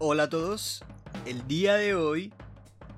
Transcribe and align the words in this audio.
Hola 0.00 0.24
a 0.24 0.28
todos, 0.28 0.84
el 1.26 1.48
día 1.48 1.74
de 1.74 1.96
hoy 1.96 2.32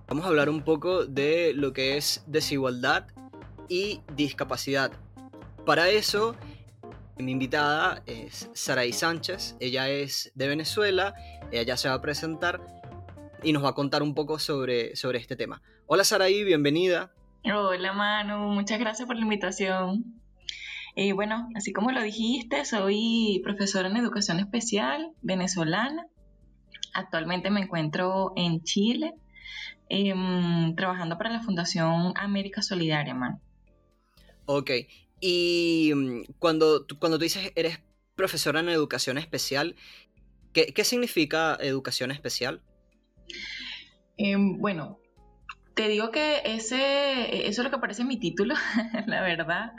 vamos 0.06 0.26
a 0.26 0.28
hablar 0.28 0.50
un 0.50 0.60
poco 0.60 1.06
de 1.06 1.54
lo 1.54 1.72
que 1.72 1.96
es 1.96 2.22
desigualdad 2.26 3.06
y 3.70 4.02
discapacidad. 4.14 4.92
Para 5.64 5.88
eso, 5.88 6.36
mi 7.16 7.32
invitada 7.32 8.02
es 8.04 8.50
Saraí 8.52 8.92
Sánchez, 8.92 9.56
ella 9.60 9.88
es 9.88 10.30
de 10.34 10.46
Venezuela, 10.46 11.14
ella 11.50 11.78
se 11.78 11.88
va 11.88 11.94
a 11.94 12.02
presentar 12.02 12.60
y 13.42 13.54
nos 13.54 13.64
va 13.64 13.70
a 13.70 13.74
contar 13.74 14.02
un 14.02 14.14
poco 14.14 14.38
sobre, 14.38 14.94
sobre 14.94 15.20
este 15.20 15.36
tema. 15.36 15.62
Hola 15.86 16.04
Saraí, 16.04 16.44
bienvenida. 16.44 17.14
Hola 17.44 17.94
Manu, 17.94 18.50
muchas 18.50 18.78
gracias 18.78 19.06
por 19.06 19.16
la 19.16 19.22
invitación. 19.22 20.20
Eh, 20.96 21.14
bueno, 21.14 21.48
así 21.54 21.72
como 21.72 21.92
lo 21.92 22.02
dijiste, 22.02 22.62
soy 22.66 23.40
profesora 23.42 23.88
en 23.88 23.96
educación 23.96 24.38
especial 24.38 25.12
venezolana. 25.22 26.06
Actualmente 26.94 27.50
me 27.50 27.60
encuentro 27.60 28.32
en 28.36 28.62
Chile, 28.62 29.14
em, 29.88 30.74
trabajando 30.74 31.16
para 31.18 31.30
la 31.30 31.42
Fundación 31.42 32.12
América 32.16 32.62
Solidaria, 32.62 33.14
Manu. 33.14 33.40
Ok, 34.46 34.70
y 35.20 35.92
mm, 35.94 36.32
cuando, 36.38 36.86
cuando 36.98 37.18
tú 37.18 37.24
dices 37.24 37.52
eres 37.54 37.80
profesora 38.16 38.60
en 38.60 38.68
educación 38.68 39.18
especial, 39.18 39.76
¿qué, 40.52 40.72
qué 40.74 40.84
significa 40.84 41.56
educación 41.60 42.10
especial? 42.10 42.62
Em, 44.16 44.58
bueno, 44.58 44.98
te 45.80 45.88
digo 45.88 46.10
que 46.10 46.42
ese, 46.44 47.48
eso 47.48 47.62
es 47.62 47.64
lo 47.64 47.70
que 47.70 47.76
aparece 47.76 48.02
en 48.02 48.08
mi 48.08 48.18
título, 48.18 48.54
la 49.06 49.22
verdad, 49.22 49.72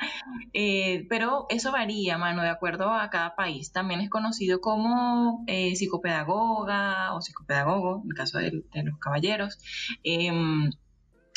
eh, 0.52 1.06
pero 1.10 1.46
eso 1.50 1.72
varía, 1.72 2.18
mano, 2.18 2.42
de 2.42 2.50
acuerdo 2.50 2.92
a 2.92 3.12
cada 3.12 3.36
país. 3.36 3.72
También 3.72 4.02
es 4.02 4.10
conocido 4.10 4.62
como 4.62 5.44
eh, 5.46 5.76
psicopedagoga 5.76 7.14
o 7.14 7.22
psicopedagogo, 7.22 8.02
en 8.04 8.10
el 8.10 8.16
caso 8.16 8.40
de, 8.40 8.64
los 8.84 8.98
caballeros. 8.98 9.60
Em, 10.04 10.72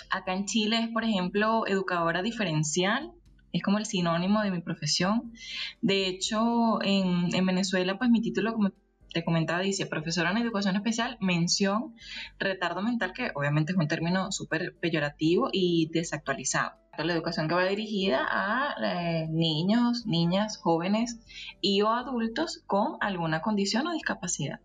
acá 0.08 0.33
en 0.33 0.47
Chile 0.47 0.78
es, 0.80 0.89
por 0.89 1.05
ejemplo, 1.05 1.67
educadora 1.67 2.22
diferencial, 2.22 3.12
es 3.52 3.62
como 3.62 3.77
el 3.77 3.84
sinónimo 3.84 4.41
de 4.41 4.50
mi 4.50 4.62
profesión. 4.62 5.34
De 5.83 6.08
hecho, 6.08 6.80
en, 6.80 7.34
en 7.34 7.44
Venezuela, 7.44 7.98
pues 7.98 8.08
mi 8.08 8.22
título, 8.22 8.55
como 8.55 8.70
te 9.15 9.25
comentaba, 9.25 9.61
dice 9.61 9.87
profesora 9.87 10.31
en 10.33 10.39
educación 10.39 10.77
especial, 10.77 11.17
mención 11.20 11.95
retardo 12.39 12.83
mental, 12.83 13.12
que 13.15 13.31
obviamente 13.34 13.73
es 13.73 13.79
un 13.79 13.89
término 13.89 14.31
súper 14.33 14.77
peyorativo 14.77 15.48
y 15.53 15.89
desactualizado. 15.93 16.73
La 16.98 17.12
educación 17.12 17.48
que 17.48 17.55
va 17.55 17.65
dirigida 17.65 18.27
a 18.29 18.75
eh, 18.83 19.27
niños, 19.31 20.05
niñas, 20.07 20.59
jóvenes 20.59 21.19
y 21.61 21.81
o 21.83 21.89
adultos 21.91 22.62
con 22.67 22.98
alguna 23.01 23.41
condición 23.41 23.87
o 23.87 23.92
discapacidad. 23.92 24.61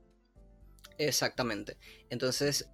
Exactamente. 0.97 1.77
Entonces, 2.09 2.70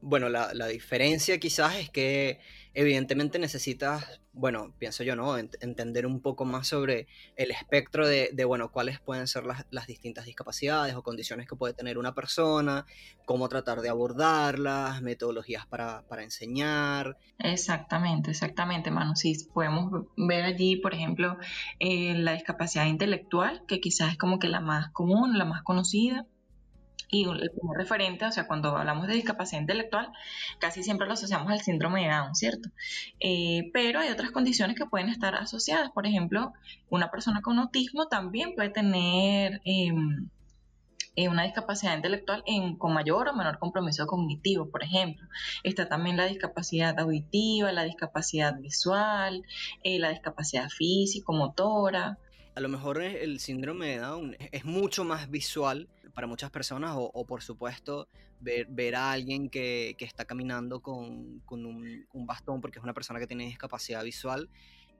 bueno, 0.00 0.28
la, 0.28 0.54
la 0.54 0.66
diferencia 0.68 1.38
quizás 1.38 1.76
es 1.76 1.90
que 1.90 2.40
evidentemente 2.74 3.38
necesitas, 3.38 4.20
bueno, 4.32 4.72
pienso 4.78 5.02
yo, 5.04 5.14
¿no? 5.16 5.36
entender 5.36 6.06
un 6.06 6.20
poco 6.20 6.44
más 6.44 6.68
sobre 6.68 7.06
el 7.36 7.50
espectro 7.50 8.06
de, 8.06 8.44
bueno, 8.44 8.70
cuáles 8.70 9.00
pueden 9.00 9.26
ser 9.26 9.44
las, 9.44 9.86
distintas 9.86 10.24
discapacidades 10.24 10.94
o 10.94 11.02
condiciones 11.02 11.46
que 11.46 11.56
puede 11.56 11.74
tener 11.74 11.98
una 11.98 12.14
persona, 12.14 12.86
cómo 13.24 13.48
tratar 13.48 13.80
de 13.80 13.88
abordarlas, 13.88 15.02
metodologías 15.02 15.66
para, 15.66 16.04
enseñar. 16.22 17.18
Exactamente, 17.38 18.30
exactamente, 18.30 18.90
Manu. 18.90 19.16
Sí, 19.16 19.36
podemos 19.52 20.06
ver 20.16 20.44
allí, 20.44 20.76
por 20.76 20.94
ejemplo, 20.94 21.36
eh, 21.80 22.14
la 22.14 22.32
discapacidad 22.32 22.86
intelectual, 22.86 23.64
que 23.66 23.80
quizás 23.80 24.12
es 24.12 24.18
como 24.18 24.38
que 24.38 24.48
la 24.48 24.60
más 24.60 24.90
común, 24.92 25.36
la 25.36 25.44
más 25.44 25.62
conocida 25.62 26.26
y 27.12 27.24
el 27.24 27.50
primer 27.50 27.76
referente, 27.76 28.24
o 28.24 28.32
sea, 28.32 28.46
cuando 28.46 28.74
hablamos 28.74 29.06
de 29.06 29.12
discapacidad 29.12 29.60
intelectual, 29.60 30.10
casi 30.58 30.82
siempre 30.82 31.06
lo 31.06 31.12
asociamos 31.12 31.52
al 31.52 31.60
síndrome 31.60 32.04
de 32.04 32.08
Down, 32.08 32.34
¿cierto? 32.34 32.70
Eh, 33.20 33.70
pero 33.74 34.00
hay 34.00 34.08
otras 34.08 34.30
condiciones 34.30 34.78
que 34.78 34.86
pueden 34.86 35.10
estar 35.10 35.34
asociadas. 35.34 35.90
Por 35.90 36.06
ejemplo, 36.06 36.54
una 36.88 37.10
persona 37.10 37.42
con 37.42 37.58
autismo 37.58 38.08
también 38.08 38.54
puede 38.54 38.70
tener 38.70 39.60
em, 39.66 40.30
eh, 41.14 41.28
una 41.28 41.42
discapacidad 41.42 41.94
intelectual 41.94 42.42
en, 42.46 42.76
con 42.76 42.94
mayor 42.94 43.28
o 43.28 43.34
menor 43.34 43.58
compromiso 43.58 44.06
cognitivo, 44.06 44.70
por 44.70 44.82
ejemplo. 44.82 45.28
Está 45.64 45.90
también 45.90 46.16
la 46.16 46.24
discapacidad 46.24 46.98
auditiva, 46.98 47.72
la 47.72 47.84
discapacidad 47.84 48.58
visual, 48.58 49.44
eh, 49.84 49.98
la 49.98 50.08
discapacidad 50.08 50.70
físico-motora. 50.70 52.16
A 52.54 52.60
lo 52.60 52.70
mejor 52.70 53.02
el 53.02 53.38
síndrome 53.38 53.88
de 53.88 53.98
Down 53.98 54.36
es 54.50 54.64
mucho 54.64 55.04
más 55.04 55.30
visual 55.30 55.88
para 56.14 56.26
muchas 56.26 56.50
personas 56.50 56.94
o, 56.96 57.24
por 57.26 57.42
supuesto 57.42 58.08
ver, 58.40 58.66
ver, 58.68 58.94
a 58.94 59.12
alguien 59.12 59.48
que, 59.48 59.94
que 59.98 60.04
está 60.04 60.24
caminando 60.24 60.80
con, 60.80 61.40
con 61.40 61.64
un, 61.64 62.06
un, 62.12 62.26
bastón 62.26 62.60
porque 62.60 62.78
es 62.78 62.84
una 62.84 62.94
persona 62.94 63.18
que 63.18 63.26
tiene 63.26 63.44
discapacidad 63.44 64.04
visual, 64.04 64.48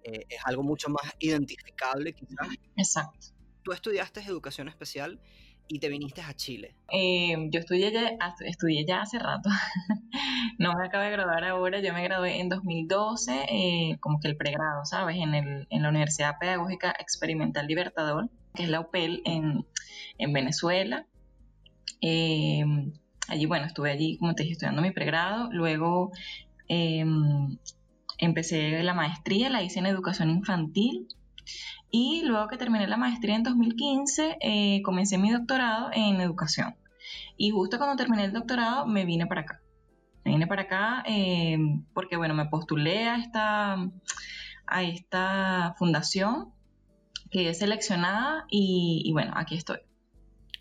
eh, 0.05 0.27
es 0.29 0.41
algo 0.45 0.63
mucho 0.63 0.89
más 0.89 1.15
identificable 1.19 2.13
quizás. 2.15 2.49
Exacto. 2.77 3.29
Tú 3.63 3.73
estudiaste 3.73 4.21
educación 4.21 4.69
especial 4.69 5.21
y 5.69 5.79
te 5.79 5.89
viniste 5.89 6.21
a 6.21 6.35
Chile. 6.35 6.75
Eh, 6.93 7.49
yo 7.51 7.61
estudié 7.61 7.93
ya, 7.93 8.17
estudié 8.41 8.85
ya 8.85 9.03
hace 9.03 9.19
rato, 9.19 9.49
no 10.59 10.75
me 10.75 10.87
acabo 10.87 11.05
de 11.05 11.11
graduar 11.11 11.45
ahora, 11.45 11.81
yo 11.81 11.95
me 11.95 12.03
gradué 12.03 12.41
en 12.41 12.49
2012, 12.49 13.47
eh, 13.49 13.97
como 14.01 14.21
que 14.21 14.29
el 14.29 14.37
pregrado, 14.37 14.85
¿sabes? 14.85 15.17
En, 15.17 15.35
el, 15.35 15.67
en 15.71 15.83
la 15.83 15.89
Universidad 15.89 16.39
Pedagógica 16.39 16.95
Experimental 16.99 17.67
Libertador, 17.67 18.29
que 18.55 18.65
es 18.65 18.69
la 18.69 18.81
UPEL 18.81 19.23
en, 19.25 19.65
en 20.19 20.33
Venezuela. 20.33 21.07
Eh, 22.01 22.65
allí, 23.29 23.47
bueno, 23.47 23.67
estuve 23.67 23.91
allí, 23.91 24.19
como 24.19 24.35
te 24.35 24.43
dije, 24.43 24.53
estudiando 24.55 24.83
mi 24.83 24.91
pregrado. 24.91 25.49
Luego 25.53 26.13
em, 26.69 27.57
empecé 28.19 28.83
la 28.83 28.95
maestría, 28.95 29.51
la 29.51 29.63
hice 29.63 29.79
en 29.79 29.87
educación 29.87 30.31
infantil. 30.31 31.09
Y 31.91 32.23
luego 32.25 32.49
que 32.49 32.57
terminé 32.57 32.87
la 32.87 32.97
maestría 32.97 33.37
en 33.37 33.43
2015, 33.43 34.39
eh, 34.41 34.83
comencé 34.83 35.19
mi 35.19 35.31
doctorado 35.31 35.91
en 35.93 36.21
educación. 36.21 36.77
Y 37.37 37.51
justo 37.51 37.79
cuando 37.79 37.97
terminé 37.97 38.25
el 38.25 38.33
doctorado, 38.33 38.87
me 38.87 39.05
vine 39.05 39.27
para 39.27 39.43
acá. 39.43 39.61
Me 40.25 40.33
vine 40.33 40.47
para 40.47 40.63
acá 40.63 41.03
em, 41.07 41.85
porque, 41.93 42.17
bueno, 42.17 42.35
me 42.35 42.47
postulé 42.47 43.09
a 43.09 43.17
esta, 43.17 43.77
a 44.67 44.83
esta 44.83 45.75
fundación, 45.79 46.53
quedé 47.31 47.55
seleccionada 47.55 48.47
y 48.49 49.11
bueno, 49.13 49.33
aquí 49.35 49.57
estoy. 49.57 49.79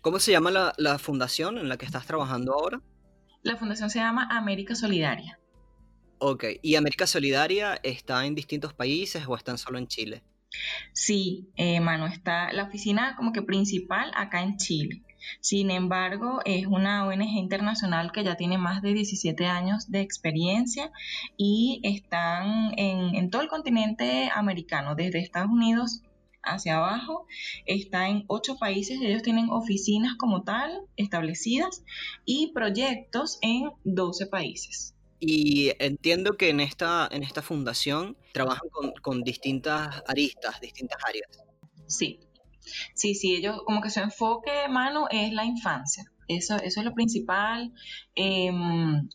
¿Cómo 0.02 0.18
se 0.18 0.32
llama 0.32 0.50
la, 0.76 0.98
fundación 0.98 1.58
en 1.58 1.68
la 1.68 1.76
que 1.76 1.86
estás 1.86 2.06
trabajando 2.06 2.54
ahora? 2.54 2.80
La 3.44 3.56
fundación 3.56 3.88
se 3.88 4.00
llama 4.00 4.26
América 4.32 4.74
Solidaria. 4.74 5.38
Ok, 6.18 6.44
¿y 6.60 6.74
América 6.74 7.06
Solidaria 7.06 7.78
está 7.84 8.26
en 8.26 8.34
distintos 8.34 8.74
países 8.74 9.24
o 9.28 9.36
están 9.36 9.58
solo 9.58 9.78
en 9.78 9.86
Chile? 9.86 10.24
Sí, 10.92 11.48
eh, 11.54 11.78
mano, 11.78 12.06
está 12.06 12.52
la 12.52 12.64
oficina 12.64 13.14
como 13.16 13.32
que 13.32 13.42
principal 13.42 14.10
acá 14.16 14.42
en 14.42 14.56
Chile. 14.56 15.02
Sin 15.38 15.70
embargo, 15.70 16.40
es 16.44 16.66
una 16.66 17.06
ONG 17.06 17.36
internacional 17.36 18.10
que 18.10 18.24
ya 18.24 18.34
tiene 18.36 18.58
más 18.58 18.82
de 18.82 18.94
17 18.94 19.46
años 19.46 19.88
de 19.88 20.00
experiencia 20.00 20.90
y 21.36 21.80
están 21.84 22.72
en, 22.76 23.14
en 23.14 23.30
todo 23.30 23.42
el 23.42 23.48
continente 23.48 24.30
americano, 24.34 24.96
desde 24.96 25.20
Estados 25.20 25.52
Unidos 25.52 26.02
hacia 26.42 26.76
abajo, 26.76 27.26
está 27.66 28.08
en 28.08 28.24
ocho 28.26 28.56
países, 28.56 29.00
ellos 29.00 29.22
tienen 29.22 29.48
oficinas 29.50 30.16
como 30.16 30.42
tal 30.42 30.82
establecidas 30.96 31.84
y 32.24 32.52
proyectos 32.52 33.38
en 33.42 33.70
12 33.84 34.26
países. 34.26 34.94
Y 35.20 35.70
entiendo 35.78 36.36
que 36.36 36.50
en 36.50 36.58
esta, 36.58 37.08
en 37.10 37.22
esta 37.22 37.42
fundación 37.42 38.16
trabajan 38.32 38.68
con, 39.02 39.22
distintas 39.22 40.02
aristas, 40.08 40.60
distintas 40.60 40.98
áreas. 41.06 41.44
Sí, 41.86 42.18
sí, 42.94 43.14
sí, 43.14 43.36
ellos 43.36 43.60
como 43.64 43.80
que 43.80 43.90
su 43.90 44.00
enfoque, 44.00 44.50
mano, 44.68 45.06
es 45.10 45.32
la 45.32 45.44
infancia. 45.44 46.04
Eso, 46.26 46.56
eso 46.56 46.80
es 46.80 46.84
lo 46.84 46.92
principal. 46.92 47.72
Em, 48.16 49.08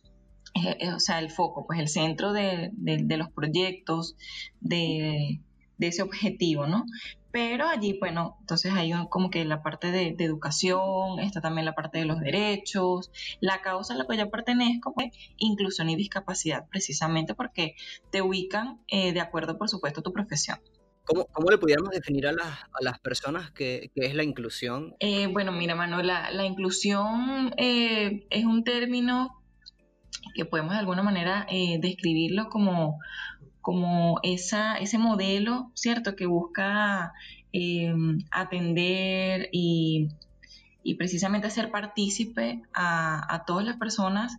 o 0.96 1.00
sea, 1.00 1.20
el 1.20 1.30
foco, 1.30 1.66
pues 1.68 1.80
el 1.80 1.90
centro 1.90 2.32
de, 2.32 2.70
de 2.74 3.18
los 3.18 3.30
proyectos, 3.30 4.16
de, 4.62 5.42
de 5.78 5.88
ese 5.88 6.02
objetivo, 6.02 6.68
¿no? 6.68 6.86
Pero 7.32 7.68
allí, 7.68 7.98
bueno, 8.00 8.38
entonces 8.40 8.74
hay 8.74 8.92
como 9.10 9.30
que 9.30 9.46
la 9.46 9.62
parte 9.62 9.92
de, 9.92 10.16
educación, 10.18 11.20
está 11.20 11.42
también 11.42 11.66
la 11.66 11.76
parte 11.76 12.00
de 12.00 12.06
los 12.06 12.20
derechos, 12.20 13.12
la 13.42 13.62
causa 13.62 13.94
a 13.94 13.98
la 13.98 14.08
que 14.08 14.18
yo 14.18 14.32
pertenezco, 14.32 14.94
pues, 14.94 15.12
inclusión 15.38 15.90
y 15.90 15.96
discapacidad, 15.96 16.68
precisamente 16.70 17.36
porque 17.36 17.76
te 18.12 18.22
ubican 18.22 18.82
eh, 18.88 19.14
de 19.14 19.20
acuerdo, 19.20 19.58
por 19.58 19.70
supuesto, 19.70 20.00
a 20.00 20.04
tu 20.04 20.14
profesión. 20.14 20.60
¿Cómo, 21.04 21.26
¿Cómo, 21.26 21.52
le 21.52 21.58
pudiéramos 21.58 21.92
definir 21.92 22.28
a 22.28 22.32
las, 22.32 22.48
a 22.48 22.82
las 22.82 23.00
personas 23.00 23.52
qué, 23.52 23.92
es 23.96 24.16
la 24.16 24.24
inclusión? 24.24 24.96
Eh, 25.00 25.28
bueno, 25.28 25.52
mira, 25.52 25.76
Manuel, 25.76 26.08
la, 26.08 26.46
inclusión 26.46 27.54
eh, 27.58 28.26
es 28.30 28.46
un 28.46 28.64
término 28.64 29.44
que 30.34 30.46
podemos 30.46 30.74
de 30.74 30.80
alguna 30.80 31.04
manera 31.04 31.48
describirlo 31.80 32.50
como 32.50 33.00
como 33.68 34.22
ese 34.24 34.98
modelo, 34.98 35.74
¿cierto?, 35.74 36.16
que 36.16 36.26
busca 36.26 37.12
em, 37.52 38.20
atender 38.32 39.50
y, 39.52 40.08
precisamente 40.98 41.48
hacer 41.48 41.70
partícipe 41.70 42.62
a, 42.74 43.44
todas 43.46 43.66
las 43.66 43.76
personas 43.76 44.38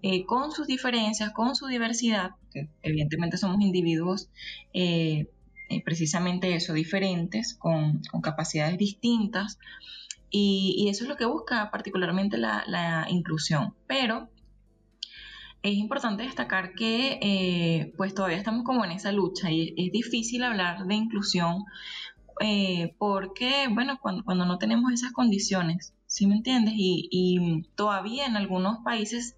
eh, 0.00 0.24
con 0.24 0.50
sus 0.50 0.66
diferencias, 0.66 1.30
con 1.32 1.54
su 1.56 1.66
diversidad, 1.66 2.30
que 2.50 2.70
evidentemente 2.82 3.36
somos 3.36 3.60
individuos 3.60 4.30
eh, 4.72 5.26
eh, 5.68 5.82
precisamente 5.84 6.54
eso, 6.54 6.72
diferentes, 6.72 7.52
con, 7.52 8.00
capacidades 8.22 8.78
distintas, 8.78 9.58
y, 10.30 10.86
eso 10.88 11.04
es 11.04 11.10
lo 11.10 11.18
que 11.18 11.26
busca 11.26 11.70
particularmente 11.70 12.38
la, 12.38 13.06
inclusión. 13.10 13.74
Pero 13.86 14.30
es 15.62 15.74
importante 15.74 16.22
destacar 16.22 16.74
que 16.74 17.92
pues 17.96 18.14
todavía 18.14 18.38
estamos 18.38 18.64
como 18.64 18.84
en 18.84 18.92
esa 18.92 19.12
lucha 19.12 19.50
y 19.50 19.74
es 19.76 19.92
difícil 19.92 20.42
hablar 20.42 20.86
de 20.86 20.94
inclusión 20.94 21.64
eh, 22.42 22.94
porque, 22.96 23.68
bueno, 23.70 23.98
cuando, 24.00 24.46
no 24.46 24.58
tenemos 24.58 24.92
esas 24.92 25.12
condiciones, 25.12 25.92
¿sí 26.06 26.26
me 26.26 26.36
entiendes? 26.36 26.72
Y, 26.74 27.68
todavía 27.74 28.24
en 28.24 28.36
algunos 28.36 28.78
países 28.82 29.36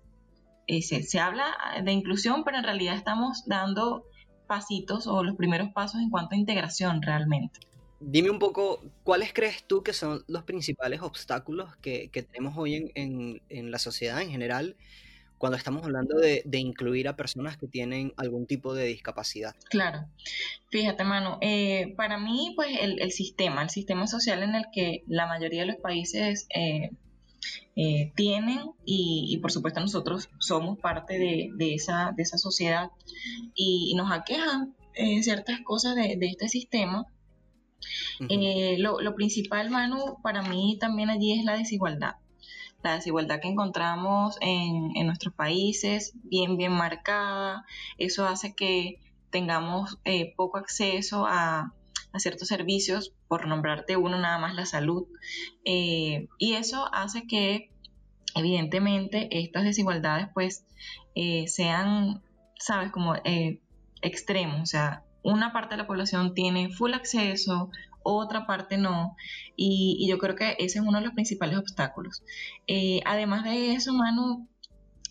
eh, 0.68 0.82
se, 0.82 1.18
habla 1.18 1.52
de 1.82 1.92
inclusión, 1.92 2.44
pero 2.44 2.58
en 2.58 2.64
realidad 2.64 2.94
estamos 2.94 3.42
dando 3.46 4.04
pasitos 4.46 5.08
o 5.08 5.24
los 5.24 5.34
primeros 5.34 5.70
pasos 5.72 6.00
en 6.00 6.10
cuanto 6.10 6.36
a 6.36 6.38
integración 6.38 7.02
realmente. 7.02 7.58
Dime 7.98 8.30
un 8.30 8.38
poco, 8.38 8.80
¿cuáles 9.02 9.32
crees 9.32 9.64
tú 9.64 9.82
que 9.82 9.92
son 9.92 10.22
los 10.28 10.44
principales 10.44 11.02
obstáculos 11.02 11.76
que, 11.78 12.08
tenemos 12.12 12.56
hoy 12.56 12.92
en, 12.94 13.42
en, 13.48 13.70
la 13.70 13.78
sociedad 13.78 14.22
en 14.22 14.30
general 14.30 14.76
cuando 15.42 15.58
estamos 15.58 15.82
hablando 15.82 16.18
de, 16.18 16.44
incluir 16.56 17.08
a 17.08 17.16
personas 17.16 17.56
que 17.56 17.66
tienen 17.66 18.12
algún 18.16 18.46
tipo 18.46 18.74
de 18.74 18.84
discapacidad. 18.84 19.56
Claro, 19.70 20.06
fíjate, 20.70 21.02
mano, 21.02 21.38
eh, 21.40 21.94
para 21.96 22.16
mí, 22.16 22.52
pues 22.54 22.68
el, 22.80 23.10
sistema, 23.10 23.64
el 23.64 23.70
sistema 23.70 24.06
social 24.06 24.44
en 24.44 24.54
el 24.54 24.66
que 24.72 25.02
la 25.08 25.26
mayoría 25.26 25.62
de 25.62 25.66
los 25.66 25.78
países 25.78 26.46
eh, 26.54 26.92
eh, 27.74 28.12
tienen 28.14 28.70
y, 28.84 29.36
por 29.42 29.50
supuesto 29.50 29.80
nosotros 29.80 30.28
somos 30.38 30.78
parte 30.78 31.18
de, 31.18 31.74
esa, 31.74 32.12
de 32.16 32.22
esa 32.22 32.38
sociedad 32.38 32.92
y, 33.56 33.94
nos 33.96 34.12
aquejan 34.12 34.76
ciertas 35.22 35.58
cosas 35.62 35.96
de, 35.96 36.18
este 36.20 36.48
sistema. 36.48 37.04
lo, 38.20 39.00
lo 39.00 39.14
principal, 39.16 39.70
Manu, 39.70 40.18
para 40.22 40.42
mí 40.42 40.78
también 40.78 41.10
allí 41.10 41.36
es 41.36 41.44
la 41.44 41.56
desigualdad 41.56 42.21
la 42.82 42.94
desigualdad 42.94 43.40
que 43.40 43.48
encontramos 43.48 44.36
en, 44.40 44.92
nuestros 45.06 45.34
países, 45.34 46.12
bien, 46.24 46.56
bien 46.56 46.72
marcada. 46.72 47.64
Eso 47.98 48.26
hace 48.26 48.54
que 48.54 49.00
tengamos 49.30 49.98
eh, 50.04 50.34
poco 50.36 50.58
acceso 50.58 51.26
a, 51.26 51.72
ciertos 52.18 52.48
servicios, 52.48 53.14
por 53.26 53.46
nombrarte 53.46 53.96
uno 53.96 54.18
nada 54.18 54.38
más 54.38 54.54
la 54.54 54.66
salud. 54.66 55.06
Eh, 55.64 56.28
y 56.36 56.54
eso 56.54 56.86
hace 56.92 57.26
que, 57.26 57.70
evidentemente, 58.34 59.28
estas 59.30 59.64
desigualdades 59.64 60.28
pues 60.34 60.66
eh, 61.14 61.48
sean, 61.48 62.22
sabes, 62.58 62.90
como 62.90 63.14
extremos. 64.02 64.60
O 64.60 64.66
sea, 64.66 65.04
una 65.22 65.54
parte 65.54 65.74
de 65.74 65.78
la 65.78 65.86
población 65.86 66.34
tiene 66.34 66.68
full 66.68 66.92
acceso, 66.92 67.70
otra 68.04 68.46
parte 68.46 68.76
no. 68.76 69.16
Y, 69.56 70.06
yo 70.08 70.18
creo 70.18 70.36
que 70.36 70.56
ese 70.58 70.78
es 70.78 70.84
uno 70.84 70.98
de 70.98 71.04
los 71.04 71.14
principales 71.14 71.58
obstáculos. 71.58 72.22
Eh, 72.66 73.00
además 73.04 73.44
de 73.44 73.74
eso, 73.74 73.92
Manu, 73.92 74.48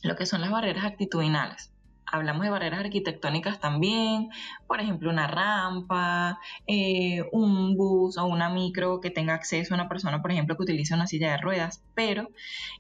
lo 0.04 0.16
que 0.16 0.26
son 0.26 0.42
las 0.42 0.52
barreras 0.52 0.86
actitudinales. 0.86 1.72
Hablamos 2.06 2.44
de 2.44 2.50
barreras 2.50 2.82
arquitectónicas 2.82 3.62
también, 3.62 4.30
por 4.68 4.82
ejemplo, 4.82 5.10
una 5.10 5.28
rampa, 5.28 6.40
eh, 6.68 7.24
un 7.32 7.78
bus 7.78 8.18
o 8.18 8.26
una 8.26 8.50
micro 8.50 9.00
que 9.00 9.12
tenga 9.12 9.34
acceso 9.34 9.74
a 9.74 9.78
una 9.78 9.88
persona, 9.88 10.22
por 10.22 10.32
ejemplo, 10.32 10.58
que 10.58 10.64
utilice 10.64 10.94
una 10.94 11.08
silla 11.08 11.32
de 11.32 11.38
ruedas. 11.38 11.84
Pero 11.96 12.30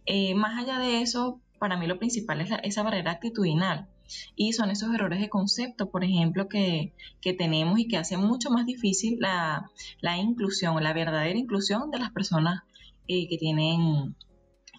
eh, 0.06 0.36
más 0.36 0.62
allá 0.62 0.80
de 0.80 1.02
eso, 1.02 1.40
para 1.60 1.78
mí 1.78 1.88
lo 1.88 1.98
principal 1.98 2.42
es 2.42 2.50
esa 2.64 2.84
barrera 2.84 3.12
actitudinal. 3.12 3.88
Y 4.36 4.54
son 4.54 4.72
esos 4.72 4.94
errores 4.94 5.19
de 5.19 5.30
concepto, 5.30 5.90
por 5.90 6.04
ejemplo, 6.04 6.48
que, 6.48 6.94
tenemos 7.38 7.80
y 7.80 7.88
que 7.88 7.98
hacen 7.98 8.19
mucho 8.19 8.50
más 8.50 8.66
difícil 8.66 9.18
la, 9.19 9.69
inclusión, 10.18 10.81
la 10.84 10.94
verdadera 10.94 11.38
inclusión 11.38 11.92
de 11.92 12.00
las 12.00 12.12
personas 12.12 12.62
eh, 13.08 13.28
que 13.28 13.38
tienen 13.38 14.16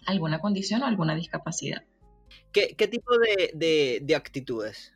alguna 0.05 0.39
condición 0.39 0.83
o 0.83 0.85
alguna 0.85 1.15
discapacidad. 1.15 1.83
¿Qué, 2.51 2.87
tipo 2.87 3.11
de, 3.17 4.15
actitudes? 4.15 4.93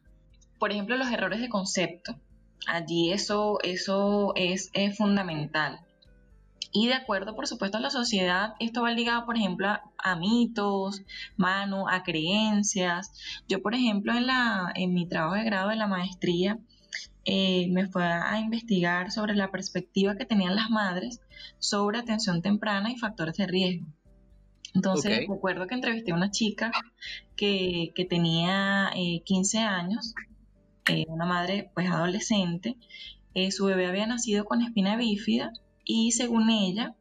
Por 0.60 0.72
ejemplo, 0.72 0.96
los 0.98 1.12
errores 1.12 1.42
de 1.42 1.50
concepto. 1.50 2.20
Allí 2.68 3.12
eso, 3.12 3.60
eso 3.64 4.34
es 4.36 4.72
fundamental. 4.98 5.87
Y 6.72 6.88
de 6.88 6.94
acuerdo, 6.94 7.36
por 7.36 7.48
supuesto, 7.48 7.78
a 7.78 7.82
la 7.82 7.90
sociedad, 7.90 8.56
esto 8.60 8.82
va 8.82 8.92
ligado, 8.92 9.26
por 9.26 9.38
ejemplo, 9.38 9.68
a, 9.98 10.16
mitos, 10.16 11.02
mano, 11.36 11.88
a 11.90 12.04
creencias. 12.04 13.12
Yo, 13.48 13.62
por 13.62 13.74
ejemplo, 13.74 14.14
en, 14.14 14.28
la, 14.28 14.72
en 14.76 14.94
mi 14.94 15.08
trabajo 15.08 15.36
de 15.36 15.44
grado 15.44 15.70
de 15.70 15.76
la 15.76 15.88
maestría, 15.88 16.60
eh, 17.30 17.68
me 17.72 17.88
fue 17.88 18.06
a 18.06 18.40
investigar 18.40 19.12
sobre 19.12 19.36
la 19.36 19.52
perspectiva 19.52 20.16
que 20.16 20.26
tenían 20.26 20.56
las 20.56 20.70
madres 20.70 21.20
sobre 21.60 22.00
atención 22.00 22.42
temprana 22.42 22.90
y 22.90 22.98
factores 22.98 23.36
de 23.36 23.48
riesgo. 23.48 23.86
Entonces, 24.74 25.28
recuerdo 25.28 25.68
que 25.68 25.76
entrevisté 25.76 26.12
a 26.12 26.16
una 26.16 26.32
chica 26.32 26.72
que, 27.36 27.92
tenía 28.10 28.92
15 29.26 29.58
eh, 29.58 29.62
años, 29.62 30.14
eh, 30.90 31.06
una 31.10 31.26
madre 31.26 31.70
pues 31.74 31.90
adolescente, 31.90 32.78
su 33.52 33.66
bebé 33.66 33.88
había 33.88 34.08
nacido 34.08 34.46
con 34.46 34.62
espina 34.62 34.96
bífida 34.96 35.52
y 35.88 36.12
según 36.12 36.50
ella, 36.50 36.96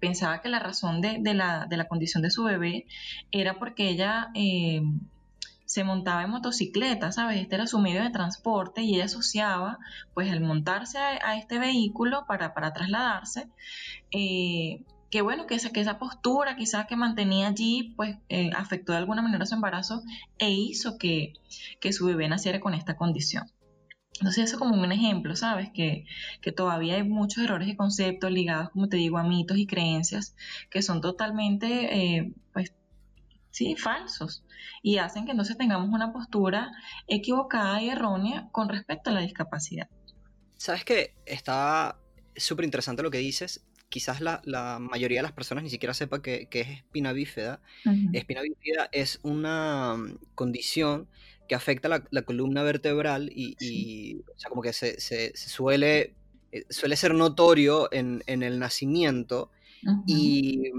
pensaba 0.00 0.40
que 0.40 0.48
la 0.48 0.58
razón 0.58 1.00
de, 1.00 1.20
la, 1.34 1.86
condición 1.88 2.22
de 2.22 2.30
su 2.30 2.44
bebé 2.44 2.86
era 3.30 3.58
porque 3.58 3.90
ella 3.90 4.30
eh, 4.34 4.80
se 5.66 5.84
montaba 5.84 6.22
en 6.22 6.30
motocicleta, 6.30 7.12
¿sabes? 7.12 7.40
Este 7.42 7.56
era 7.56 7.66
su 7.66 7.78
medio 7.78 8.02
de 8.02 8.10
transporte 8.10 8.82
y 8.82 8.94
ella 8.94 9.04
asociaba, 9.04 9.78
pues, 10.14 10.32
el 10.32 10.40
montarse 10.40 10.98
a, 10.98 11.36
este 11.36 11.58
vehículo 11.58 12.24
para, 12.26 12.54
trasladarse, 12.54 13.48
eh, 14.12 14.82
que 15.10 15.20
bueno, 15.20 15.46
que 15.46 15.56
esa, 15.56 15.70
que 15.70 15.80
esa 15.80 15.98
postura 15.98 16.56
quizás 16.56 16.86
que 16.86 16.96
mantenía 16.96 17.48
allí, 17.48 17.92
pues, 17.96 18.16
eh, 18.30 18.50
afectó 18.56 18.92
de 18.92 18.98
alguna 18.98 19.20
manera 19.20 19.44
su 19.44 19.54
embarazo 19.54 20.02
e 20.38 20.50
hizo 20.50 20.96
que, 20.96 21.34
que 21.80 21.92
su 21.92 22.06
bebé 22.06 22.28
naciera 22.28 22.60
con 22.60 22.72
esta 22.72 22.96
condición. 22.96 23.50
Entonces 24.20 24.44
eso 24.44 24.58
como 24.58 24.80
un 24.80 24.92
ejemplo, 24.92 25.36
¿sabes? 25.36 25.70
Que, 25.72 26.04
todavía 26.56 26.96
hay 26.96 27.02
muchos 27.04 27.44
errores 27.44 27.68
de 27.68 27.76
concepto 27.76 28.30
ligados, 28.30 28.70
como 28.70 28.88
te 28.88 28.96
digo, 28.96 29.18
a 29.18 29.22
mitos 29.22 29.58
y 29.58 29.66
creencias 29.66 30.34
que 30.70 30.82
son 30.82 31.00
totalmente, 31.00 32.16
eh, 32.16 32.32
pues, 32.52 32.72
sí, 33.50 33.76
falsos 33.76 34.42
y 34.82 34.98
hacen 34.98 35.24
que 35.24 35.32
entonces 35.32 35.56
tengamos 35.56 35.88
una 35.90 36.12
postura 36.12 36.72
equivocada 37.06 37.80
y 37.82 37.90
errónea 37.90 38.48
con 38.52 38.68
respecto 38.68 39.10
a 39.10 39.12
la 39.12 39.20
discapacidad. 39.20 39.88
Sabes 40.56 40.84
que 40.84 41.14
está 41.26 41.98
súper 42.36 42.64
interesante 42.64 43.02
lo 43.02 43.10
que 43.10 43.18
dices. 43.18 43.64
Quizás 43.88 44.20
la, 44.20 44.78
mayoría 44.80 45.18
de 45.18 45.22
las 45.22 45.32
personas 45.32 45.64
ni 45.64 45.70
siquiera 45.70 45.94
sepa 45.94 46.20
que, 46.20 46.48
es 46.50 46.68
espina 46.68 47.12
bífida. 47.12 47.60
Espina 48.12 48.42
bífida 48.42 48.88
es 48.92 49.20
una 49.22 49.96
condición 50.34 51.08
que 51.48 51.54
afecta 51.54 51.88
la, 51.88 52.04
la 52.10 52.22
columna 52.22 52.62
vertebral 52.62 53.30
y, 53.34 54.20
o 54.34 54.38
sea, 54.38 54.50
como 54.50 54.62
que 54.62 54.72
se, 54.72 55.00
se, 55.00 55.36
suele, 55.36 56.14
eh, 56.52 56.64
suele 56.68 56.96
ser 56.96 57.14
notorio 57.14 57.88
en, 57.92 58.22
en 58.26 58.42
el 58.42 58.58
nacimiento 58.58 59.50
y 60.06 60.70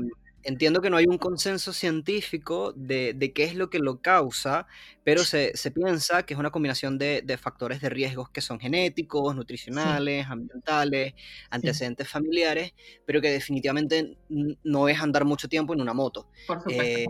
entiendo 0.44 0.82
que 0.82 0.90
no 0.90 0.98
hay 0.98 1.06
un 1.08 1.18
consenso 1.18 1.74
científico 1.74 2.74
de, 2.76 3.14
de, 3.14 3.34
qué 3.34 3.44
es 3.44 3.56
lo 3.56 3.70
que 3.70 3.80
lo 3.80 4.02
causa, 4.02 4.68
pero 5.04 5.24
se, 5.24 5.56
se 5.56 5.72
piensa 5.72 6.24
que 6.24 6.34
es 6.34 6.40
una 6.40 6.52
combinación 6.52 6.98
de, 6.98 7.22
de, 7.24 7.38
factores 7.38 7.82
de 7.82 7.90
riesgos 7.90 8.30
que 8.30 8.42
son 8.42 8.60
genéticos, 8.60 9.36
nutricionales, 9.36 10.28
ambientales, 10.28 11.14
antecedentes 11.50 12.08
familiares, 12.08 12.74
pero 13.06 13.22
que 13.22 13.32
definitivamente 13.32 14.18
no 14.64 14.88
es 14.88 15.00
andar 15.00 15.26
mucho 15.26 15.48
tiempo 15.48 15.74
en 15.74 15.82
una 15.82 15.94
moto. 15.94 16.30
Por 16.48 16.60
supuesto. 16.60 16.84
Eh, 16.84 17.08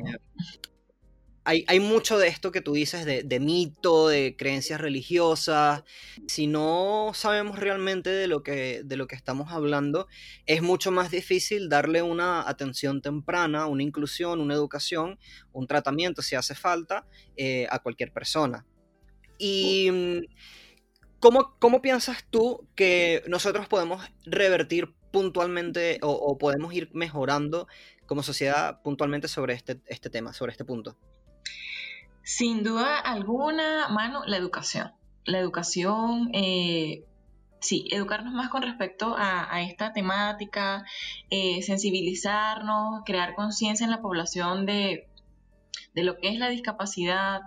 hay, 1.49 1.79
mucho 1.79 2.19
de 2.19 2.27
esto 2.27 2.51
que 2.51 2.61
tú 2.61 2.73
dices 2.73 3.05
de, 3.05 3.39
mito, 3.39 4.07
de 4.07 4.35
creencias 4.37 4.79
religiosas. 4.79 5.83
Si 6.27 6.45
no 6.45 7.11
sabemos 7.15 7.57
realmente 7.57 8.11
de 8.11 8.27
lo, 8.27 8.43
que, 8.43 8.83
de 8.83 8.97
lo 8.97 9.07
que 9.07 9.15
estamos 9.15 9.51
hablando, 9.51 10.07
es 10.45 10.61
mucho 10.61 10.91
más 10.91 11.09
difícil 11.09 11.67
darle 11.67 12.03
una 12.03 12.47
atención 12.47 13.01
temprana, 13.01 13.65
una 13.65 13.81
inclusión, 13.81 14.41
una 14.41 14.53
educación, 14.53 15.17
un 15.51 15.65
tratamiento, 15.65 16.21
si 16.21 16.35
hace 16.35 16.53
falta, 16.53 17.07
eh, 17.35 17.67
a 17.71 17.79
cualquier 17.79 18.11
persona. 18.11 18.65
Y 19.39 19.89
mm, 19.91 20.19
¿cómo, 21.19 21.55
¿cómo, 21.57 21.81
piensas 21.81 22.25
tú 22.29 22.67
que 22.75 23.23
nosotros 23.27 23.67
podemos 23.67 24.03
revertir 24.25 24.93
puntualmente 25.11 25.97
o, 26.03 26.37
podemos 26.37 26.71
ir 26.75 26.89
mejorando 26.93 27.67
como 28.05 28.21
sociedad 28.21 28.81
puntualmente 28.83 29.27
sobre 29.27 29.55
este, 29.55 29.81
este 29.87 30.11
tema, 30.11 30.33
sobre 30.33 30.51
este 30.51 30.65
punto? 30.65 30.95
Sin 32.23 32.63
duda 32.63 32.99
alguna, 32.99 33.89
mano, 33.89 34.23
la 34.25 34.37
educación. 34.37 34.93
La 35.25 35.39
educación, 35.39 36.29
eh, 36.33 37.03
sí, 37.59 37.87
educarnos 37.91 38.33
más 38.33 38.49
con 38.49 38.61
respecto 38.61 39.15
a, 39.17 39.61
esta 39.61 39.93
temática, 39.93 40.85
eh, 41.29 41.61
sensibilizarnos, 41.61 43.01
crear 43.05 43.35
conciencia 43.35 43.83
en 43.83 43.91
la 43.91 44.01
población 44.01 44.65
de, 44.65 45.07
lo 45.95 46.17
que 46.17 46.29
es 46.29 46.39
la 46.39 46.49
discapacidad, 46.49 47.41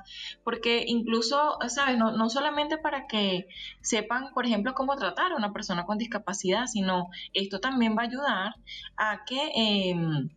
porque 0.44 0.84
incluso, 0.86 1.58
¿sabes? 1.68 1.96
No, 1.96 2.10
no, 2.12 2.28
solamente 2.28 2.76
para 2.76 3.06
que 3.06 3.46
sepan, 3.80 4.34
por 4.34 4.44
ejemplo, 4.46 4.74
cómo 4.74 4.96
tratar 4.96 5.32
a 5.32 5.36
una 5.36 5.52
persona 5.52 5.86
con 5.86 5.96
discapacidad, 5.96 6.66
sino 6.66 7.08
esto 7.32 7.60
también 7.60 7.96
va 7.96 8.02
a 8.02 8.06
ayudar 8.06 8.54
a 8.96 9.24
que 9.24 9.52
em, 9.54 10.28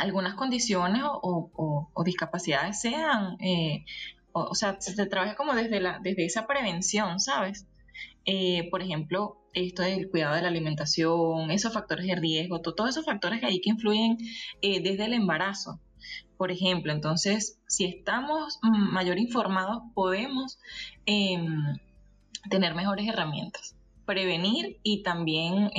algunas 0.00 0.34
condiciones 0.34 1.02
o, 1.04 2.02
discapacidades 2.04 2.80
sean, 2.80 3.36
eh, 3.40 3.84
o, 4.32 4.54
sea, 4.54 4.80
se, 4.80 5.06
trabaje 5.06 5.34
como 5.34 5.54
desde, 5.54 5.80
la, 5.80 5.98
desde 6.02 6.24
esa 6.24 6.46
prevención, 6.46 7.20
¿sabes? 7.20 7.66
Eh, 8.24 8.68
por 8.70 8.82
ejemplo, 8.82 9.38
esto 9.52 9.82
del 9.82 10.08
cuidado 10.10 10.36
de 10.36 10.42
la 10.42 10.48
alimentación, 10.48 11.50
esos 11.50 11.72
factores 11.72 12.06
de 12.06 12.16
riesgo, 12.16 12.60
todos 12.60 12.90
esos 12.90 13.04
factores 13.04 13.40
que 13.40 13.46
hay 13.46 13.60
que 13.60 13.70
influyen 13.70 14.16
eh, 14.62 14.80
desde 14.82 15.04
el 15.04 15.14
embarazo. 15.14 15.80
Por 16.36 16.50
ejemplo, 16.50 16.92
entonces, 16.92 17.60
si 17.68 17.84
estamos 17.84 18.58
mayor 18.62 19.18
informados, 19.18 19.82
podemos 19.94 20.58
em, 21.04 21.76
tener 22.48 22.74
mejores 22.74 23.06
herramientas, 23.06 23.76
prevenir 24.06 24.78
y 24.82 25.02
también 25.02 25.70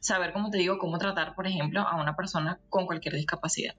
saber, 0.00 0.32
como 0.32 0.50
te 0.50 0.58
digo, 0.58 0.78
cómo 0.78 0.98
tratar, 0.98 1.34
por 1.34 1.46
ejemplo, 1.46 1.80
a 1.80 2.00
una 2.00 2.16
persona 2.16 2.60
con 2.68 2.86
cualquier 2.86 3.14
discapacidad. 3.14 3.74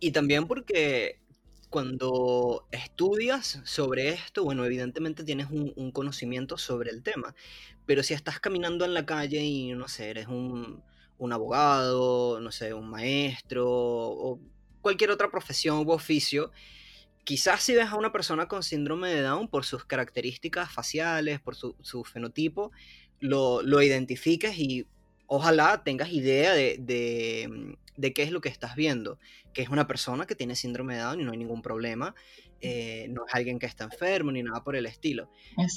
Y 0.00 0.12
también 0.12 0.46
porque 0.46 1.20
cuando 1.70 2.68
estudias 2.70 3.60
sobre 3.64 4.10
esto, 4.10 4.44
bueno, 4.44 4.64
evidentemente 4.64 5.24
tienes 5.24 5.48
un, 5.50 5.90
conocimiento 5.90 6.56
sobre 6.56 6.90
el 6.90 7.02
tema, 7.02 7.34
pero 7.84 8.04
si 8.04 8.14
estás 8.14 8.38
caminando 8.38 8.84
en 8.84 8.94
la 8.94 9.04
calle 9.06 9.42
y, 9.42 9.72
no 9.72 9.88
sé, 9.88 10.10
eres 10.10 10.28
un, 10.28 10.84
abogado, 11.32 12.38
no 12.38 12.52
sé, 12.52 12.74
un 12.74 12.90
maestro 12.90 13.66
o 13.66 14.38
cualquier 14.82 15.10
otra 15.10 15.30
profesión 15.30 15.84
u 15.84 15.90
oficio, 15.90 16.52
quizás 17.24 17.62
si 17.62 17.74
ves 17.74 17.88
a 17.88 17.96
una 17.96 18.12
persona 18.12 18.46
con 18.46 18.62
síndrome 18.62 19.08
de 19.08 19.22
Down 19.22 19.48
por 19.48 19.64
sus 19.64 19.84
características 19.84 20.70
faciales, 20.70 21.40
por 21.40 21.56
su, 21.56 22.04
fenotipo, 22.04 22.70
lo, 23.24 23.62
lo, 23.62 23.82
identifiques 23.82 24.58
y 24.58 24.86
ojalá 25.26 25.82
tengas 25.82 26.12
idea 26.12 26.52
de, 26.52 26.78
de 27.96 28.12
qué 28.12 28.22
es 28.22 28.30
lo 28.30 28.40
que 28.40 28.48
estás 28.48 28.74
viendo, 28.76 29.18
que 29.52 29.62
es 29.62 29.68
una 29.68 29.86
persona 29.86 30.26
que 30.26 30.34
tiene 30.34 30.56
síndrome 30.56 30.94
de 30.94 31.00
Down 31.00 31.20
y 31.20 31.24
no 31.24 31.32
hay 31.32 31.38
ningún 31.38 31.62
problema, 31.62 32.14
eh, 32.60 33.06
no 33.10 33.26
es 33.26 33.34
alguien 33.34 33.58
que 33.58 33.66
está 33.66 33.84
enfermo 33.84 34.32
ni 34.32 34.42
nada 34.42 34.62
por 34.64 34.76
el 34.76 34.86
estilo. 34.86 35.30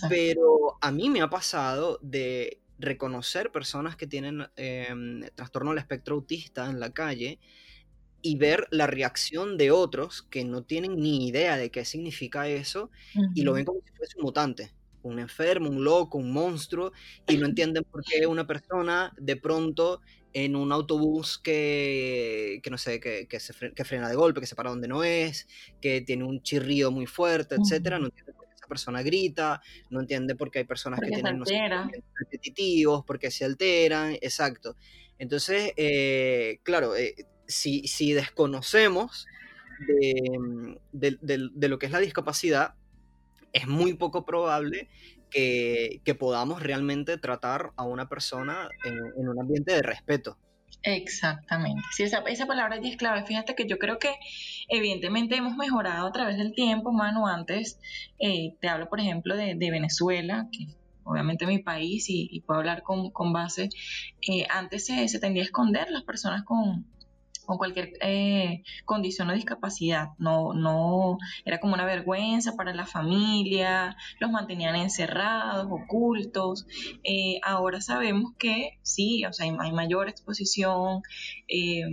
Pero 0.10 0.78
a 0.82 0.92
mí 0.92 1.10
me 1.10 1.22
ha 1.22 1.30
pasado 1.30 2.00
de 2.02 2.60
reconocer 2.80 3.52
personas 3.52 3.96
que 3.96 4.08
tienen 4.08 4.48
em, 4.56 5.22
trastorno 5.36 5.72
del 5.72 5.80
espectro 5.80 6.16
autista 6.16 6.70
en 6.70 6.80
la 6.80 6.92
calle 6.92 7.40
y 8.22 8.36
ver 8.36 8.68
la 8.72 8.88
reacción 8.88 9.58
de 9.58 9.72
otros 9.72 10.22
que 10.24 10.44
no 10.44 10.64
tienen 10.64 10.98
ni 10.98 11.28
idea 11.28 11.58
de 11.58 11.72
qué 11.72 11.86
significa 11.86 12.48
eso 12.48 12.92
y 13.36 13.44
lo 13.44 13.54
ven 13.54 13.66
como 13.66 13.80
si 13.86 13.94
fuese 13.94 14.18
un 14.18 14.24
mutante 14.24 14.72
un 15.08 15.20
enfermo, 15.20 15.70
un 15.70 15.84
loco, 15.84 16.18
un 16.18 16.32
monstruo, 16.32 16.92
y 17.28 17.38
no 17.38 17.46
entienden 17.46 17.84
por 17.84 18.04
qué 18.04 18.28
una 18.28 18.46
persona 18.46 19.14
de 19.18 19.36
pronto 19.36 20.02
en 20.34 20.56
un 20.56 20.72
autobús 20.72 21.40
que, 21.40 22.60
que 22.62 22.70
no 22.70 22.78
sé, 22.78 23.00
que, 23.00 23.28
que, 23.28 23.40
se 23.40 23.54
frena 23.54 24.10
de 24.10 24.16
golpe, 24.16 24.40
que 24.40 24.46
se 24.46 24.56
para 24.56 24.70
donde 24.70 24.88
no 24.88 25.04
es, 25.04 25.48
que 25.82 26.02
tiene 26.02 26.26
un 26.26 26.44
chirrido 26.44 26.92
muy 26.92 27.08
fuerte, 27.08 27.56
etcétera, 27.56 27.98
no 27.98 28.06
entiende 28.06 28.34
por 28.34 28.46
qué 28.46 28.54
esa 28.56 28.68
persona 28.68 29.02
grita, 29.02 29.62
no 29.90 30.00
entiende 30.00 30.36
por 30.36 30.52
qué 30.52 30.60
hay 30.60 30.66
personas 30.66 31.00
que 31.00 31.08
tienen 31.08 31.40
no 31.40 31.46
repetitivos, 32.20 33.04
por 33.04 33.18
qué 33.18 33.32
se 33.32 33.46
alteran, 33.46 34.14
exacto. 34.22 34.76
Entonces, 35.18 35.74
eh, 35.76 36.60
claro, 36.64 36.96
eh, 36.96 37.16
si, 37.48 37.88
si, 37.88 38.14
desconocemos 38.14 39.26
de, 40.92 41.18
de, 41.22 41.68
lo 41.68 41.80
que 41.80 41.86
es 41.88 41.92
la 41.92 42.00
discapacidad, 42.00 42.76
es 43.54 43.68
muy 43.68 43.94
poco 43.94 44.26
probable 44.26 44.90
que, 45.30 46.16
podamos 46.20 46.62
realmente 46.62 47.18
tratar 47.18 47.72
a 47.76 47.84
una 47.84 48.08
persona 48.08 48.70
en, 48.84 49.30
un 49.30 49.40
ambiente 49.40 49.74
de 49.74 49.82
respeto. 49.82 50.38
Exactamente. 50.84 51.82
Sí, 51.92 52.04
esa, 52.04 52.24
palabra 52.48 52.80
ya 52.82 52.90
es 52.90 52.98
clave. 52.98 53.26
Fíjate 53.26 53.56
que 53.56 53.68
yo 53.68 53.78
creo 53.78 54.00
que 54.00 54.16
evidentemente 54.70 55.36
hemos 55.36 55.58
mejorado 55.58 56.08
a 56.08 56.12
través 56.12 56.38
del 56.38 56.54
tiempo, 56.54 56.92
Manu. 56.92 57.28
Antes, 57.28 57.80
eh, 58.20 58.56
te 58.62 58.70
hablo, 58.70 58.88
por 58.88 59.00
ejemplo, 59.00 59.36
de, 59.36 59.56
Venezuela, 59.56 60.48
que 60.52 60.68
obviamente 61.04 61.46
mi 61.46 61.60
país 61.60 62.06
y, 62.10 62.42
puedo 62.42 62.60
hablar 62.60 62.84
con, 62.84 63.34
base. 63.34 63.70
Eh, 64.28 64.46
antes 64.50 64.86
se, 64.86 65.08
se 65.08 65.20
tendía 65.20 65.44
a 65.44 65.46
esconder 65.46 65.90
las 65.90 66.04
personas 66.04 66.44
con, 66.44 66.86
con 67.48 67.58
cualquier 67.58 67.94
eh, 68.02 68.64
condición 68.86 69.30
o 69.30 69.34
discapacidad. 69.34 70.10
No, 70.20 70.54
no, 70.54 71.18
era 71.46 71.60
como 71.60 71.74
una 71.74 71.86
vergüenza 71.86 72.56
para 72.56 72.76
la 72.76 72.86
familia, 72.86 73.96
los 74.20 74.30
mantenían 74.30 74.76
encerrados, 74.76 75.68
ocultos. 75.72 76.68
Eh, 77.04 77.40
ahora 77.44 77.82
sabemos 77.82 78.34
que 78.38 78.78
sí, 78.84 79.26
o 79.26 79.34
sea, 79.34 79.46
hay, 79.60 79.72
mayor 79.72 80.10
exposición. 80.10 81.02
Eh, 81.48 81.84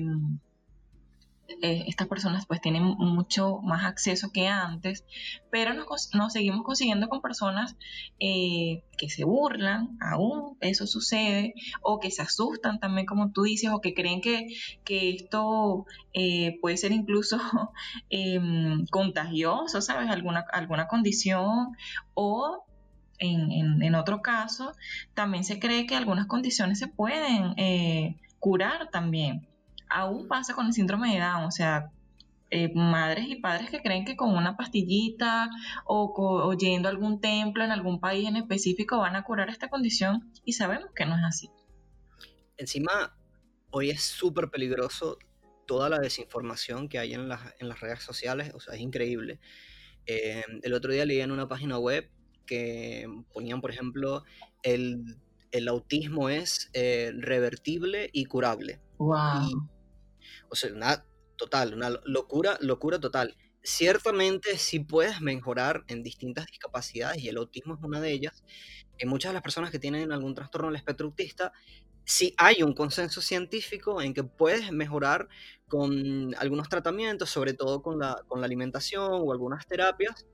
eh, 1.46 1.84
estas 1.88 2.08
personas 2.08 2.46
pues 2.46 2.60
tienen 2.62 2.82
mucho 2.82 3.58
más 3.58 3.84
acceso 3.84 4.30
que 4.32 4.48
antes, 4.48 5.04
pero 5.50 5.74
nos, 5.74 6.10
seguimos 6.32 6.64
consiguiendo 6.64 7.08
con 7.08 7.20
personas 7.20 7.76
eh, 8.18 8.82
que 8.96 9.10
se 9.10 9.24
burlan, 9.24 9.98
aún 10.00 10.56
eso 10.60 10.86
sucede, 10.86 11.54
o 11.82 12.00
que 12.00 12.10
se 12.10 12.22
asustan 12.22 12.80
también 12.80 13.06
como 13.06 13.30
tú 13.30 13.42
dices, 13.42 13.70
o 13.70 13.80
que 13.82 13.92
creen 13.92 14.22
que, 14.22 14.46
que 14.84 15.10
esto 15.10 15.84
eh, 16.14 16.58
puede 16.62 16.78
ser 16.78 16.92
incluso 16.92 17.38
em, 18.08 18.86
contagioso, 18.86 19.82
¿sabes? 19.82 20.08
Alguna, 20.10 20.46
alguna 20.50 20.86
condición, 20.88 21.76
o 22.14 22.64
en, 23.18 23.82
en, 23.82 23.94
otro 23.94 24.22
caso, 24.22 24.72
también 25.14 25.44
se 25.44 25.58
cree 25.58 25.86
que 25.86 25.94
algunas 25.94 26.26
condiciones 26.26 26.78
se 26.78 26.88
pueden 26.88 27.54
curar 28.40 28.90
también 28.90 29.46
aún 29.94 30.26
pasa 30.26 30.54
con 30.54 30.66
el 30.66 30.72
síndrome 30.72 31.14
de 31.14 31.20
Down, 31.20 31.44
o 31.44 31.50
sea, 31.52 31.92
eh, 32.50 32.72
madres 32.74 33.26
y 33.28 33.36
padres 33.36 33.70
que 33.70 33.80
creen 33.80 34.04
que 34.04 34.16
con 34.16 34.36
una 34.36 34.56
pastillita 34.56 35.48
o, 35.86 36.52
yendo 36.58 36.88
a 36.88 36.90
algún 36.90 37.20
templo 37.20 37.64
en 37.64 37.70
algún 37.70 38.00
país 38.00 38.28
en 38.28 38.36
específico 38.36 38.98
van 38.98 39.16
a 39.16 39.22
curar 39.22 39.48
esta 39.50 39.68
condición 39.68 40.32
y 40.44 40.54
sabemos 40.54 40.90
que 40.94 41.06
no 41.06 41.16
es 41.16 41.22
así. 41.24 41.50
Encima, 42.56 43.16
hoy 43.70 43.90
es 43.90 44.02
súper 44.02 44.50
peligroso 44.50 45.18
toda 45.66 45.88
la 45.88 45.98
desinformación 45.98 46.88
que 46.88 46.98
hay 46.98 47.14
en 47.14 47.28
las, 47.28 47.40
en 47.60 47.68
las 47.68 47.80
redes 47.80 48.02
sociales, 48.02 48.52
o 48.54 48.60
sea, 48.60 48.74
es 48.74 48.80
increíble. 48.80 49.38
Eh, 50.06 50.42
el 50.62 50.74
otro 50.74 50.92
día 50.92 51.06
leí 51.06 51.20
en 51.20 51.30
una 51.30 51.48
página 51.48 51.78
web 51.78 52.10
que 52.46 53.06
ponían, 53.32 53.60
por 53.60 53.70
ejemplo, 53.70 54.24
el, 54.62 55.18
autismo 55.68 56.28
es 56.28 56.68
eh, 56.74 57.12
revertible 57.16 58.10
y 58.12 58.24
curable. 58.26 58.80
Wow. 58.98 59.73
O 60.48 60.56
sea, 60.56 60.72
una 60.72 61.04
total, 61.36 61.74
una 61.74 61.90
locura, 62.04 62.56
locura 62.60 62.98
total. 62.98 63.36
Ciertamente 63.62 64.58
sí 64.58 64.80
puedes 64.80 65.20
mejorar 65.20 65.84
en 65.88 66.02
distintas 66.02 66.46
discapacidades 66.46 67.22
y 67.22 67.28
el 67.28 67.38
autismo 67.38 67.74
es 67.74 67.82
una 67.82 68.00
de 68.00 68.12
ellas. 68.12 68.44
En 68.98 69.08
muchas 69.08 69.30
de 69.30 69.34
las 69.34 69.42
personas 69.42 69.70
que 69.70 69.78
tienen 69.78 70.12
algún 70.12 70.34
trastorno 70.34 70.68
del 70.68 70.76
espectro 70.76 71.06
autista, 71.06 71.52
sí 72.04 72.34
hay 72.36 72.62
un 72.62 72.74
consenso 72.74 73.20
científico 73.20 74.02
en 74.02 74.14
que 74.14 74.24
puedes 74.24 74.70
mejorar 74.70 75.28
con 75.66 76.34
algunos 76.36 76.68
tratamientos, 76.68 77.30
sobre 77.30 77.54
todo 77.54 77.82
con 77.82 77.98
la, 77.98 78.22
con 78.28 78.40
la 78.40 78.46
alimentación 78.46 79.10
o 79.10 79.32
algunas 79.32 79.66
terapias, 79.66 80.26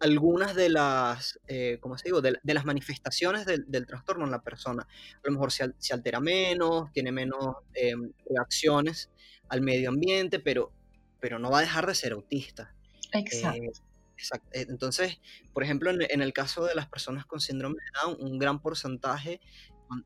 algunas 0.00 0.54
de 0.54 0.68
las, 0.68 1.40
eh, 1.46 1.78
¿cómo 1.80 1.96
se 1.96 2.04
digo? 2.04 2.20
De, 2.20 2.38
las 2.42 2.64
manifestaciones 2.64 3.46
del, 3.46 3.86
trastorno 3.86 4.24
en 4.24 4.30
la 4.30 4.42
persona. 4.42 4.82
A 4.82 5.20
lo 5.24 5.32
mejor 5.32 5.52
se, 5.52 5.72
se 5.78 5.94
altera 5.94 6.20
menos, 6.20 6.92
tiene 6.92 7.12
menos 7.12 7.56
em, 7.74 8.12
reacciones 8.28 9.10
al 9.48 9.62
medio 9.62 9.88
ambiente, 9.88 10.38
pero, 10.38 10.72
pero 11.20 11.38
no 11.38 11.50
va 11.50 11.58
a 11.58 11.62
dejar 11.62 11.86
de 11.86 11.94
ser 11.94 12.12
autista. 12.12 12.74
Exacto. 13.12 13.58
Eh, 13.58 13.72
eh, 14.52 14.66
entonces, 14.68 15.18
por 15.52 15.64
ejemplo, 15.64 15.90
en, 15.90 16.20
el 16.22 16.32
caso 16.32 16.64
de 16.64 16.74
las 16.74 16.86
personas 16.86 17.24
con 17.24 17.40
síndrome 17.40 17.76
de 17.76 18.00
Down, 18.00 18.16
un 18.20 18.38
gran 18.38 18.60
porcentaje 18.60 19.40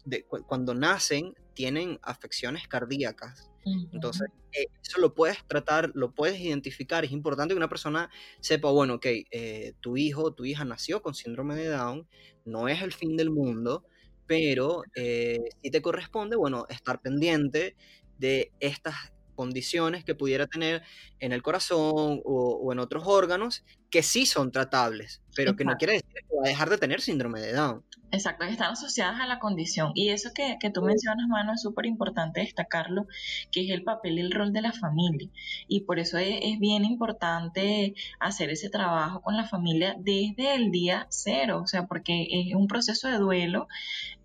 de, 0.05 0.25
cuando 0.25 0.75
nacen 0.75 1.35
tienen 1.55 1.99
afecciones 2.03 2.69
cardíacas. 2.69 3.51
Entonces, 3.93 4.29
eh, 4.53 4.67
eso 4.83 5.01
lo 5.01 5.15
puedes 5.15 5.43
tratar, 5.47 5.91
lo 5.95 6.15
puedes 6.15 6.39
identificar. 6.39 7.05
Es 7.05 7.13
importante 7.13 7.55
que 7.55 7.59
una 7.59 7.69
persona 7.69 8.11
sepa, 8.41 8.71
bueno, 8.71 8.95
ok, 8.95 9.07
eh, 9.07 9.73
tu 9.81 9.97
hijo 9.97 10.35
tu 10.35 10.45
hija 10.45 10.65
nació 10.65 11.01
con 11.01 11.15
síndrome 11.15 11.55
de 11.57 11.69
Down, 11.69 12.07
no 12.45 12.69
es 12.69 12.83
el 12.83 12.93
fin 12.93 13.17
del 13.17 13.31
mundo, 13.31 13.85
pero 14.27 14.83
eh, 14.95 15.41
si 15.63 15.71
te 15.71 15.81
corresponde, 15.81 16.37
bueno, 16.37 16.67
estar 16.69 17.01
pendiente 17.01 17.75
de 18.19 18.53
estas 18.61 19.13
condiciones 19.35 20.05
que 20.05 20.15
pudiera 20.15 20.47
tener 20.47 20.83
en 21.19 21.33
el 21.33 21.43
corazón 21.43 22.21
o, 22.25 22.73
en 22.73 22.79
otros 22.79 23.05
órganos 23.07 23.65
que 23.91 24.03
sí 24.03 24.27
son 24.27 24.51
tratables. 24.51 25.21
pero 25.37 25.57
que 25.57 25.65
no 25.65 25.77
quiere 25.77 25.95
decir 25.95 26.13
que 26.13 26.37
va 26.37 26.45
a 26.45 26.49
dejar 26.49 26.71
de 26.71 26.79
tener 26.79 27.01
síndrome 27.01 27.41
de 27.41 27.53
Down. 27.53 27.83
Exacto, 28.15 28.45
están 28.45 28.73
asociadas 28.73 29.21
a 29.21 29.27
la 29.27 29.41
condición. 29.41 29.91
Y 29.97 30.11
eso 30.11 30.31
que, 30.33 30.57
que 30.61 30.71
tú 30.71 30.83
mencionas, 30.83 31.27
Mano, 31.27 31.53
es 31.53 31.63
súper 31.63 31.87
importante 31.87 32.41
destacarlo, 32.41 33.09
que 33.51 33.65
es 33.65 33.71
el 33.71 33.83
papel 33.83 34.19
y 34.19 34.21
el 34.21 34.31
rol 34.31 34.53
de 34.53 34.63
la 34.63 34.73
familia. 34.73 35.29
Y 35.67 35.81
por 35.81 35.99
eso 35.99 36.19
es, 36.19 36.39
es, 36.41 36.61
bien 36.61 36.85
importante 36.85 37.95
hacer 38.21 38.51
ese 38.51 38.71
trabajo 38.71 39.21
con 39.21 39.37
la 39.37 39.49
familia 39.49 39.97
desde 39.99 40.55
el 40.55 40.71
día 40.71 41.09
cero, 41.11 41.61
o 41.65 41.67
sea, 41.67 41.87
porque 41.87 42.29
es 42.31 42.55
un 42.55 42.69
proceso 42.69 43.09
de 43.09 43.19
duelo, 43.19 43.67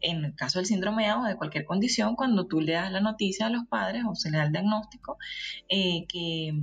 en 0.01 0.24
el 0.24 0.36
caso 0.36 0.60
del 0.60 0.68
síndrome 0.68 1.04
de 1.04 1.10
Down 1.10 1.25
o 1.25 1.28
de 1.28 1.38
cualquier 1.38 1.66
condición, 1.66 2.16
cuando 2.16 2.46
tú 2.46 2.62
le 2.62 2.74
das 2.74 2.92
la 2.92 3.01
noticia 3.01 3.48
a 3.48 3.50
los 3.50 3.66
padres 3.66 4.04
o 4.08 4.13
se 4.13 4.30
le 4.30 4.38
da 4.38 4.44
el 4.44 4.51
diagnóstico, 4.51 5.18
eh, 5.68 6.06
que 6.08 6.54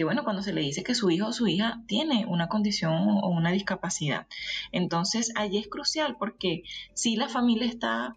que 0.00 0.04
bueno, 0.04 0.24
cuando 0.24 0.40
se 0.40 0.54
le 0.54 0.62
dice 0.62 0.82
que 0.82 0.94
su 0.94 1.10
hijo 1.10 1.26
o 1.26 1.32
su 1.34 1.46
hija 1.46 1.82
tiene 1.86 2.24
una 2.24 2.48
condición 2.48 3.06
o 3.22 3.28
una 3.28 3.52
discapacidad. 3.52 4.26
Entonces, 4.72 5.30
allí 5.36 5.58
es 5.58 5.68
crucial 5.68 6.16
porque 6.18 6.62
si 6.94 7.16
la 7.16 7.28
familia 7.28 7.66
está 7.66 8.16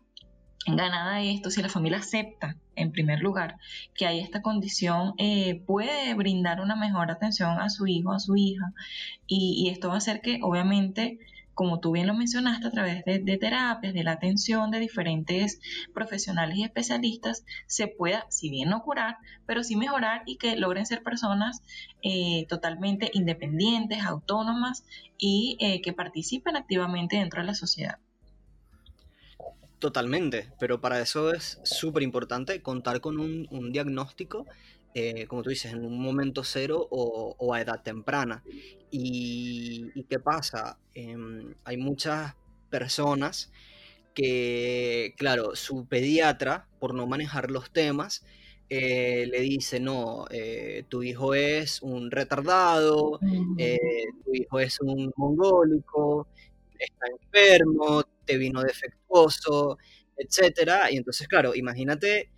ganada 0.65 1.21
esto, 1.21 1.51
si 1.51 1.61
la 1.61 1.67
familia 1.67 1.97
acepta, 1.97 2.55
en 2.77 2.93
primer 2.93 3.19
lugar, 3.19 3.57
que 3.95 4.05
hay 4.05 4.21
esta 4.21 4.41
condición, 4.41 5.13
eh, 5.17 5.61
puede 5.67 6.13
brindar 6.13 6.61
una 6.61 6.77
mejor 6.77 7.11
atención 7.11 7.59
a 7.59 7.69
su 7.69 7.85
hijo, 7.85 8.13
a 8.13 8.19
su 8.21 8.37
hija, 8.37 8.71
y, 9.27 9.65
y 9.65 9.69
esto 9.69 9.89
va 9.89 9.95
a 9.95 9.97
hacer 9.97 10.21
que, 10.21 10.39
obviamente, 10.41 11.19
como 11.53 11.79
tú 11.79 11.91
bien 11.91 12.07
lo 12.07 12.13
mencionaste, 12.13 12.67
a 12.67 12.71
través 12.71 13.05
de, 13.05 13.37
terapias, 13.37 13.93
de 13.93 14.03
la 14.03 14.13
atención 14.13 14.71
de 14.71 14.79
diferentes 14.79 15.59
profesionales 15.93 16.57
y 16.57 16.63
especialistas, 16.63 17.45
se 17.67 17.87
pueda, 17.87 18.25
si 18.29 18.49
bien 18.49 18.69
no 18.69 18.81
curar, 18.83 19.17
pero 19.45 19.63
sí 19.63 19.75
mejorar 19.75 20.23
y 20.25 20.37
que 20.37 20.55
logren 20.55 20.85
ser 20.85 21.03
personas 21.03 21.61
eh, 22.01 22.45
totalmente 22.47 23.11
independientes, 23.13 24.03
autónomas 24.03 24.83
y 25.17 25.57
eh, 25.59 25.81
que 25.81 25.93
participen 25.93 26.55
activamente 26.55 27.17
dentro 27.17 27.41
de 27.41 27.47
la 27.47 27.55
sociedad. 27.55 27.99
Totalmente, 29.79 30.49
pero 30.59 30.79
para 30.79 31.01
eso 31.01 31.33
es 31.33 31.59
súper 31.63 32.03
importante 32.03 32.61
contar 32.61 33.01
con 33.01 33.19
un, 33.19 33.47
un 33.51 33.73
diagnóstico 33.73 34.45
eh, 34.93 35.25
como 35.27 35.43
tú 35.43 35.49
dices, 35.49 35.73
en 35.73 35.85
un 35.85 35.99
momento 35.99 36.43
cero 36.43 36.87
o, 36.89 37.53
a 37.53 37.61
edad 37.61 37.81
temprana. 37.81 38.43
¿Y, 38.91 40.03
qué 40.09 40.19
pasa? 40.19 40.77
Em, 40.93 41.55
hay 41.63 41.77
muchas 41.77 42.35
personas 42.69 43.51
que, 44.13 45.15
claro, 45.17 45.55
su 45.55 45.87
pediatra, 45.87 46.67
por 46.79 46.93
no 46.93 47.07
manejar 47.07 47.49
los 47.51 47.71
temas, 47.71 48.23
eh, 48.69 49.27
le 49.31 49.39
dice, 49.41 49.79
no, 49.79 50.25
eh, 50.29 50.85
tu 50.89 51.03
hijo 51.03 51.33
es 51.33 51.81
un 51.81 52.11
retardado, 52.11 53.19
tu 53.19 54.33
hijo 54.33 54.59
es 54.59 54.79
un 54.81 55.11
mongólico, 55.15 56.27
está 56.79 57.07
enfermo, 57.07 58.03
te 58.25 58.37
vino 58.37 58.61
defectuoso, 58.61 59.77
etc. 60.17 60.91
Y 60.91 60.97
entonces, 60.97 61.27
claro, 61.27 61.55
imagínate, 61.55 62.29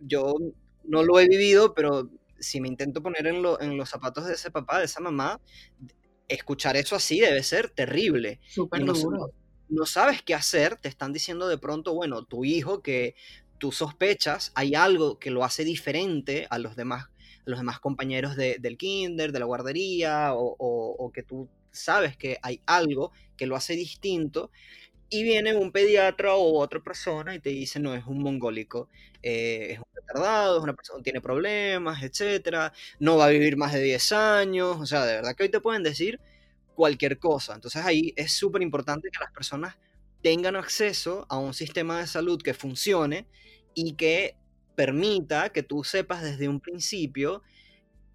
yo 0.00 0.34
no 0.84 1.02
lo 1.02 1.18
he 1.20 1.28
vivido, 1.28 1.74
pero 1.74 2.10
si 2.38 2.60
me 2.60 2.68
intento 2.68 3.02
poner 3.02 3.26
en, 3.26 3.42
los 3.42 3.88
zapatos 3.88 4.26
de 4.26 4.34
ese 4.34 4.50
papá, 4.50 4.78
de 4.78 4.86
esa 4.86 5.00
mamá, 5.00 5.40
escuchar 6.28 6.76
eso 6.76 6.96
así 6.96 7.20
debe 7.20 7.42
ser 7.42 7.70
terrible. 7.70 8.40
Súper 8.48 8.84
no, 8.84 8.92
duro. 8.94 9.32
No 9.68 9.86
sabes 9.86 10.22
qué 10.22 10.34
hacer, 10.34 10.76
te 10.76 10.88
están 10.88 11.12
diciendo 11.12 11.46
de 11.46 11.58
pronto, 11.58 11.94
bueno, 11.94 12.24
tu 12.24 12.44
hijo 12.44 12.82
que 12.82 13.14
tú 13.58 13.70
sospechas, 13.70 14.52
hay 14.54 14.74
algo 14.74 15.18
que 15.18 15.30
lo 15.30 15.44
hace 15.44 15.64
diferente 15.64 16.46
a 16.50 16.58
los 16.58 16.74
demás, 16.74 17.08
los 17.44 17.58
demás 17.58 17.78
compañeros 17.78 18.34
del 18.36 18.76
kinder, 18.76 19.32
de 19.32 19.38
la 19.38 19.44
guardería, 19.44 20.30
o, 20.32 21.10
que 21.14 21.22
tú 21.22 21.48
sabes 21.70 22.16
que 22.16 22.38
hay 22.42 22.60
algo 22.66 23.12
que 23.36 23.46
lo 23.46 23.54
hace 23.54 23.74
distinto, 23.74 24.50
y 25.10 25.24
viene 25.24 25.54
un 25.54 25.72
pediatra 25.72 26.34
o 26.34 26.58
otra 26.58 26.80
persona 26.80 27.34
y 27.34 27.40
te 27.40 27.50
dice, 27.50 27.80
no, 27.80 27.94
es 27.94 28.06
un 28.06 28.22
mongólico, 28.22 28.88
eh, 29.22 29.72
es 29.72 29.78
un 29.78 29.84
retardado, 29.92 30.58
es 30.58 30.62
una 30.62 30.74
persona 30.74 31.02
tiene 31.02 31.20
problemas, 31.20 32.02
etcétera, 32.02 32.72
no 33.00 33.16
va 33.16 33.26
a 33.26 33.30
vivir 33.30 33.56
más 33.56 33.72
de 33.72 33.82
10 33.82 34.12
años, 34.12 34.76
o 34.80 34.86
sea, 34.86 35.04
de 35.04 35.14
verdad 35.14 35.34
que 35.34 35.42
hoy 35.42 35.48
te 35.48 35.60
pueden 35.60 35.82
decir 35.82 36.20
cualquier 36.76 37.18
cosa. 37.18 37.54
Entonces 37.54 37.84
ahí 37.84 38.14
es 38.16 38.32
súper 38.32 38.62
importante 38.62 39.10
que 39.10 39.18
las 39.18 39.32
personas 39.32 39.76
tengan 40.22 40.54
acceso 40.54 41.26
a 41.28 41.38
un 41.38 41.54
sistema 41.54 41.98
de 41.98 42.06
salud 42.06 42.40
que 42.40 42.54
funcione 42.54 43.26
y 43.74 43.94
que 43.94 44.36
permita 44.76 45.50
que 45.50 45.62
tú 45.62 45.82
sepas 45.84 46.22
desde 46.22 46.48
un 46.48 46.60
principio 46.60 47.42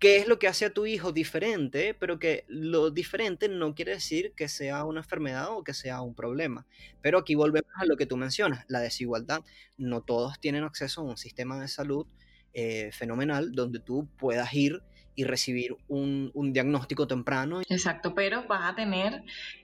qué 0.06 0.18
es 0.18 0.28
lo 0.28 0.38
que 0.38 0.48
hace 0.48 0.66
a 0.66 0.70
tu 0.70 0.86
hijo 0.86 1.12
diferente, 1.12 1.96
pero 1.96 2.20
que 2.20 2.46
lo 2.48 2.92
diferente 2.92 3.50
no 3.50 3.74
quiere 3.74 3.94
decir 3.94 4.34
que 4.38 4.48
sea 4.48 4.86
una 4.86 5.00
enfermedad 5.00 5.50
o 5.50 5.64
que 5.64 5.74
sea 5.74 6.02
un 6.02 6.14
problema. 6.14 6.68
Pero 7.02 7.18
aquí 7.18 7.34
volvemos 7.34 7.72
a 7.74 7.86
lo 7.88 7.98
que 7.98 8.06
tú 8.06 8.16
mencionas, 8.16 8.66
la 8.68 8.82
desigualdad. 8.82 9.44
No 9.80 10.02
todos 10.02 10.40
tienen 10.40 10.64
acceso 10.64 11.02
a 11.02 11.06
un 11.06 11.18
sistema 11.18 11.60
de 11.60 11.68
salud 11.68 12.06
eh, 12.54 12.92
fenomenal 12.92 13.54
donde 13.54 13.80
tú 13.80 14.08
puedas 14.20 14.54
ir 14.54 14.84
y 15.16 15.24
recibir 15.24 15.76
un, 15.88 16.32
diagnóstico 16.54 17.08
temprano. 17.08 17.62
Exacto, 17.68 18.14
pero 18.14 18.46
vas 18.46 18.72
a 18.72 18.76
tener 18.76 19.24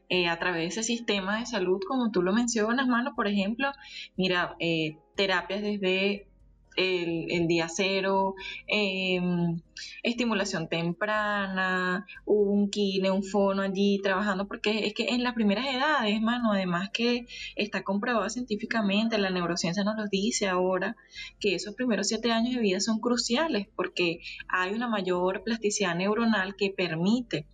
eh, 0.10 0.28
a 0.28 0.40
través 0.40 0.62
de 0.62 0.68
ese 0.70 0.82
sistema 0.82 1.38
de 1.38 1.46
salud, 1.46 1.80
como 1.88 2.10
tú 2.10 2.24
lo 2.24 2.34
mencionas, 2.34 2.88
mano, 2.88 3.14
por 3.16 3.28
ejemplo, 3.28 3.72
mira, 4.18 4.56
eh, 4.60 4.98
terapias 5.16 5.62
desde 5.62 6.31
el, 6.76 7.48
día 7.48 7.68
cero, 7.70 8.36
em, 8.68 9.62
estimulación 10.04 10.68
temprana, 10.68 12.06
un 12.26 12.70
kine, 12.70 13.12
un 13.12 13.24
fono 13.24 13.62
allí 13.62 14.00
trabajando, 14.02 14.48
porque 14.48 14.86
es 14.88 14.94
que 14.94 15.10
en 15.10 15.24
las 15.24 15.34
primeras 15.34 15.66
edades, 15.68 16.22
mano, 16.22 16.54
además 16.54 16.90
que 16.94 17.26
está 17.56 17.84
comprobado 17.84 18.30
científicamente, 18.30 19.18
la 19.18 19.30
neurociencia 19.30 19.84
nos 19.84 19.98
lo 19.98 20.08
dice 20.08 20.48
ahora, 20.48 20.96
que 21.40 21.56
esos 21.56 21.76
primeros 21.76 22.08
siete 22.08 22.32
años 22.32 22.56
de 22.56 22.62
vida 22.62 22.80
son 22.80 23.00
cruciales 23.00 23.68
porque 23.76 24.20
hay 24.48 24.74
una 24.74 24.88
mayor 24.88 25.44
plasticidad 25.44 25.96
neuronal 25.96 26.56
que 26.56 26.70
permite 26.70 27.46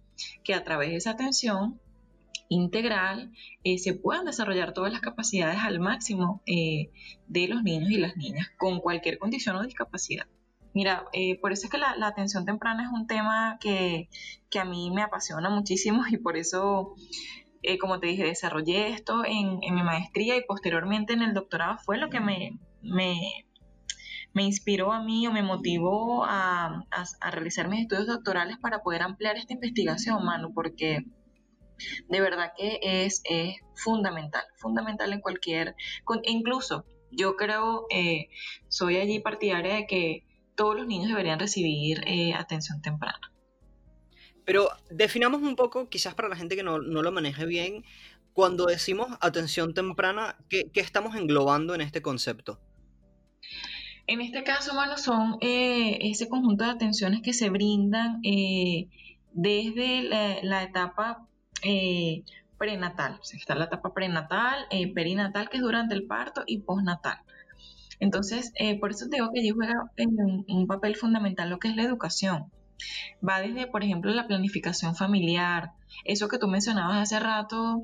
que 0.43 0.53
a 0.53 0.63
través 0.63 0.89
de 0.89 0.95
esa 0.97 1.11
atención 1.11 1.79
integral, 2.49 3.31
eh, 3.63 3.77
se 3.77 3.93
puedan 3.93 4.25
desarrollar 4.25 4.73
todas 4.73 4.91
las 4.91 5.01
capacidades 5.01 5.59
al 5.59 5.79
máximo 5.79 6.41
eh, 6.45 6.91
de 7.27 7.47
los 7.47 7.63
niños 7.63 7.89
y 7.91 7.97
las 7.97 8.15
niñas 8.17 8.49
con 8.57 8.79
cualquier 8.79 9.17
condición 9.17 9.55
o 9.55 9.63
discapacidad. 9.63 10.25
Mira, 10.73 11.05
eh, 11.13 11.39
por 11.39 11.51
eso 11.51 11.65
es 11.65 11.71
que 11.71 11.77
la, 11.77 11.95
atención 12.01 12.45
temprana 12.45 12.83
es 12.83 12.89
un 12.91 13.07
tema 13.07 13.57
que, 13.59 14.09
a 14.59 14.65
mí 14.65 14.91
me 14.91 15.01
apasiona 15.01 15.49
muchísimo 15.49 16.03
y 16.09 16.17
por 16.17 16.37
eso, 16.37 16.95
como 17.79 17.99
te 17.99 18.07
dije, 18.07 18.23
desarrollé 18.23 18.89
esto 18.89 19.23
en, 19.25 19.59
mi 19.59 19.83
maestría 19.83 20.35
y 20.35 20.43
posteriormente 20.45 21.13
en 21.13 21.21
el 21.21 21.33
doctorado 21.33 21.77
fue 21.83 21.97
lo 21.97 22.09
que 22.09 22.19
me, 22.19 22.59
me, 22.81 23.43
inspiró 24.35 24.93
a 24.93 25.03
mí 25.03 25.27
o 25.27 25.31
me 25.31 25.41
motivó 25.41 26.25
a, 26.25 26.85
a, 27.21 27.31
realizar 27.31 27.67
mis 27.67 27.81
estudios 27.81 28.07
doctorales 28.07 28.57
para 28.57 28.83
poder 28.83 29.01
ampliar 29.01 29.35
esta 29.35 29.53
investigación, 29.53 30.23
Manu, 30.23 30.53
porque 30.53 31.05
de 32.07 32.21
verdad 32.21 32.53
que 32.57 32.79
es, 32.81 33.23
fundamental, 33.75 34.43
fundamental 34.55 35.13
en 35.13 35.21
cualquier, 35.21 35.75
incluso 36.23 36.85
yo 37.11 37.35
creo, 37.35 37.85
eh, 37.89 38.29
soy 38.67 38.97
allí 38.97 39.19
partidaria 39.19 39.75
de 39.75 39.87
que 39.87 40.23
todos 40.55 40.75
los 40.75 40.87
niños 40.87 41.09
deberían 41.09 41.39
recibir 41.39 42.01
eh, 42.05 42.33
atención 42.33 42.81
temprana. 42.81 43.31
Pero 44.45 44.69
definamos 44.89 45.41
un 45.41 45.55
poco, 45.55 45.89
quizás 45.89 46.15
para 46.15 46.29
la 46.29 46.35
gente 46.35 46.55
que 46.55 46.63
no, 46.63 46.79
lo 46.79 47.11
maneje 47.11 47.45
bien, 47.45 47.83
cuando 48.33 48.65
decimos 48.65 49.09
atención 49.19 49.73
temprana, 49.73 50.37
¿qué, 50.49 50.69
estamos 50.75 51.15
englobando 51.15 51.75
en 51.75 51.81
este 51.81 52.01
concepto? 52.01 52.59
En 54.05 54.21
este 54.21 54.43
caso, 54.43 54.73
mano, 54.73 54.97
son 54.97 55.37
eh, 55.41 55.97
ese 56.01 56.29
conjunto 56.29 56.63
de 56.63 56.71
atenciones 56.71 57.21
que 57.21 57.33
se 57.33 57.49
brindan 57.49 58.21
desde 59.33 60.03
la, 60.03 60.37
la, 60.43 60.63
etapa 60.63 61.27
eh, 61.63 62.23
prenatal. 62.57 63.19
está 63.33 63.55
la 63.55 63.65
etapa 63.65 63.93
prenatal, 63.93 64.65
eh, 64.69 64.91
perinatal, 64.93 65.49
que 65.49 65.57
es 65.57 65.63
durante 65.63 65.95
el 65.95 66.05
parto, 66.05 66.43
y 66.45 66.59
postnatal. 66.59 67.19
Entonces, 67.99 68.51
eh, 68.55 68.79
por 68.79 68.91
eso 68.91 69.07
digo 69.07 69.31
que 69.33 69.39
allí 69.39 69.49
juega 69.49 69.91
un, 69.97 70.45
un, 70.47 70.67
papel 70.67 70.95
fundamental 70.95 71.49
lo 71.49 71.59
que 71.59 71.69
es 71.69 71.75
la 71.75 71.83
educación. 71.83 72.51
Va 73.27 73.41
desde, 73.41 73.67
por 73.67 73.83
ejemplo, 73.83 74.11
la 74.11 74.27
planificación 74.27 74.95
familiar, 74.95 75.71
eso 76.05 76.27
que 76.27 76.37
tú 76.37 76.47
mencionabas 76.47 77.01
hace 77.01 77.19
rato 77.19 77.83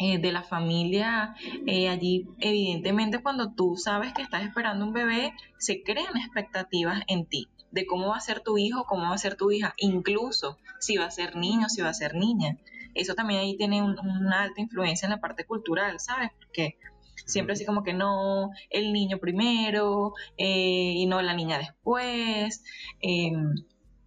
de 0.00 0.30
la 0.30 0.44
familia, 0.44 1.34
allí 1.66 2.28
evidentemente 2.38 3.20
cuando 3.20 3.52
tú 3.52 3.74
sabes 3.76 4.12
que 4.12 4.22
estás 4.22 4.44
esperando 4.44 4.86
un 4.86 4.92
bebé, 4.92 5.32
se 5.58 5.82
crean 5.82 6.16
expectativas 6.16 7.02
en 7.08 7.26
ti 7.26 7.48
de 7.72 7.84
cómo 7.84 8.08
va 8.10 8.16
a 8.16 8.20
ser 8.20 8.40
tu 8.40 8.58
hijo, 8.58 8.84
cómo 8.84 9.08
va 9.08 9.14
a 9.14 9.18
ser 9.18 9.34
tu 9.34 9.50
hija, 9.50 9.74
incluso 9.76 10.56
si 10.78 10.96
va 10.96 11.06
a 11.06 11.10
ser 11.10 11.34
niño, 11.34 11.68
si 11.68 11.82
va 11.82 11.88
a 11.88 11.94
ser 11.94 12.14
niña 12.14 12.56
eso 12.94 13.14
también 13.14 13.40
ahí 13.40 13.56
tiene 13.56 13.82
una 13.82 14.42
alta 14.42 14.60
influencia 14.60 15.06
en 15.06 15.12
la 15.12 15.20
parte 15.20 15.44
cultural, 15.44 16.00
¿sabes? 16.00 16.30
Porque 16.38 16.78
siempre 17.26 17.54
así 17.54 17.64
como 17.64 17.82
que 17.82 17.94
no, 17.94 18.50
el 18.70 18.92
niño 18.92 19.18
primero 19.18 20.14
eh, 20.36 20.94
y 20.96 21.06
no 21.06 21.20
la 21.22 21.34
niña 21.34 21.58
después. 21.58 22.62
Em, 23.00 23.54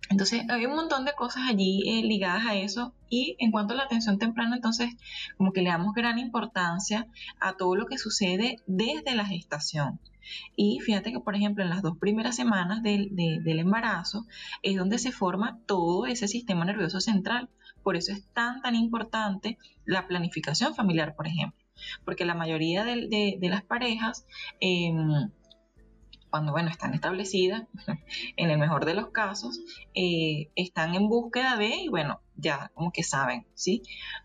Entonces, 0.09 0.43
hay 0.49 0.65
un 0.65 0.75
montón 0.75 1.05
de 1.05 1.13
cosas 1.13 1.43
allí 1.49 1.83
eh, 1.87 2.03
ligadas 2.03 2.45
a 2.45 2.55
eso. 2.55 2.93
Y 3.09 3.35
en 3.39 3.51
cuanto 3.51 3.73
a 3.73 3.77
la 3.77 3.83
atención 3.83 4.17
temprana, 4.19 4.55
entonces, 4.55 4.89
como 5.37 5.53
que 5.53 5.61
le 5.61 5.69
damos 5.69 5.93
gran 5.93 6.19
importancia 6.19 7.07
a 7.39 7.53
todo 7.55 7.75
lo 7.75 7.85
que 7.85 7.97
sucede 7.97 8.57
desde 8.67 9.15
la 9.15 9.25
gestación. 9.25 9.99
Y 10.55 10.79
fíjate 10.81 11.11
que, 11.11 11.19
por 11.19 11.35
ejemplo, 11.35 11.63
en 11.63 11.69
las 11.69 11.81
dos 11.81 11.97
primeras 11.97 12.35
semanas 12.35 12.83
del, 12.83 13.09
del 13.15 13.59
embarazo 13.59 14.25
es 14.63 14.77
donde 14.77 14.97
se 14.97 15.11
forma 15.11 15.59
todo 15.65 16.05
ese 16.05 16.27
sistema 16.27 16.65
nervioso 16.65 16.99
central. 17.01 17.49
Por 17.83 17.95
eso 17.95 18.11
es 18.11 18.25
tan, 18.33 18.61
tan 18.61 18.75
importante 18.75 19.57
la 19.85 20.07
planificación 20.07 20.75
familiar, 20.75 21.15
por 21.15 21.27
ejemplo. 21.27 21.59
Porque 22.05 22.25
la 22.25 22.35
mayoría 22.35 22.83
de, 22.83 23.37
de 23.39 23.49
las 23.49 23.63
parejas... 23.63 24.25
Eh, 24.59 24.93
cuando 26.31 26.53
bueno, 26.53 26.69
están 26.69 26.93
establecidas, 26.95 27.63
en 28.37 28.49
el 28.49 28.57
mejor 28.57 28.85
de 28.85 28.95
los 28.95 29.09
casos, 29.09 29.59
eh, 29.93 30.49
están 30.55 30.95
en 30.95 31.09
búsqueda 31.09 31.57
de, 31.57 31.67
y 31.67 31.89
bueno, 31.89 32.21
ya 32.37 32.71
como 32.73 32.91
que 32.91 33.03
saben, 33.03 33.45
¿sí? 33.53 33.83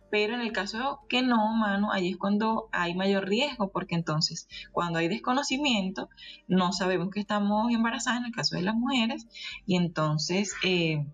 Pero 0.09 0.35
en 0.35 0.40
el 0.40 0.53
caso 0.53 1.01
que 1.09 1.21
no, 1.23 1.53
mano, 1.55 1.92
ahí 1.92 2.12
es 2.12 2.16
cuando 2.16 2.69
hay 2.73 2.95
mayor 2.95 3.29
riesgo, 3.29 3.71
porque 3.73 3.97
entonces 3.97 4.49
cuando 4.73 5.01
hay 5.01 5.09
desconocimiento, 5.09 6.09
no 6.47 6.73
sabemos 6.73 7.11
que 7.11 7.21
estamos 7.21 7.71
embarazadas 7.73 8.21
en 8.21 8.27
el 8.27 8.33
caso 8.33 8.55
de 8.55 8.62
las 8.62 8.77
mujeres, 8.77 9.27
y 9.66 9.77
entonces, 9.77 10.55
eh, 10.62 11.05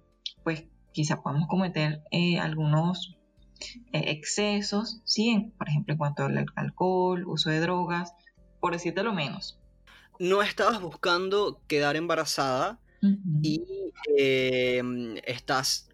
pues 0.45 0.67
quizá 0.93 1.23
podamos 1.23 1.49
cometer 1.49 2.03
eh, 2.11 2.39
algunos 2.39 3.17
excesos, 3.93 5.03
¿sí? 5.05 5.53
Por 5.57 5.69
ejemplo, 5.69 5.93
en 5.93 5.99
cuanto 5.99 6.25
al 6.25 6.47
alcohol, 6.57 7.25
uso 7.27 7.51
de 7.51 7.61
drogas, 7.61 8.15
por 8.61 8.73
decirte 8.73 9.03
lo 9.03 9.13
menos 9.13 9.63
no 10.23 10.41
estabas 10.41 10.81
buscando 10.81 11.61
quedar 11.67 11.97
embarazada 11.97 12.79
y 13.43 13.65
em, 14.17 15.17
estás 15.25 15.89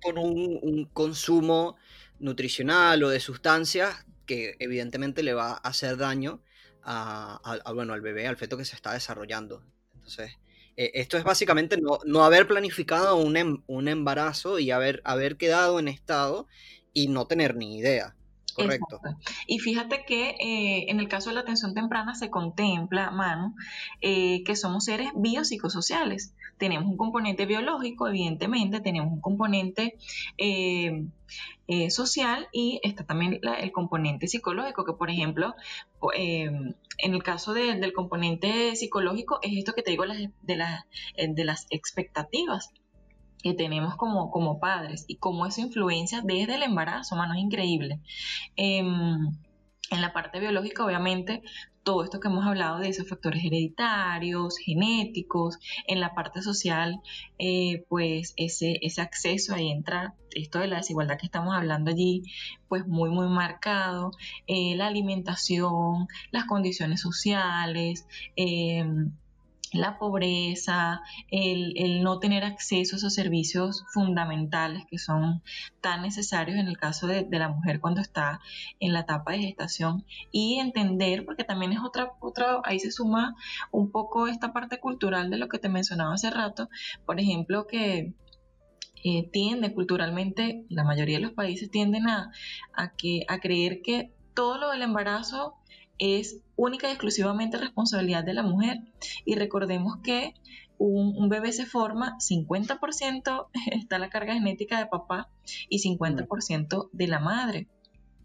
con 0.00 0.16
un, 0.16 0.84
consumo 0.92 1.76
nutricional 2.20 3.02
o 3.02 3.08
de 3.08 3.18
sustancias 3.18 4.06
que 4.26 4.54
evidentemente 4.60 5.24
le 5.24 5.34
va 5.34 5.54
a 5.54 5.56
hacer 5.56 5.96
daño 5.96 6.40
a, 6.84 7.40
bueno, 7.74 7.94
al 7.94 8.00
bebé, 8.00 8.28
al 8.28 8.36
feto 8.36 8.56
que 8.56 8.64
se 8.64 8.76
está 8.76 8.92
desarrollando. 8.92 9.64
Entonces, 9.94 10.36
e, 10.76 10.92
esto 10.94 11.16
es 11.16 11.24
básicamente 11.24 11.78
no, 11.78 12.24
haber 12.24 12.46
planificado 12.46 13.16
un, 13.16 13.36
em, 13.36 13.62
un, 13.66 13.88
embarazo 13.88 14.58
y 14.58 14.70
haber, 14.70 15.00
haber 15.04 15.36
quedado 15.36 15.78
en 15.78 15.88
estado 15.88 16.46
y 16.92 17.08
no 17.08 17.26
tener 17.26 17.56
ni 17.56 17.78
idea. 17.78 18.14
Correcto. 18.54 19.00
Y 19.46 19.58
fíjate 19.58 20.04
que 20.06 20.30
eh, 20.30 20.90
en 20.90 21.00
el 21.00 21.08
caso 21.08 21.30
de 21.30 21.34
la 21.34 21.40
atención 21.40 21.74
temprana 21.74 22.14
se 22.14 22.30
contempla, 22.30 23.10
Manu, 23.10 23.54
eh, 24.00 24.42
que 24.44 24.56
somos 24.56 24.84
seres 24.84 25.10
biopsicosociales. 25.14 26.34
Tenemos 26.58 26.88
un 26.88 26.96
componente 26.96 27.46
biológico, 27.46 28.06
evidentemente, 28.08 28.80
tenemos 28.80 29.12
un 29.12 29.20
componente 29.20 29.96
eh, 30.38 31.04
social 31.90 32.48
y 32.52 32.80
está 32.84 33.04
también 33.04 33.40
el 33.42 33.72
componente 33.72 34.28
psicológico, 34.28 34.84
que 34.84 34.92
por 34.92 35.10
ejemplo, 35.10 35.54
en 36.12 36.74
el 36.98 37.22
caso 37.22 37.54
del 37.54 37.92
componente 37.92 38.76
psicológico 38.76 39.40
es 39.42 39.56
esto 39.56 39.72
que 39.72 39.82
te 39.82 39.90
digo 39.90 40.04
de 40.06 40.56
las, 40.56 40.84
de 41.16 41.44
las 41.44 41.66
expectativas 41.70 42.70
que 43.44 43.52
tenemos 43.52 43.94
como, 43.96 44.30
como 44.30 44.58
padres 44.58 45.04
y 45.06 45.16
cómo 45.16 45.44
eso 45.44 45.60
influencia 45.60 46.22
desde 46.24 46.54
el 46.54 46.62
embarazo, 46.62 47.14
mano, 47.14 47.34
es 47.34 47.40
increíble. 47.40 48.00
Em, 48.56 49.36
en 49.90 50.00
la 50.00 50.14
parte 50.14 50.40
biológica, 50.40 50.82
obviamente, 50.82 51.42
todo 51.82 52.04
esto 52.04 52.20
que 52.20 52.28
hemos 52.28 52.46
hablado 52.46 52.78
de 52.78 52.88
esos 52.88 53.06
factores 53.06 53.44
hereditarios, 53.44 54.56
genéticos, 54.56 55.58
en 55.86 56.00
la 56.00 56.14
parte 56.14 56.40
social, 56.40 57.02
eh, 57.38 57.84
pues 57.90 58.32
ese, 58.38 58.78
ese 58.80 59.02
acceso, 59.02 59.54
ahí 59.54 59.70
entra 59.70 60.14
esto 60.34 60.60
de 60.60 60.68
la 60.68 60.78
desigualdad 60.78 61.18
que 61.18 61.26
estamos 61.26 61.54
hablando 61.54 61.90
allí, 61.90 62.22
pues 62.68 62.86
muy, 62.86 63.10
muy 63.10 63.28
marcado, 63.28 64.12
eh, 64.46 64.74
la 64.74 64.86
alimentación, 64.86 66.08
las 66.30 66.46
condiciones 66.46 67.02
sociales, 67.02 68.06
eh, 68.36 68.86
la 69.74 69.98
pobreza, 69.98 71.00
el, 71.30 72.02
no 72.02 72.18
tener 72.18 72.44
acceso 72.44 72.96
a 72.96 72.98
esos 72.98 73.14
servicios 73.14 73.84
fundamentales 73.92 74.84
que 74.90 74.98
son 74.98 75.42
tan 75.80 76.02
necesarios 76.02 76.58
en 76.58 76.68
el 76.68 76.78
caso 76.78 77.06
de, 77.06 77.26
la 77.30 77.48
mujer 77.48 77.80
cuando 77.80 78.00
está 78.00 78.40
en 78.80 78.92
la 78.92 79.00
etapa 79.00 79.32
de 79.32 79.38
gestación. 79.40 80.04
Y 80.30 80.58
entender, 80.60 81.24
porque 81.24 81.44
también 81.44 81.72
es 81.72 81.80
otra, 81.84 82.12
otra, 82.20 82.60
ahí 82.64 82.78
se 82.78 82.90
suma 82.90 83.34
un 83.70 83.90
poco 83.90 84.28
esta 84.28 84.52
parte 84.52 84.78
cultural 84.78 85.30
de 85.30 85.38
lo 85.38 85.48
que 85.48 85.58
te 85.58 85.68
mencionaba 85.68 86.14
hace 86.14 86.30
rato, 86.30 86.68
por 87.04 87.20
ejemplo, 87.20 87.66
que 87.66 88.14
eh, 89.06 89.28
tiende 89.30 89.74
culturalmente, 89.74 90.64
la 90.70 90.82
mayoría 90.82 91.18
de 91.18 91.24
los 91.24 91.32
países 91.32 91.70
tienden 91.70 92.08
a, 92.08 92.32
que, 92.96 93.26
a 93.28 93.38
creer 93.38 93.82
que 93.82 94.14
todo 94.32 94.56
lo 94.56 94.70
del 94.70 94.80
embarazo 94.80 95.56
es 95.98 96.40
única 96.56 96.88
y 96.88 96.92
exclusivamente 96.92 97.58
responsabilidad 97.58 98.24
de 98.24 98.34
la 98.34 98.42
mujer. 98.42 98.80
Y 99.24 99.34
recordemos 99.34 99.98
que 100.02 100.34
un, 100.78 101.28
bebé 101.28 101.52
se 101.52 101.66
forma, 101.66 102.16
50% 102.18 103.48
está 103.72 103.98
la 103.98 104.10
carga 104.10 104.34
genética 104.34 104.78
de 104.78 104.86
papá 104.86 105.28
y 105.68 105.78
50% 105.78 106.90
de 106.92 107.06
la 107.06 107.20
madre. 107.20 107.68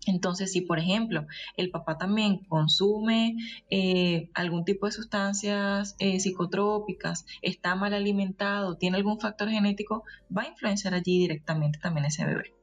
Entonces, 0.05 0.51
si 0.53 0.61
por 0.61 0.79
ejemplo 0.79 1.27
el 1.57 1.71
papá 1.71 1.97
también 1.97 2.37
consume 2.45 3.35
eh, 3.69 4.29
algún 4.33 4.63
tipo 4.63 4.85
de 4.85 4.93
sustancias 4.93 5.95
eh, 5.99 6.19
psicotrópicas, 6.19 7.25
está 7.41 7.75
mal 7.75 7.93
alimentado, 7.93 8.77
tiene 8.77 8.97
algún 8.97 9.19
factor 9.19 9.49
genético, 9.49 10.03
va 10.35 10.43
a 10.43 10.47
influenciar 10.47 10.93
allí 10.93 11.19
directamente 11.19 11.79
también 11.79 12.05
ese 12.05 12.25
bebé. 12.25 12.53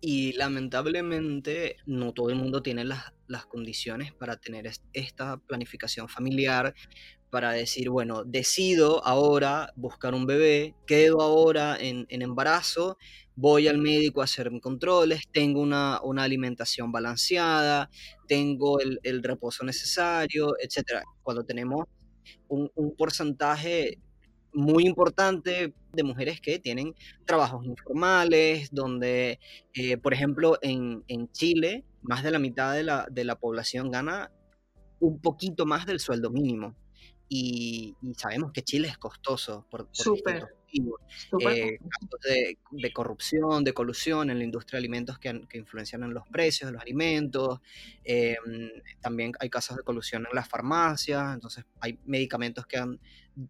Y 0.00 0.32
lamentablemente 0.32 1.76
no 1.84 2.12
todo 2.12 2.30
el 2.30 2.36
mundo 2.36 2.62
tiene 2.62 2.84
las, 2.84 3.12
condiciones 3.46 4.12
para 4.12 4.36
tener 4.36 4.70
esta 4.92 5.36
planificación 5.36 6.08
familiar, 6.08 6.74
para 7.30 7.52
decir, 7.52 7.90
bueno, 7.90 8.24
decido 8.24 9.04
ahora 9.04 9.72
buscar 9.76 10.14
un 10.14 10.26
bebé, 10.26 10.74
quedo 10.86 11.20
ahora 11.20 11.76
en, 11.78 12.06
embarazo, 12.08 12.96
voy 13.36 13.68
al 13.68 13.78
médico 13.78 14.20
a 14.20 14.24
hacerme 14.24 14.60
controles, 14.60 15.22
tengo 15.30 15.60
una, 15.60 15.96
alimentación 15.96 16.90
balanceada, 16.90 17.90
tengo 18.26 18.78
el, 18.80 19.22
reposo 19.22 19.64
necesario, 19.64 20.54
etc. 20.58 21.02
Cuando 21.22 21.44
tenemos 21.44 21.84
un, 22.48 22.70
porcentaje 22.96 23.98
muy 24.52 24.86
importante 24.86 25.74
de 25.92 26.02
mujeres 26.02 26.40
que 26.40 26.58
tienen 26.58 26.94
trabajos 27.26 27.64
informales, 27.66 28.70
donde, 28.72 29.38
eh, 29.74 29.98
por 29.98 30.14
ejemplo, 30.14 30.58
en, 30.62 31.04
Chile, 31.32 31.84
más 32.02 32.22
de 32.22 32.30
la 32.30 32.38
mitad 32.38 32.74
de 32.74 32.82
la, 32.82 33.06
de 33.10 33.24
la, 33.24 33.38
población 33.38 33.90
gana 33.90 34.30
un 35.00 35.20
poquito 35.20 35.66
más 35.66 35.86
del 35.86 36.00
sueldo 36.00 36.30
mínimo. 36.30 36.74
Y, 37.28 37.94
sabemos 38.16 38.52
que 38.52 38.62
Chile 38.62 38.88
es 38.88 38.98
costoso 38.98 39.66
por, 39.70 39.86
por 39.86 39.96
Súper. 39.96 40.58
Eh, 40.70 41.78
de, 42.70 42.92
corrupción, 42.92 43.64
de 43.64 43.72
colusión 43.72 44.28
en 44.28 44.38
la 44.38 44.44
industria 44.44 44.76
de 44.76 44.80
alimentos 44.80 45.18
que, 45.18 45.46
influencian 45.54 46.02
en 46.02 46.12
los 46.12 46.28
precios 46.28 46.68
de 46.68 46.72
los 46.72 46.82
alimentos. 46.82 47.60
Em, 48.04 48.70
también 49.00 49.32
hay 49.40 49.48
casos 49.48 49.76
de 49.76 49.82
colusión 49.82 50.26
en 50.28 50.34
las 50.34 50.48
farmacias, 50.48 51.34
entonces 51.34 51.64
hay 51.80 51.98
medicamentos 52.04 52.66
que 52.66 52.76
han 52.76 53.00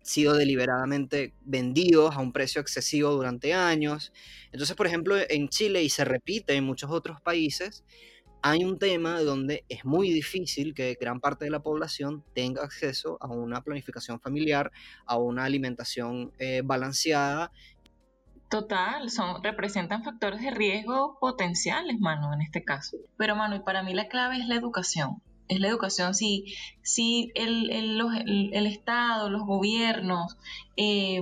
sido 0.03 0.35
deliberadamente 0.35 1.35
vendidos 1.41 2.15
a 2.15 2.21
un 2.21 2.33
precio 2.33 2.61
excesivo 2.61 3.11
durante 3.11 3.53
años. 3.53 4.13
Entonces, 4.53 4.77
por 4.77 4.87
ejemplo, 4.87 5.17
en 5.17 5.49
Chile 5.49 5.83
y 5.83 5.89
se 5.89 6.05
repite 6.05 6.55
en 6.55 6.65
muchos 6.65 6.91
otros 6.91 7.21
países, 7.21 7.85
hay 8.43 8.65
un 8.65 8.79
tema 8.79 9.21
donde 9.21 9.65
es 9.69 9.85
muy 9.85 10.11
difícil 10.11 10.75
que 10.75 10.97
gran 11.01 11.21
parte 11.21 11.45
de 11.45 11.51
la 11.51 11.61
población 11.61 12.25
tenga 12.35 12.63
acceso 12.63 13.19
a 13.21 13.29
una 13.29 13.63
planificación 13.63 14.21
familiar, 14.21 14.71
a 15.07 15.17
una 15.17 15.45
alimentación 15.45 16.33
eh, 16.39 16.63
balanceada. 16.65 17.53
Total, 18.49 19.11
son, 19.11 19.43
representan 19.43 20.05
factores 20.05 20.41
de 20.41 20.51
riesgo 20.51 21.19
potenciales, 21.21 21.99
mano, 22.01 22.33
en 22.33 22.41
este 22.41 22.65
caso. 22.65 22.97
Pero, 23.17 23.37
mano, 23.37 23.57
y 23.57 23.61
para 23.61 23.83
mí 23.83 23.93
la 23.93 24.09
clave 24.09 24.39
es 24.39 24.47
la 24.47 24.55
educación 24.55 25.21
es 25.49 25.61
la 25.61 25.69
educación. 25.69 26.15
Si, 26.15 26.55
si 26.83 27.33
el, 27.35 27.71
el, 27.71 28.67
Estado, 28.67 29.31
los 29.31 29.43
gobiernos 29.43 30.37
eh, 30.77 31.21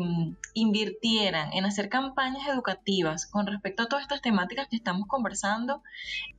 invirtieran 0.54 1.52
en 1.52 1.64
hacer 1.64 1.88
campañas 1.88 2.46
educativas 2.48 3.26
con 3.26 3.46
respecto 3.46 3.84
a 3.84 3.86
todas 3.86 4.02
estas 4.02 4.20
temáticas 4.20 4.68
que 4.68 4.76
estamos 4.76 5.06
conversando 5.06 5.82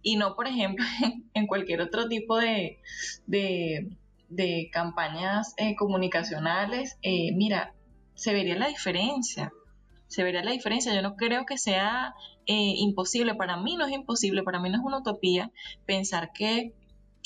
y 0.01 0.17
no, 0.17 0.35
por 0.35 0.47
ejemplo, 0.47 0.85
en, 1.33 1.47
cualquier 1.47 1.81
otro 1.81 2.07
tipo 2.07 2.37
de, 2.37 2.79
de, 3.25 4.69
campañas 4.71 5.53
eh, 5.57 5.75
comunicacionales, 5.75 6.97
eh, 7.01 7.31
mira, 7.33 7.73
se 8.15 8.33
vería 8.33 8.57
la 8.57 8.67
diferencia. 8.67 9.51
Se 10.07 10.23
vería 10.23 10.43
la 10.43 10.51
diferencia. 10.51 10.93
Yo 10.93 11.01
no 11.01 11.15
creo 11.17 11.45
que 11.45 11.57
sea 11.57 12.15
imposible. 12.45 13.35
Para 13.35 13.57
mí 13.57 13.75
no 13.75 13.85
es 13.85 13.91
imposible, 13.91 14.41
para 14.41 14.59
mí 14.61 14.69
no 14.69 14.77
es 14.77 14.83
una 14.83 14.99
utopía 14.99 15.51
pensar 15.85 16.31
que 16.31 16.73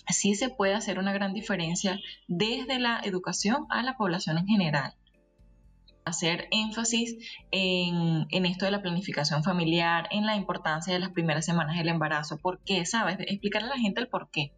sí 0.09 0.35
se 0.35 0.49
puede 0.49 0.73
hacer 0.73 0.99
una 0.99 1.13
gran 1.13 1.33
diferencia 1.33 1.99
desde 2.27 2.79
la 2.79 3.01
educación 3.03 3.65
a 3.69 3.83
la 3.83 3.97
población 3.97 4.37
en 4.37 4.47
general. 4.47 4.93
hacer 6.03 6.47
énfasis 6.49 7.15
en, 7.51 8.45
esto 8.45 8.65
de 8.65 8.71
la 8.71 8.81
planificación 8.81 9.43
familiar, 9.43 10.07
en 10.11 10.25
la 10.25 10.35
importancia 10.35 10.91
de 10.93 10.99
las 10.99 11.11
primeras 11.11 11.45
semanas 11.45 11.77
del 11.77 11.89
embarazo. 11.89 12.37
¿Por 12.37 12.59
qué? 12.63 12.85
¿Sabes? 12.87 13.17
Explicarle 13.19 13.67
a 13.67 13.75
la 13.75 13.81
gente 13.81 14.01
el 14.01 14.07
por 14.07 14.29
qué. 14.31 14.51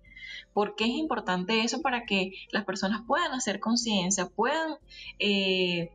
¿Por 0.53 0.75
qué 0.75 0.85
es 0.85 0.91
importante 0.91 1.61
eso 1.61 1.81
para 1.81 2.05
que 2.05 2.31
las 2.51 2.63
personas 2.63 3.01
puedan 3.05 3.33
hacer 3.33 3.59
conciencia, 3.59 4.27
puedan 4.27 4.77
eh, 5.19 5.91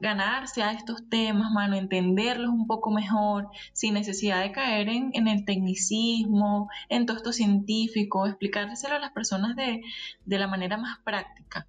ganarse 0.00 0.62
a 0.62 0.72
estos 0.72 1.08
temas, 1.08 1.50
mano, 1.52 1.76
entenderlos 1.76 2.50
un 2.50 2.66
poco 2.66 2.90
mejor, 2.90 3.48
sin 3.72 3.94
necesidad 3.94 4.42
de 4.42 4.52
caer 4.52 4.88
en, 4.88 5.28
el 5.28 5.44
tecnicismo, 5.44 6.68
en 6.88 7.06
todo 7.06 7.16
esto 7.16 7.32
científico, 7.32 8.26
explicárselo 8.26 8.94
a 8.94 8.98
las 8.98 9.12
personas 9.12 9.56
de, 9.56 9.82
la 10.26 10.46
manera 10.46 10.76
más 10.76 10.98
práctica. 11.04 11.66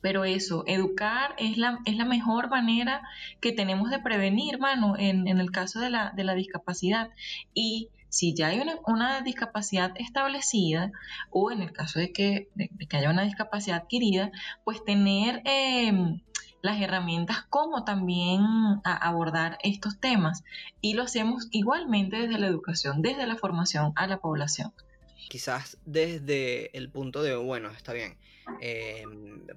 Pero 0.00 0.24
eso, 0.24 0.64
educar 0.66 1.34
es 1.38 1.56
la, 1.56 1.78
es 1.86 1.96
la 1.96 2.04
mejor 2.04 2.50
manera 2.50 3.00
que 3.40 3.52
tenemos 3.52 3.90
de 3.90 4.00
prevenir, 4.00 4.58
mano, 4.58 4.96
en, 4.98 5.26
el 5.26 5.50
caso 5.50 5.80
de 5.80 5.90
la, 5.90 6.12
de 6.14 6.24
la 6.24 6.34
discapacidad. 6.34 7.10
Y 7.54 7.88
si 8.14 8.34
ya 8.34 8.48
hay 8.48 8.62
una, 8.86 9.22
discapacidad 9.22 9.92
establecida 9.96 10.92
o 11.30 11.50
en 11.50 11.62
el 11.62 11.72
caso 11.72 11.98
de 11.98 12.12
que, 12.12 12.48
que 12.88 12.96
haya 12.96 13.10
una 13.10 13.24
discapacidad 13.24 13.78
adquirida, 13.78 14.30
pues 14.64 14.84
tener 14.84 15.42
em, 15.44 16.20
las 16.64 16.80
herramientas 16.80 17.44
como 17.50 17.84
también 17.84 18.40
abordar 18.84 19.58
estos 19.62 20.00
temas. 20.00 20.44
Y 20.80 20.94
lo 20.94 21.02
hacemos 21.02 21.48
igualmente 21.50 22.16
desde 22.16 22.38
la 22.38 22.46
educación, 22.46 23.02
desde 23.02 23.26
la 23.26 23.36
formación 23.36 23.92
a 23.96 24.06
la 24.06 24.16
población. 24.16 24.72
Quizás 25.28 25.76
desde 25.84 26.74
el 26.76 26.88
punto 26.88 27.22
de, 27.22 27.36
bueno, 27.36 27.70
está 27.70 27.92
bien, 27.92 28.16
eh, 28.62 29.04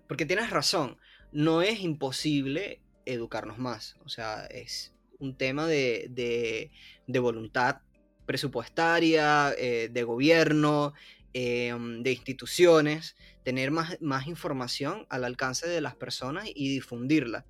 porque 0.10 0.26
tienes 0.26 0.50
razón, 0.50 0.98
no 1.32 1.62
es 1.62 1.80
imposible 1.80 2.82
educarnos 3.06 3.58
más. 3.58 3.96
O 4.04 4.10
sea, 4.10 4.46
es 4.48 4.94
un 5.18 5.34
tema 5.34 5.66
de, 5.66 6.72
voluntad 7.08 7.78
presupuestaria, 8.26 9.54
eh, 9.58 9.88
de 9.90 10.04
gobierno, 10.04 10.94
eh, 11.40 11.72
de 12.00 12.12
instituciones, 12.12 13.16
tener 13.44 13.70
más, 13.70 14.02
más, 14.02 14.26
información 14.26 15.06
al 15.08 15.24
alcance 15.24 15.68
de 15.68 15.82
las 15.82 15.96
personas 15.96 16.46
y 16.48 16.70
difundirla. 16.70 17.46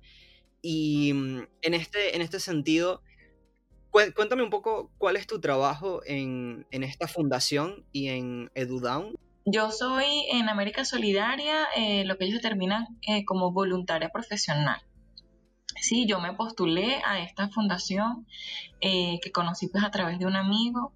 Y 0.60 1.14
mm, 1.14 1.46
en 1.62 1.72
este, 1.72 2.14
en 2.14 2.20
este 2.20 2.38
sentido, 2.38 3.02
cuéntame 3.90 4.42
un 4.42 4.50
poco 4.50 4.92
cuál 4.98 5.16
es 5.16 5.26
tu 5.26 5.40
trabajo 5.40 6.02
en, 6.04 6.66
en 6.70 6.82
esta 6.82 7.08
fundación 7.08 7.86
y 7.90 8.08
en 8.08 8.50
EduDown. 8.54 9.14
Yo 9.46 9.70
soy 9.70 10.26
en 10.32 10.50
América 10.50 10.84
Solidaria, 10.84 11.64
eh, 11.74 12.04
lo 12.04 12.18
que 12.18 12.26
ellos 12.26 12.42
determinan 12.42 12.98
eh, 13.06 13.24
como 13.24 13.52
voluntaria 13.52 14.10
profesional. 14.10 14.82
Sí, 15.80 16.06
yo 16.06 16.20
me 16.20 16.34
postulé 16.34 17.00
a 17.04 17.20
esta 17.20 17.48
fundación 17.48 18.26
eh, 18.80 19.18
que 19.22 19.32
conocí 19.32 19.68
pues 19.68 19.84
a 19.84 19.90
través 19.90 20.18
de 20.18 20.26
un 20.26 20.36
amigo. 20.36 20.92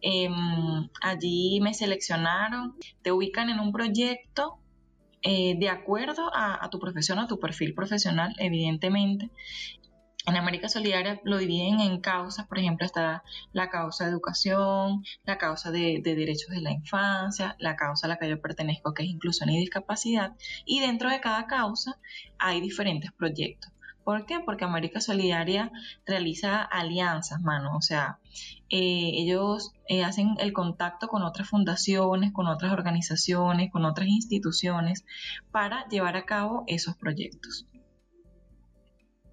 Em, 0.00 0.88
allí 1.00 1.60
me 1.60 1.74
seleccionaron, 1.74 2.74
te 3.02 3.12
ubican 3.12 3.50
en 3.50 3.60
un 3.60 3.72
proyecto 3.72 4.58
de 5.24 5.68
acuerdo 5.68 6.34
a, 6.34 6.64
a, 6.64 6.68
tu 6.68 6.80
profesión, 6.80 7.20
a 7.20 7.28
tu 7.28 7.38
perfil 7.38 7.74
profesional, 7.74 8.34
evidentemente 8.38 9.30
en 10.26 10.36
América 10.36 10.68
Solidaria 10.68 11.20
lo 11.24 11.38
dividen 11.38 11.80
en 11.80 12.00
causas, 12.00 12.46
por 12.46 12.58
ejemplo, 12.58 12.86
está 12.86 13.24
la 13.52 13.70
causa 13.70 14.04
de 14.04 14.10
educación, 14.10 15.04
la 15.24 15.36
causa 15.38 15.70
de, 15.70 16.00
derechos 16.02 16.50
de 16.50 16.60
la 16.60 16.70
infancia, 16.70 17.56
la 17.58 17.76
causa 17.76 18.06
a 18.06 18.08
la 18.08 18.18
que 18.18 18.28
yo 18.28 18.40
pertenezco, 18.40 18.94
que 18.94 19.02
es 19.02 19.08
inclusión 19.08 19.50
y 19.50 19.58
discapacidad, 19.58 20.36
y 20.64 20.80
dentro 20.80 21.10
de 21.10 21.20
cada 21.20 21.46
causa 21.46 21.98
hay 22.38 22.60
diferentes 22.60 23.10
proyectos. 23.12 23.72
¿Por 24.04 24.26
qué? 24.26 24.40
Porque 24.44 24.64
América 24.64 25.00
Solidaria 25.00 25.70
realiza 26.06 26.62
alianzas, 26.62 27.40
mano. 27.40 27.76
O 27.76 27.82
sea, 27.82 28.18
eh, 28.68 29.10
ellos 29.14 29.72
eh, 29.88 30.04
hacen 30.04 30.34
el 30.38 30.52
contacto 30.52 31.08
con 31.08 31.22
otras 31.22 31.48
fundaciones, 31.48 32.32
con 32.32 32.46
otras 32.46 32.72
organizaciones, 32.72 33.70
con 33.70 33.84
otras 33.84 34.08
instituciones 34.08 35.04
para 35.50 35.86
llevar 35.88 36.16
a 36.16 36.24
cabo 36.24 36.64
esos 36.66 36.96
proyectos. 36.96 37.66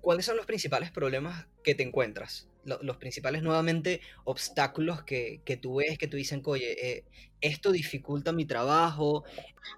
¿cuáles 0.01 0.25
son 0.25 0.37
los 0.37 0.45
principales 0.45 0.91
problemas 0.91 1.47
que 1.63 1.75
te 1.75 1.83
encuentras? 1.83 2.47
Los, 2.65 2.97
principales, 2.97 3.41
nuevamente, 3.41 4.01
obstáculos 4.25 5.03
que, 5.03 5.41
tú 5.61 5.75
ves, 5.75 5.97
que 5.97 6.07
tú 6.07 6.17
dicen, 6.17 6.41
oye, 6.45 6.97
eh, 6.97 7.05
esto 7.41 7.71
dificulta 7.71 8.31
mi 8.31 8.45
trabajo. 8.45 9.23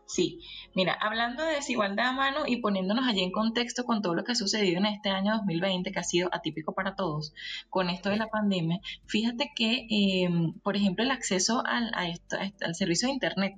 Sí, 0.06 0.40
mira, 0.74 0.94
hablando 0.94 1.44
de 1.44 1.56
desigualdad 1.56 2.14
mano 2.14 2.46
y 2.48 2.58
poniéndonos 2.58 3.08
allí 3.08 3.22
en 3.22 3.32
contexto 3.32 3.84
con 3.86 4.02
todo 4.02 4.16
lo 4.16 4.24
que 4.24 4.34
ha 4.34 4.36
sucedido 4.36 4.78
en 4.78 4.86
este 4.86 5.10
año 5.10 5.34
2020, 5.38 5.92
que 5.92 6.00
ha 6.00 6.04
sido 6.04 6.30
atípico 6.32 6.74
para 6.74 6.96
todos, 6.96 7.34
con 7.70 7.90
esto 7.90 8.10
de 8.10 8.18
la 8.18 8.28
pandemia, 8.28 8.80
fíjate 9.06 9.52
que, 9.56 9.88
em, 9.90 10.54
por 10.60 10.76
ejemplo, 10.76 11.04
el 11.04 11.12
acceso 11.12 11.64
al, 11.66 11.92
al 11.94 12.76
servicio 12.76 13.08
de 13.08 13.14
Internet, 13.14 13.56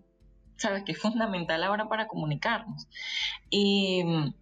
sabes 0.58 0.84
que 0.84 0.94
es 0.94 1.00
fundamental 1.00 1.64
ahora 1.64 1.88
para 1.90 2.08
comunicarnos. 2.08 2.88
Em, 3.52 4.34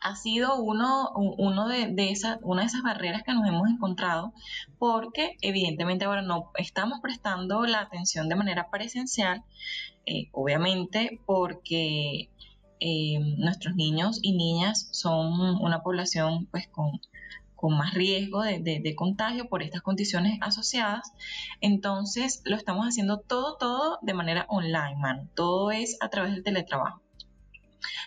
ha 0.00 0.14
sido 0.16 0.56
uno, 0.60 1.12
de, 1.16 1.36
una 1.38 1.68
de 1.68 2.10
esas 2.10 2.82
barreras 2.82 3.22
que 3.22 3.32
nos 3.32 3.46
hemos 3.46 3.68
encontrado 3.68 4.32
porque 4.78 5.36
evidentemente 5.40 6.04
ahora 6.04 6.22
no 6.22 6.52
estamos 6.56 7.00
prestando 7.00 7.66
la 7.66 7.80
atención 7.80 8.28
de 8.28 8.36
manera 8.36 8.70
presencial, 8.70 9.42
eh, 10.04 10.28
obviamente 10.32 11.20
porque 11.26 12.30
eh, 12.78 13.18
nuestros 13.38 13.74
niños 13.74 14.18
y 14.22 14.36
niñas 14.36 14.88
son 14.92 15.40
una 15.60 15.82
población 15.82 16.46
pues 16.50 16.68
con, 16.68 17.00
más 17.68 17.94
riesgo 17.94 18.42
de, 18.42 18.60
de, 18.60 18.94
contagio 18.94 19.48
por 19.48 19.60
estas 19.60 19.82
condiciones 19.82 20.38
asociadas. 20.40 21.12
Entonces 21.60 22.40
lo 22.44 22.54
estamos 22.54 22.86
haciendo 22.86 23.18
todo, 23.18 23.56
todo 23.56 23.98
de 24.02 24.14
manera 24.14 24.46
online, 24.48 24.94
man. 25.00 25.30
Todo 25.34 25.72
es 25.72 25.96
a 26.00 26.08
través 26.08 26.30
del 26.30 26.44
teletrabajo. 26.44 27.00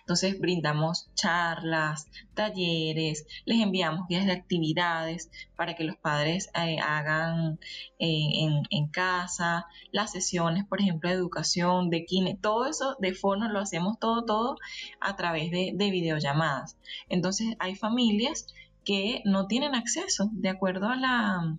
Entonces 0.02 0.40
brindamos 0.40 1.10
charlas, 1.16 2.08
talleres, 2.34 3.26
les 3.46 3.62
enviamos 3.62 4.08
guías 4.08 4.26
de 4.26 4.32
actividades 4.32 5.30
para 5.56 5.76
que 5.76 5.84
los 5.84 5.98
padres 5.98 6.50
eh, 6.56 6.80
hagan 6.80 7.60
eh, 8.00 8.48
en, 8.70 8.88
casa, 8.88 9.66
las 9.92 10.12
sesiones, 10.12 10.66
por 10.66 10.82
ejemplo, 10.82 11.10
de 11.10 11.16
educación, 11.16 11.90
de 11.90 12.06
kine, 12.06 12.38
todo 12.42 12.66
eso 12.66 12.96
de 13.00 13.14
fono 13.14 13.50
lo 13.50 13.60
hacemos 13.60 14.00
todo, 14.00 14.26
todo 14.26 14.58
a 15.00 15.16
través 15.16 15.52
de, 15.52 15.74
videollamadas. 15.90 16.78
Entonces 17.10 17.56
hay 17.60 17.76
familias 17.76 18.48
que 18.86 19.22
no 19.26 19.48
tienen 19.48 19.76
acceso 19.76 20.30
de 20.32 20.50
acuerdo 20.50 20.88
a 20.88 20.96
la 20.96 21.58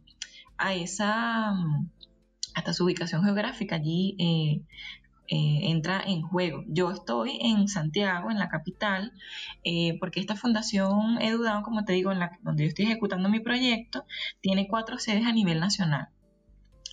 a 0.57 0.75
esa 0.75 1.55
hasta 2.55 2.73
su 2.73 2.85
ubicación 2.85 3.25
geográfica 3.25 3.77
allí 3.77 4.17
eh, 4.19 4.63
eh, 5.33 5.71
entra 5.71 6.03
en 6.05 6.23
juego. 6.23 6.65
Yo 6.67 6.91
estoy 6.91 7.39
en 7.41 7.69
Santiago, 7.69 8.33
en 8.33 8.39
la 8.41 8.49
capital, 8.49 9.13
eh, 9.63 9.97
porque 10.01 10.19
esta 10.19 10.35
fundación 10.35 11.23
EduDown, 11.23 11.63
como 11.63 11.85
te 11.85 11.93
digo, 11.93 12.11
en 12.11 12.19
la, 12.19 12.37
donde 12.43 12.65
yo 12.65 12.69
estoy 12.69 12.87
ejecutando 12.87 13.29
mi 13.29 13.39
proyecto, 13.39 14.05
tiene 14.41 14.67
cuatro 14.67 14.99
sedes 14.99 15.25
a 15.27 15.33
nivel 15.33 15.61
nacional. 15.61 16.09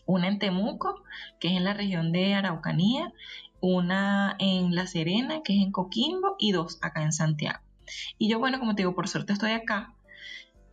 Una 0.06 0.28
en 0.28 0.38
Temuco, 0.38 1.04
que 1.40 1.48
es 1.48 1.56
en 1.56 1.64
la 1.64 1.74
región 1.74 2.12
de 2.12 2.36
Araucanía, 2.36 3.12
una 3.60 4.36
en 4.38 4.76
La 4.76 4.86
Serena, 4.86 5.42
que 5.44 5.56
es 5.58 5.64
en 5.64 5.72
Coquimbo, 5.72 6.36
y 6.38 6.52
dos 6.52 6.78
acá 6.84 7.02
en 7.02 7.14
Santiago. 7.14 7.60
Y 8.20 8.30
yo, 8.30 8.38
bueno, 8.38 8.60
como 8.60 8.76
te 8.76 8.84
digo, 8.84 8.94
por 8.94 9.08
suerte 9.08 9.34
estoy 9.34 9.54
acá, 9.54 9.96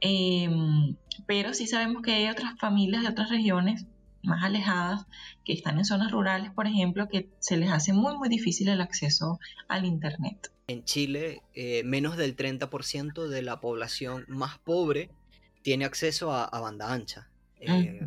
em, 0.03 0.96
pero 1.27 1.55
sí 1.55 1.66
sabemos 1.66 2.03
que 2.03 2.12
hay 2.12 2.29
otras 2.29 2.59
familias 2.59 3.03
de 3.03 3.09
otras 3.09 3.31
regiones 3.31 3.87
más 4.25 4.43
alejadas, 4.43 5.07
que 5.45 5.53
están 5.53 5.79
en 5.79 5.85
zonas 5.85 6.11
rurales, 6.11 6.51
por 6.53 6.67
ejemplo, 6.67 7.09
que 7.09 7.29
se 7.39 7.57
les 7.57 7.71
hace 7.71 7.93
muy, 7.93 8.17
muy 8.17 8.29
difícil 8.29 8.69
el 8.69 8.81
acceso 8.81 9.39
al 9.69 9.85
Internet. 9.85 10.51
En 10.67 10.85
Chile, 10.85 11.43
eh, 11.55 11.83
menos 11.85 12.17
del 12.17 12.37
30% 12.37 13.29
de 13.29 13.43
la 13.43 13.61
población 13.61 14.25
más 14.29 14.59
pobre 14.59 15.11
tiene 15.63 15.85
acceso 15.85 16.33
a, 16.33 16.61
banda 16.61 16.93
ancha. 16.93 17.29
Eh, 17.61 18.01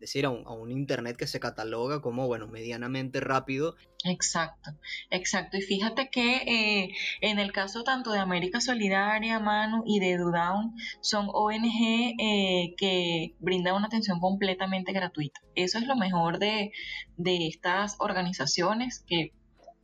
decir, 0.00 0.24
a 0.24 0.30
un, 0.30 0.70
Internet 0.70 1.16
que 1.16 1.26
se 1.26 1.40
cataloga 1.40 2.00
como, 2.00 2.26
bueno, 2.26 2.48
medianamente 2.48 3.20
rápido. 3.20 3.76
Exacto, 4.04 4.70
exacto. 5.10 5.58
Y 5.58 5.62
fíjate 5.62 6.08
que 6.10 6.36
eh, 6.36 6.94
en 7.20 7.38
el 7.38 7.52
caso 7.52 7.84
tanto 7.84 8.10
de 8.10 8.18
América 8.18 8.60
Solidaria, 8.60 9.38
Manu 9.38 9.82
y 9.86 10.00
de 10.00 10.12
EduDown, 10.12 10.74
son 11.02 11.28
ONG 11.32 12.14
eh, 12.18 12.74
que 12.78 13.34
brindan 13.38 13.76
una 13.76 13.86
atención 13.86 14.20
completamente 14.20 14.92
gratuita. 14.92 15.40
Eso 15.54 15.78
es 15.78 15.86
lo 15.86 15.96
mejor 15.96 16.38
de, 16.38 16.72
estas 17.18 17.96
organizaciones 17.98 19.04
que 19.06 19.34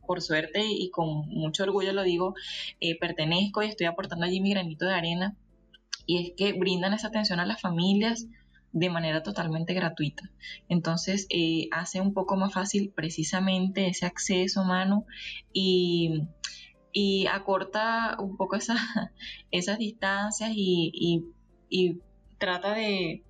por 0.07 0.21
suerte 0.21 0.63
y 0.65 0.89
con 0.89 1.27
mucho 1.27 1.63
orgullo 1.63 1.91
lo 1.91 2.01
digo, 2.03 2.33
eh, 2.79 2.97
pertenezco 2.97 3.61
y 3.61 3.67
estoy 3.67 3.87
aportando 3.87 4.25
allí 4.25 4.41
mi 4.41 4.51
granito 4.51 4.85
de 4.85 4.93
arena. 4.93 5.35
Y 6.05 6.25
es 6.25 6.31
que 6.37 6.57
brindan 6.57 6.93
esa 6.93 7.09
atención 7.09 7.41
a 7.41 7.45
las 7.45 7.61
familias, 7.61 8.25
de 8.79 8.89
manera 8.89 9.23
totalmente 9.23 9.73
gratuita. 9.73 10.29
Entonces 10.69 11.27
eh, 11.29 11.67
hace 11.71 12.01
un 12.01 12.13
poco 12.13 12.35
más 12.35 12.53
fácil 12.53 12.91
precisamente 12.95 13.87
ese 13.87 14.05
acceso 14.05 14.61
humano 14.61 15.05
y 15.53 16.23
y 16.99 17.27
acorta 17.27 18.17
un 18.19 18.37
poco 18.37 18.55
esa, 18.55 18.75
esas 19.51 19.77
distancias 19.77 20.49
y, 20.51 21.23
trata 22.39 22.73
de, 22.73 23.23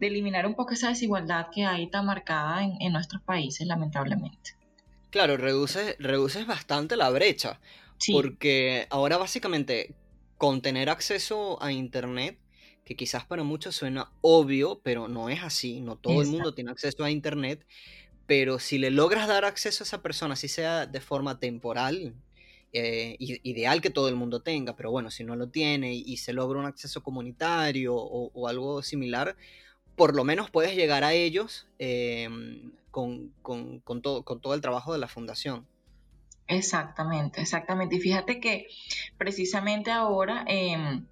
eliminar 0.00 0.46
un 0.46 0.54
poco 0.54 0.74
esa 0.74 0.90
desigualdad 0.90 1.46
que 1.50 1.64
hay 1.64 1.88
tan 1.88 2.04
marcada 2.04 2.62
en, 2.62 2.92
nuestros 2.92 3.22
países, 3.22 3.66
lamentablemente. 3.66 4.54
Claro, 5.08 5.38
reduces, 5.38 5.96
reduces 5.98 6.46
bastante 6.46 6.96
la 6.98 7.08
brecha, 7.08 7.58
porque 8.12 8.86
ahora 8.90 9.16
básicamente 9.16 9.94
con 10.36 10.60
tener 10.60 10.90
acceso 10.90 11.62
a 11.62 11.72
Internet, 11.72 12.38
que 12.84 12.96
quizás 12.96 13.24
para 13.24 13.42
muchos 13.42 13.74
suena 13.76 14.10
obvio, 14.20 14.80
pero 14.82 15.08
no 15.08 15.28
es 15.28 15.42
así, 15.42 15.80
no 15.80 15.96
todo 15.96 16.22
el 16.22 16.28
mundo 16.28 16.54
tiene 16.54 16.70
acceso 16.70 17.04
a 17.04 17.10
Internet, 17.10 17.64
pero 18.26 18.58
si 18.58 18.78
le 18.78 18.90
logras 18.90 19.28
dar 19.28 19.44
acceso 19.44 19.84
a 19.84 19.86
esa 19.86 20.02
persona, 20.02 20.36
si 20.36 20.48
sea 20.48 20.86
de 20.86 21.00
forma 21.00 21.38
temporal, 21.38 22.14
eh, 22.72 23.16
ideal 23.18 23.80
que 23.80 23.90
todo 23.90 24.08
el 24.08 24.16
mundo 24.16 24.42
tenga, 24.42 24.74
pero 24.74 24.90
bueno, 24.90 25.10
si 25.10 25.22
no 25.22 25.36
lo 25.36 25.48
tiene 25.48 25.94
y, 25.94 26.16
se 26.16 26.32
logra 26.32 26.58
un 26.58 26.66
acceso 26.66 27.02
comunitario 27.02 27.94
o, 27.94 28.48
algo 28.48 28.82
similar, 28.82 29.36
por 29.94 30.16
lo 30.16 30.24
menos 30.24 30.50
puedes 30.50 30.74
llegar 30.74 31.04
a 31.04 31.12
ellos 31.12 31.68
em, 31.78 32.72
con, 32.90 33.32
todo, 34.02 34.24
con 34.24 34.40
todo 34.40 34.54
el 34.54 34.60
trabajo 34.60 34.92
de 34.92 34.98
la 34.98 35.06
fundación. 35.06 35.66
Exactamente, 36.46 37.40
exactamente. 37.40 37.96
Y 37.96 38.00
fíjate 38.00 38.40
que 38.40 38.66
precisamente 39.16 39.90
ahora 39.90 40.44
em, 40.46 41.06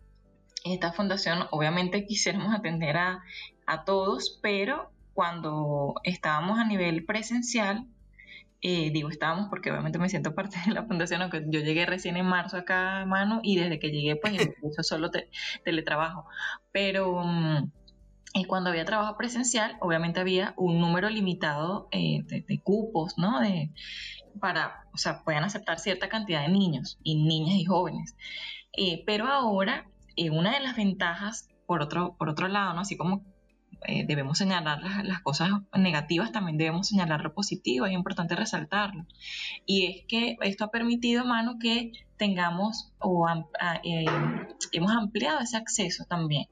esta 0.64 0.92
fundación, 0.92 1.46
obviamente 1.51 2.07
quisiéramos 2.07 2.55
atender 2.55 2.96
a, 2.96 3.22
a 3.66 3.85
todos, 3.85 4.38
pero 4.42 4.90
cuando 5.14 5.94
estábamos 6.05 6.59
a 6.59 6.64
nivel 6.64 7.05
presencial, 7.05 7.87
eh, 8.64 8.90
digo 8.92 9.09
estábamos 9.09 9.48
porque 9.48 9.72
obviamente 9.72 9.98
me 9.98 10.09
siento 10.09 10.35
parte 10.35 10.57
de 10.66 10.72
la 10.72 10.85
fundación, 10.85 11.20
aunque 11.22 11.44
yo 11.48 11.61
llegué 11.61 11.85
recién 11.85 12.16
en 12.16 12.27
marzo 12.27 12.57
acá, 12.57 13.05
mano, 13.07 13.40
y 13.42 13.57
desde 13.57 13.79
que 13.79 13.90
llegué, 13.90 14.16
pues 14.16 14.35
eso 14.62 14.83
solo 14.83 15.11
teletrabajo. 15.64 16.27
Pero 16.70 17.22
mm, 17.25 17.70
cuando 18.46 18.70
había 18.70 18.85
trabajo 18.85 19.16
presencial, 19.16 19.77
obviamente 19.81 20.20
había 20.20 20.55
un 20.57 20.81
número 20.81 21.11
limitado 21.11 21.88
eh, 21.90 22.22
de, 22.25 22.61
cupos, 22.61 23.18
¿no? 23.18 23.40
De, 23.40 23.70
para, 24.40 24.87
o 24.94 24.96
sea, 24.96 25.22
puedan 25.25 25.44
aceptar 25.44 25.79
cierta 25.79 26.09
cantidad 26.09 26.42
de 26.42 26.48
niños 26.48 26.98
y 27.03 27.16
niñas 27.16 27.57
y 27.57 27.64
jóvenes. 27.64 28.16
Eh, 28.75 29.03
pero 29.05 29.27
ahora, 29.27 29.87
una 30.31 30.53
de 30.53 30.61
las 30.61 30.77
ventajas, 30.77 31.48
por 31.66 31.83
otro, 31.83 32.16
por 32.18 32.29
otro 32.29 32.48
lado, 32.48 32.75
¿no? 32.75 32.81
Así 32.81 32.96
como 32.96 33.25
eh, 33.87 34.05
debemos 34.07 34.38
señalar 34.38 34.81
las, 35.05 35.20
cosas 35.22 35.51
negativas, 35.77 36.33
también 36.33 36.59
debemos 36.59 36.88
señalar 36.88 37.22
lo 37.22 37.35
positivo, 37.35 37.87
es 37.87 37.92
importante 37.92 38.37
resaltarlo. 38.37 39.07
Y 39.66 39.87
es 39.87 40.05
que 40.07 40.37
esto 40.42 40.64
ha 40.64 40.70
permitido, 40.70 41.25
mano, 41.25 41.59
que 41.59 41.92
tengamos 42.16 42.92
o 42.98 43.27
eh, 43.83 44.05
hemos 44.72 44.92
ampliado 44.92 45.40
ese 45.40 45.57
acceso 45.57 46.05
también 46.05 46.46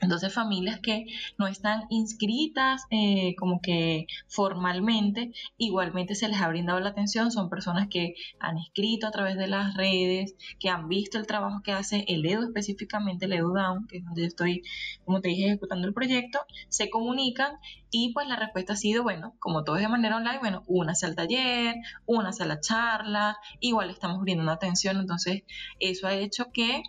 entonces 0.00 0.32
familias 0.32 0.80
que 0.80 1.06
no 1.38 1.46
están 1.46 1.84
inscritas 1.90 2.84
eh, 2.90 3.34
como 3.36 3.60
que 3.60 4.06
formalmente, 4.28 5.32
igualmente 5.56 6.14
se 6.14 6.28
les 6.28 6.40
ha 6.40 6.48
brindado 6.48 6.80
la 6.80 6.90
atención, 6.90 7.30
son 7.30 7.48
personas 7.48 7.88
que 7.88 8.14
han 8.38 8.58
escrito 8.58 9.06
a 9.06 9.10
través 9.10 9.36
de 9.36 9.46
las 9.46 9.74
redes, 9.74 10.34
que 10.58 10.68
han 10.68 10.88
visto 10.88 11.18
el 11.18 11.26
trabajo 11.26 11.62
que 11.62 11.72
hace 11.72 12.04
el 12.08 12.24
EDU 12.26 12.44
específicamente, 12.44 13.26
el 13.26 13.32
EDU 13.32 13.52
Down, 13.52 13.86
que 13.86 13.98
es 13.98 14.04
donde 14.04 14.22
yo 14.22 14.28
estoy, 14.28 14.62
como 15.04 15.20
te 15.20 15.28
dije, 15.28 15.46
ejecutando 15.46 15.86
el 15.86 15.94
proyecto, 15.94 16.40
se 16.68 16.90
comunican 16.90 17.52
y 17.90 18.12
pues 18.12 18.28
la 18.28 18.36
respuesta 18.36 18.74
ha 18.74 18.76
sido, 18.76 19.02
bueno, 19.02 19.34
como 19.38 19.64
todo 19.64 19.76
es 19.76 19.82
de 19.82 19.88
manera 19.88 20.16
online, 20.16 20.38
bueno, 20.38 20.62
una 20.66 20.92
al 21.02 21.14
taller, 21.14 21.76
una 22.04 22.30
a 22.38 22.44
la 22.44 22.60
charla, 22.60 23.38
igual 23.60 23.90
estamos 23.90 24.20
brindando 24.20 24.52
atención, 24.52 24.98
entonces 24.98 25.44
eso 25.78 26.06
ha 26.06 26.14
hecho 26.14 26.50
que 26.52 26.82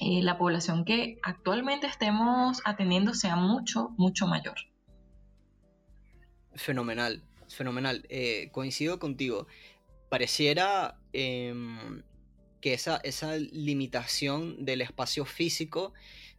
eh, 0.00 0.22
la 0.22 0.38
población 0.38 0.84
que 0.84 1.18
actualmente 1.22 1.86
estemos 1.86 2.60
atendiendo 2.64 3.14
sea 3.14 3.36
mucho, 3.36 3.90
mucho 3.96 4.26
mayor. 4.26 4.56
Fenomenal, 6.54 7.22
fenomenal. 7.48 8.04
Eh, 8.08 8.48
coincido 8.52 8.98
contigo. 8.98 9.46
Pareciera 10.08 10.98
em, 11.12 12.02
que 12.60 12.74
esa, 12.74 12.96
esa 13.04 13.36
limitación 13.36 14.64
del 14.64 14.80
espacio 14.80 15.24
físico, 15.24 15.92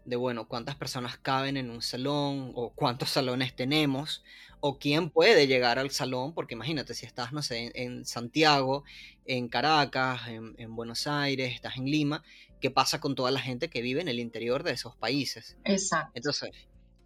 de 0.06 0.15
bueno, 0.15 0.48
cuántas 0.48 0.76
personas 0.76 1.18
caben 1.18 1.58
en 1.58 1.70
un 1.70 1.82
salón 1.82 2.52
o 2.56 2.72
cuántos 2.74 3.10
salones 3.10 3.56
tenemos, 3.56 4.24
o 4.60 4.80
quién 4.80 5.10
puede 5.10 5.48
llegar 5.48 5.78
al 5.78 5.91
salón, 5.91 6.34
porque 6.34 6.56
imagínate, 6.56 6.94
si 6.94 7.06
estás, 7.06 7.32
no 7.34 7.41
sé, 7.41 7.72
en, 7.76 8.06
Santiago, 8.06 8.84
en 9.26 9.48
Caracas, 9.48 10.28
en, 10.28 10.56
en, 10.58 10.76
Buenos 10.76 11.06
Aires, 11.06 11.54
estás 11.54 11.78
en 11.78 11.86
Lima, 11.86 12.24
qué 12.62 12.72
pasa 12.72 13.00
con 13.00 13.15
toda 13.15 13.32
la 13.32 13.39
gente 13.39 13.70
que 13.70 13.82
vive 13.82 14.02
en 14.02 14.08
el 14.08 14.20
interior 14.20 14.63
de 14.63 14.72
esos 14.72 14.96
países. 14.96 15.58
Exacto. 15.63 16.12
Entonces, 16.15 16.52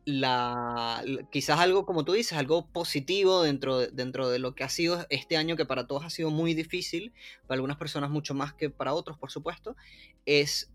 la, 0.06 1.04
quizás 1.32 1.60
algo, 1.60 1.86
como 1.86 2.04
tú 2.04 2.14
dices, 2.14 2.38
algo 2.38 2.68
positivo 2.68 3.44
dentro, 3.44 3.88
dentro 3.88 4.30
de 4.30 4.40
lo 4.40 4.56
que 4.56 4.64
ha 4.64 4.70
sido 4.70 5.06
este 5.10 5.38
año, 5.38 5.56
que 5.56 5.66
para 5.66 5.88
todos 5.88 6.04
ha 6.06 6.10
sido 6.10 6.30
muy 6.30 6.54
difícil, 6.54 7.14
para 7.48 7.56
algunas 7.56 7.78
personas 7.78 8.10
mucho 8.10 8.34
más 8.34 8.54
que 8.54 8.70
para 8.70 8.94
otros, 8.94 9.18
por 9.18 9.32
supuesto, 9.32 9.76
es 10.26 10.72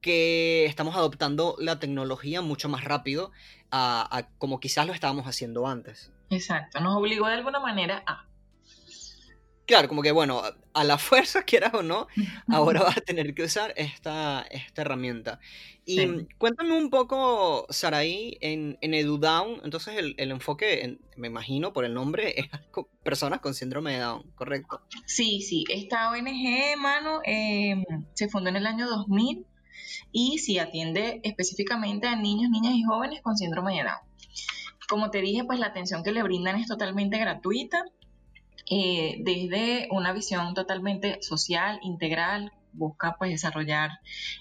que 0.00 0.64
estamos 0.66 0.94
adoptando 0.94 1.56
la 1.58 1.80
tecnología 1.80 2.40
mucho 2.40 2.68
más 2.68 2.84
rápido 2.84 3.32
a 3.70 4.28
como 4.38 4.60
quizás 4.60 4.86
lo 4.86 4.92
estábamos 4.92 5.26
haciendo 5.26 5.66
antes. 5.66 6.12
Exacto, 6.30 6.80
nos 6.80 6.96
obligó 6.96 7.26
de 7.26 7.34
alguna 7.34 7.58
manera 7.58 8.02
a 8.06 8.27
claro, 9.68 9.86
como 9.86 10.02
que 10.02 10.10
bueno, 10.10 10.42
a 10.72 10.84
la 10.84 10.98
fuerza, 10.98 11.42
quieras 11.42 11.74
o 11.74 11.82
no, 11.82 12.08
ahora 12.48 12.82
vas 12.82 12.96
a 12.96 13.02
tener 13.02 13.34
que 13.34 13.44
usar 13.44 13.72
esta, 13.76 14.44
esta 14.50 14.82
herramienta. 14.82 15.38
Y 15.84 16.26
cuéntame 16.36 16.76
un 16.76 16.90
poco, 16.90 17.66
Saraí, 17.70 18.36
en, 18.42 18.76
en 18.82 18.92
EduDown, 18.92 19.62
entonces 19.64 19.94
el, 19.96 20.30
enfoque, 20.30 20.98
me 21.16 21.28
imagino 21.28 21.72
por 21.72 21.86
el 21.86 21.94
nombre, 21.94 22.34
es 22.38 22.46
personas 23.02 23.40
con 23.40 23.54
síndrome 23.54 23.92
de 23.92 24.00
Down, 24.00 24.30
¿correcto? 24.34 24.82
Sí, 25.06 25.40
sí, 25.40 25.64
esta 25.70 26.10
ONG, 26.10 26.76
mano, 26.76 27.20
em, 27.24 27.84
se 28.12 28.28
fundó 28.28 28.50
en 28.50 28.56
el 28.56 28.66
año 28.66 28.86
2000 28.86 29.46
y 30.12 30.38
sí 30.38 30.58
atiende 30.58 31.20
específicamente 31.22 32.06
a 32.06 32.16
niños, 32.16 32.50
niñas 32.50 32.74
y 32.74 32.82
jóvenes 32.82 33.22
con 33.22 33.38
síndrome 33.38 33.76
de 33.76 33.84
Down. 33.84 34.08
Como 34.90 35.10
te 35.10 35.22
dije, 35.22 35.44
pues 35.44 35.58
la 35.58 35.66
atención 35.66 36.02
que 36.02 36.12
le 36.12 36.22
brindan 36.22 36.56
es 36.56 36.66
totalmente 36.66 37.18
gratuita 37.18 37.84
eh, 38.70 39.16
desde 39.20 39.88
una 39.90 40.12
visión 40.12 40.54
totalmente 40.54 41.18
social, 41.22 41.78
integral, 41.82 42.52
busca 42.72 43.16
pues 43.18 43.30
desarrollar 43.30 43.90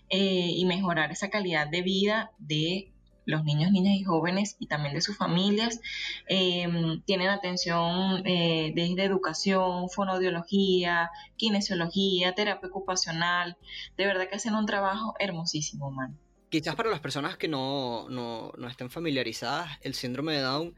eh, 0.10 0.52
y 0.56 0.66
mejorar 0.66 1.12
esa 1.12 1.30
calidad 1.30 1.68
de 1.68 1.82
vida 1.82 2.32
de 2.38 2.92
los 3.26 3.44
niños, 3.44 3.72
niñas 3.72 3.96
y 3.96 4.04
jóvenes 4.04 4.56
y 4.58 4.68
también 4.68 4.94
de 4.94 5.02
sus 5.02 5.18
familias. 5.18 5.82
Em, 6.28 7.02
tienen 7.02 7.28
atención 7.28 8.26
eh, 8.26 8.72
desde 8.74 9.04
educación, 9.04 9.90
fonodiología, 9.90 11.12
kinesiología, 11.36 12.34
terapia 12.34 12.70
ocupacional. 12.70 13.58
De 13.98 14.06
verdad 14.06 14.30
que 14.30 14.36
hacen 14.38 14.56
un 14.56 14.66
trabajo 14.66 15.14
hermosísimo, 15.20 15.92
man. 15.92 16.18
Quizás 16.50 16.76
para 16.76 16.90
las 16.90 17.02
personas 17.02 17.36
que 17.36 17.50
no, 17.50 18.08
no, 18.10 18.54
no 18.58 18.68
estén 18.70 18.90
familiarizadas, 18.90 19.78
el 19.82 19.94
síndrome 19.94 20.34
de 20.34 20.42
Down 20.42 20.76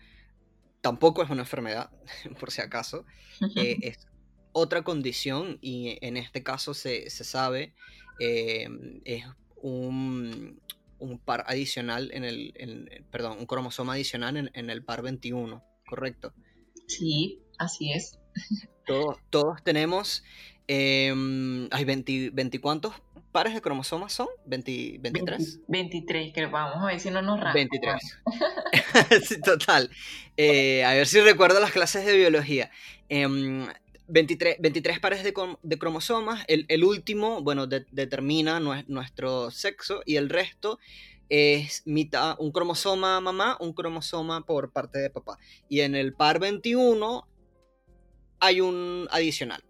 tampoco 0.81 1.23
es 1.23 1.29
una 1.29 1.41
enfermedad, 1.41 1.91
por 2.39 2.51
si 2.51 2.61
acaso, 2.61 3.05
eh, 3.55 3.77
es 3.81 4.07
otra 4.51 4.83
condición 4.83 5.59
y 5.61 5.97
en 6.01 6.17
este 6.17 6.43
caso 6.43 6.73
se, 6.73 7.09
sabe, 7.09 7.73
em, 8.19 9.01
es 9.05 9.25
un, 9.61 10.59
par 11.25 11.45
adicional 11.47 12.11
en 12.13 12.23
el, 12.23 13.05
perdón, 13.11 13.37
un 13.39 13.45
cromosoma 13.45 13.93
adicional 13.93 14.49
en, 14.53 14.69
el 14.69 14.83
par 14.83 15.01
21, 15.01 15.63
¿correcto? 15.87 16.33
Sí, 16.87 17.41
así 17.57 17.91
es. 17.93 18.19
Todos, 18.85 19.17
todos 19.29 19.63
tenemos, 19.63 20.23
em, 20.67 21.67
hay 21.71 21.85
20, 21.85 22.31
20 22.31 22.59
cuántos 22.59 22.93
pares 23.31 23.53
de 23.53 23.61
cromosomas 23.61 24.13
son? 24.13 24.27
¿20, 24.47 25.01
23? 25.01 25.59
23, 25.67 26.33
que 26.33 26.45
vamos 26.47 26.83
a 26.83 26.87
ver 26.87 26.99
si 26.99 27.09
no 27.09 27.21
nos 27.21 27.39
raspa. 27.39 27.53
23. 27.53 28.19
sí, 29.27 29.41
total. 29.41 29.89
Eh, 30.37 30.83
a 30.83 30.93
ver 30.93 31.07
si 31.07 31.19
recuerdo 31.21 31.59
las 31.59 31.71
clases 31.71 32.05
de 32.05 32.17
biología. 32.17 32.71
23, 33.09 34.55
em, 34.55 34.61
23, 34.61 34.99
pares 34.99 35.23
de, 35.23 35.33
de 35.61 35.77
cromosomas. 35.77 36.43
El, 36.47 36.65
el, 36.69 36.83
último, 36.83 37.41
bueno, 37.41 37.67
determina 37.67 38.59
nuestro 38.59 39.51
sexo 39.51 40.01
y 40.05 40.15
el 40.15 40.29
resto 40.29 40.79
es 41.29 41.83
mitad, 41.85 42.35
un 42.39 42.51
cromosoma 42.51 43.21
mamá, 43.21 43.55
un 43.59 43.73
cromosoma 43.73 44.45
por 44.45 44.71
parte 44.71 44.99
de 44.99 45.09
papá. 45.09 45.37
Y 45.69 45.81
en 45.81 45.95
el 45.95 46.13
par 46.13 46.39
21 46.39 47.27
hay 48.39 48.61
un 48.61 49.07
adicional. 49.11 49.63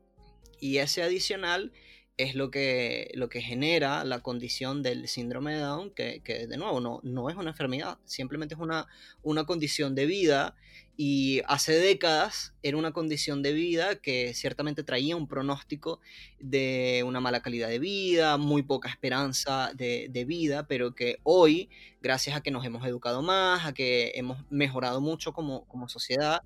Y 0.59 0.77
ese 0.77 1.03
adicional 1.03 1.71
es 2.19 2.35
lo 2.35 2.51
que, 2.51 3.11
lo 3.13 3.29
que 3.29 3.41
genera 3.41 4.03
la 4.03 4.19
condición 4.19 4.83
del 4.83 5.07
síndrome 5.07 5.53
de 5.53 5.61
Down, 5.61 5.91
que, 5.91 6.21
de 6.21 6.57
nuevo 6.57 6.81
no, 6.81 6.99
no 7.01 7.29
es 7.29 7.37
una 7.37 7.51
enfermedad, 7.51 7.97
simplemente 8.03 8.55
es 8.55 8.59
una, 8.59 8.87
una 9.23 9.45
condición 9.45 9.95
de 9.95 10.05
vida 10.05 10.53
y 10.97 11.41
hace 11.47 11.71
décadas 11.79 12.53
era 12.61 12.75
una 12.75 12.91
condición 12.91 13.41
de 13.41 13.53
vida 13.53 13.95
que 13.95 14.33
ciertamente 14.33 14.83
traía 14.83 15.15
un 15.15 15.29
pronóstico 15.29 16.01
de 16.41 17.03
una 17.07 17.21
mala 17.21 17.41
calidad 17.41 17.69
de 17.69 17.79
vida, 17.79 18.35
muy 18.35 18.63
poca 18.63 18.89
esperanza 18.89 19.71
de, 19.73 20.25
vida, 20.27 20.67
pero 20.67 20.93
que 20.95 21.19
hoy, 21.23 21.69
gracias 22.01 22.35
a 22.35 22.41
que 22.41 22.51
nos 22.51 22.65
hemos 22.65 22.85
educado 22.85 23.21
más, 23.21 23.65
a 23.65 23.73
que 23.73 24.11
hemos 24.15 24.39
mejorado 24.49 24.99
mucho 24.99 25.31
como, 25.31 25.65
como 25.69 25.87
sociedad, 25.87 26.41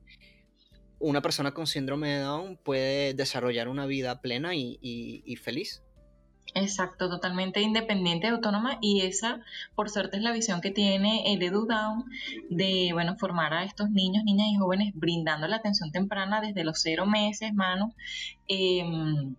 una 1.04 1.22
persona 1.22 1.52
con 1.52 1.68
síndrome 1.68 2.10
de 2.10 2.20
Down 2.22 2.58
puede 2.58 3.14
desarrollar 3.14 3.68
una 3.68 3.86
vida 3.86 4.22
plena 4.22 4.56
y, 4.56 5.36
feliz. 5.42 5.84
Exacto, 6.56 7.10
totalmente 7.10 7.62
independiente, 7.62 8.28
autónoma 8.28 8.78
y 8.80 9.02
esa, 9.02 9.42
por 9.76 9.90
suerte, 9.90 10.18
es 10.18 10.24
la 10.24 10.32
visión 10.32 10.62
que 10.62 10.72
tiene 10.72 11.34
el 11.34 11.42
Edu 11.42 11.66
Down 11.66 12.06
de, 12.50 12.92
bueno, 12.94 13.18
formar 13.18 13.54
a 13.54 13.64
estos 13.64 13.90
niños, 13.90 14.24
niñas 14.24 14.48
y 14.52 14.58
jóvenes 14.58 14.94
brindando 14.94 15.48
la 15.48 15.58
atención 15.58 15.92
temprana 15.92 16.42
desde 16.42 16.64
los 16.64 16.82
cero 16.82 17.06
meses, 17.06 17.54
mano, 17.54 17.94
em, 18.48 19.36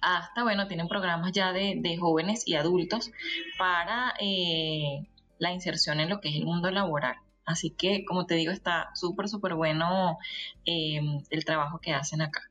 hasta, 0.00 0.42
bueno, 0.42 0.68
tienen 0.68 0.88
programas 0.88 1.32
ya 1.32 1.52
de, 1.52 1.96
jóvenes 1.98 2.46
y 2.46 2.54
adultos 2.54 3.10
para 3.58 4.14
eh, 4.20 5.06
la 5.38 5.52
inserción 5.52 6.00
en 6.00 6.10
lo 6.10 6.20
que 6.20 6.28
es 6.28 6.36
el 6.36 6.44
mundo 6.44 6.70
laboral. 6.70 7.16
Así 7.46 7.70
que, 7.70 8.04
como 8.04 8.26
te 8.26 8.34
digo, 8.34 8.50
está 8.50 8.90
súper, 8.94 9.28
súper 9.28 9.54
bueno 9.54 10.18
eh, 10.64 11.00
el 11.30 11.44
trabajo 11.44 11.80
que 11.80 11.92
hacen 11.92 12.20
acá. 12.20 12.50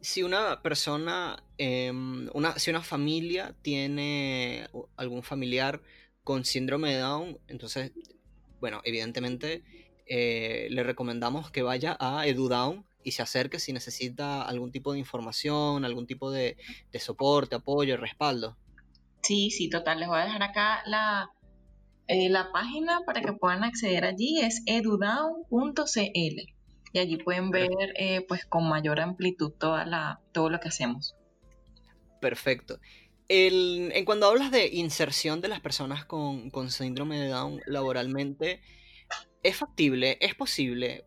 Si 0.00 0.22
una 0.22 0.62
persona, 0.62 1.42
em, 1.58 2.28
una, 2.32 2.58
si 2.58 2.70
una 2.70 2.82
familia 2.82 3.54
tiene 3.60 4.68
algún 4.96 5.22
familiar 5.22 5.82
con 6.24 6.44
síndrome 6.44 6.92
de 6.92 6.98
Down, 6.98 7.38
entonces, 7.46 7.92
bueno, 8.58 8.80
evidentemente 8.84 9.62
eh, 10.06 10.68
le 10.70 10.82
recomendamos 10.82 11.50
que 11.50 11.62
vaya 11.62 11.96
a 12.00 12.26
EduDown 12.26 12.86
y 13.04 13.12
se 13.12 13.22
acerque 13.22 13.60
si 13.60 13.72
necesita 13.72 14.42
algún 14.42 14.72
tipo 14.72 14.94
de 14.94 14.98
información, 14.98 15.84
algún 15.84 16.06
tipo 16.06 16.30
de, 16.30 16.56
de 16.90 17.00
soporte, 17.00 17.56
apoyo, 17.56 17.96
respaldo. 17.98 18.56
Sí, 19.22 19.50
sí, 19.50 19.68
total. 19.68 20.00
Les 20.00 20.08
voy 20.08 20.20
a 20.20 20.24
dejar 20.24 20.42
acá 20.42 20.82
la, 20.86 21.30
eh, 22.08 22.28
la 22.28 22.52
página 22.52 23.00
para 23.04 23.20
que 23.20 23.32
puedan 23.32 23.64
acceder 23.64 24.04
allí 24.04 24.40
es 24.40 24.62
edudown.cl 24.66 26.56
y 26.92 26.98
allí 26.98 27.16
pueden 27.16 27.50
ver 27.50 27.68
eh, 27.96 28.24
pues 28.26 28.46
con 28.46 28.68
mayor 28.68 29.00
amplitud 29.00 29.52
toda 29.52 29.84
la, 29.84 30.20
todo 30.32 30.48
lo 30.50 30.60
que 30.60 30.68
hacemos. 30.68 31.14
Perfecto. 32.20 32.78
en 33.28 34.04
cuando 34.04 34.26
hablas 34.26 34.50
de 34.50 34.68
inserción 34.68 35.40
de 35.40 35.48
las 35.48 35.60
personas 35.60 36.04
con, 36.04 36.50
con 36.50 36.70
síndrome 36.70 37.18
de 37.18 37.28
Down 37.28 37.60
laboralmente, 37.66 38.60
¿es 39.42 39.56
factible? 39.56 40.16
¿Es 40.20 40.34
posible? 40.34 41.04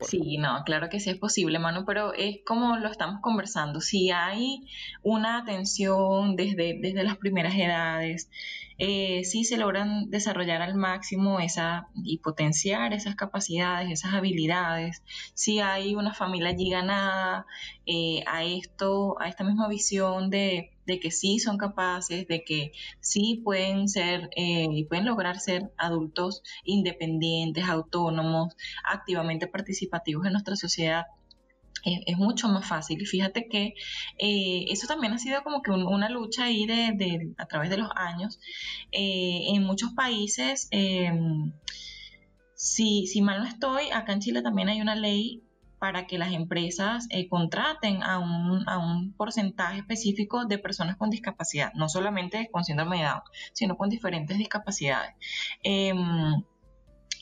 Sí, 0.00 0.38
no, 0.38 0.62
claro 0.64 0.88
que 0.88 1.00
sí 1.00 1.10
es 1.10 1.18
posible, 1.18 1.58
Manu, 1.58 1.84
pero 1.84 2.12
es 2.14 2.38
como 2.44 2.76
lo 2.76 2.88
estamos 2.88 3.20
conversando. 3.20 3.80
Si 3.80 4.10
hay 4.10 4.60
una 5.02 5.38
atención 5.38 6.36
desde, 6.36 6.78
desde 6.80 7.02
las 7.02 7.16
primeras 7.16 7.54
edades, 7.54 8.30
eh, 8.78 9.24
si 9.24 9.44
se 9.44 9.56
logran 9.56 10.10
desarrollar 10.10 10.60
al 10.62 10.74
máximo 10.74 11.40
esa 11.40 11.88
y 11.94 12.18
potenciar 12.18 12.92
esas 12.92 13.16
capacidades, 13.16 13.90
esas 13.90 14.14
habilidades, 14.14 15.02
si 15.34 15.60
hay 15.60 15.94
una 15.94 16.12
familia 16.12 16.50
allí 16.50 16.70
ganada 16.70 17.46
eh, 17.86 18.22
a 18.26 18.44
esto, 18.44 19.20
a 19.20 19.28
esta 19.28 19.44
misma 19.44 19.68
visión 19.68 20.28
de, 20.30 20.72
que 20.86 21.10
sí 21.10 21.38
son 21.38 21.56
capaces, 21.58 22.28
de 22.28 22.44
que 22.44 22.72
sí 23.00 23.40
pueden 23.42 23.88
ser 23.88 24.28
eh, 24.36 24.68
y 24.70 24.84
pueden 24.84 25.06
lograr 25.06 25.40
ser 25.40 25.72
adultos 25.78 26.42
independientes, 26.64 27.64
autónomos, 27.64 28.56
activamente 28.84 29.46
participativos 29.46 30.26
en 30.26 30.32
nuestra 30.32 30.56
sociedad, 30.56 31.06
es, 31.86 32.16
mucho 32.18 32.48
más 32.48 32.66
fácil. 32.66 33.00
Y 33.00 33.06
fíjate 33.06 33.48
que 33.48 33.74
eh, 34.18 34.64
eso 34.68 34.86
también 34.86 35.12
ha 35.12 35.18
sido 35.18 35.42
como 35.42 35.62
que 35.62 35.70
una 35.70 36.08
lucha 36.08 36.44
ahí 36.44 36.66
de, 36.66 37.34
a 37.38 37.46
través 37.46 37.70
de 37.70 37.78
los 37.78 37.88
años. 37.94 38.40
Eh, 38.92 39.54
en 39.54 39.62
muchos 39.62 39.92
países, 39.92 40.68
em, 40.70 41.52
si, 42.54 43.06
si 43.06 43.22
mal 43.22 43.40
no 43.40 43.46
estoy, 43.46 43.90
acá 43.90 44.12
en 44.12 44.20
Chile 44.20 44.42
también 44.42 44.68
hay 44.68 44.80
una 44.80 44.96
ley 44.96 45.42
para 45.78 46.06
que 46.06 46.18
las 46.18 46.32
empresas 46.32 47.06
eh, 47.10 47.28
contraten 47.28 48.02
a 48.02 48.18
un, 48.18 48.66
a 48.66 48.78
un, 48.78 49.12
porcentaje 49.12 49.78
específico 49.78 50.46
de 50.46 50.58
personas 50.58 50.96
con 50.96 51.10
discapacidad, 51.10 51.72
no 51.74 51.88
solamente 51.88 52.48
con 52.50 52.64
síndrome 52.64 52.98
de 52.98 53.04
Down, 53.04 53.20
sino 53.52 53.76
con 53.76 53.90
diferentes 53.90 54.38
discapacidades. 54.38 55.14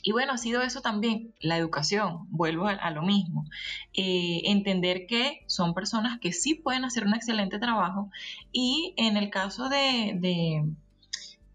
Y 0.06 0.12
bueno, 0.12 0.34
ha 0.34 0.38
sido 0.38 0.60
eso 0.60 0.82
también, 0.82 1.34
la 1.40 1.56
educación, 1.56 2.26
vuelvo 2.28 2.66
a, 2.66 2.90
lo 2.90 3.02
mismo. 3.02 3.46
Eh, 3.94 4.42
entender 4.44 5.06
que 5.06 5.44
son 5.46 5.72
personas 5.72 6.20
que 6.20 6.30
sí 6.34 6.54
pueden 6.54 6.84
hacer 6.84 7.06
un 7.06 7.14
excelente 7.14 7.58
trabajo 7.58 8.10
y 8.52 8.92
en 8.98 9.16
el 9.16 9.30
caso 9.30 9.70
de, 9.70 10.66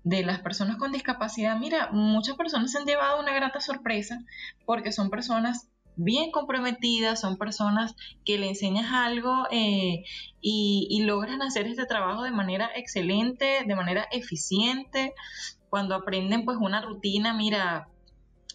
de, 0.03 0.23
las 0.25 0.39
personas 0.39 0.77
con 0.77 0.91
discapacidad, 0.91 1.59
mira, 1.59 1.91
muchas 1.91 2.35
personas 2.37 2.71
se 2.71 2.79
han 2.79 2.85
llevado 2.85 3.19
una 3.19 3.33
grata 3.33 3.61
sorpresa 3.61 4.19
porque 4.65 4.91
son 4.91 5.11
personas 5.11 5.67
bien 5.95 6.31
comprometidas, 6.31 7.21
son 7.21 7.37
personas 7.37 7.95
que 8.25 8.39
le 8.39 8.49
enseñas 8.49 8.91
algo 8.91 9.45
eh, 9.51 10.05
y, 10.41 11.03
logran 11.03 11.43
hacer 11.43 11.67
este 11.67 11.85
trabajo 11.85 12.23
de 12.23 12.31
manera 12.31 12.71
excelente, 12.75 13.63
de 13.63 13.75
manera 13.75 14.07
eficiente. 14.11 15.13
Cuando 15.69 15.93
aprenden 15.93 16.45
pues 16.45 16.57
una 16.59 16.81
rutina, 16.81 17.35
mira, 17.35 17.89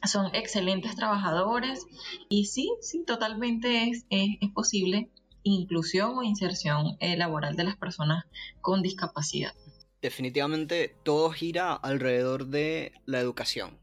son 0.07 0.35
excelentes 0.35 0.97
trabajadores 0.97 1.87
y 2.29 2.47
sí, 2.47 2.71
sí, 2.81 3.05
totalmente 3.05 3.89
es, 3.89 4.07
es, 4.11 4.51
posible 4.53 5.11
inclusión 5.43 6.17
o 6.17 6.23
inserción 6.23 6.97
eh, 7.01 7.17
laboral 7.17 7.57
de 7.57 7.65
las 7.65 7.77
personas 7.77 8.25
con 8.61 8.83
discapacidad. 8.83 9.53
Definitivamente 10.01 10.97
todo 11.03 11.31
gira 11.31 11.73
alrededor 11.75 12.47
de 12.47 12.93
la 13.07 13.21
educación. 13.21 13.79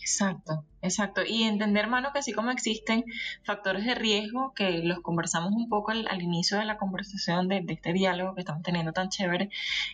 Exacto, 0.00 0.64
exacto. 0.82 1.22
Y 1.26 1.44
entender, 1.44 1.84
hermano, 1.84 2.10
que 2.12 2.20
así 2.20 2.32
como 2.32 2.50
existen 2.50 3.04
factores 3.44 3.84
de 3.84 3.94
riesgo, 3.94 4.52
que 4.54 4.82
los 4.82 5.00
conversamos 5.00 5.52
un 5.52 5.68
poco 5.68 5.92
al, 5.92 6.22
inicio 6.22 6.58
de 6.58 6.64
la 6.64 6.78
conversación 6.78 7.48
de, 7.48 7.64
este 7.68 7.92
diálogo 7.92 8.34
que 8.34 8.40
estamos 8.40 8.62
teniendo 8.62 8.92
tan 8.92 9.08
chévere, 9.08 9.50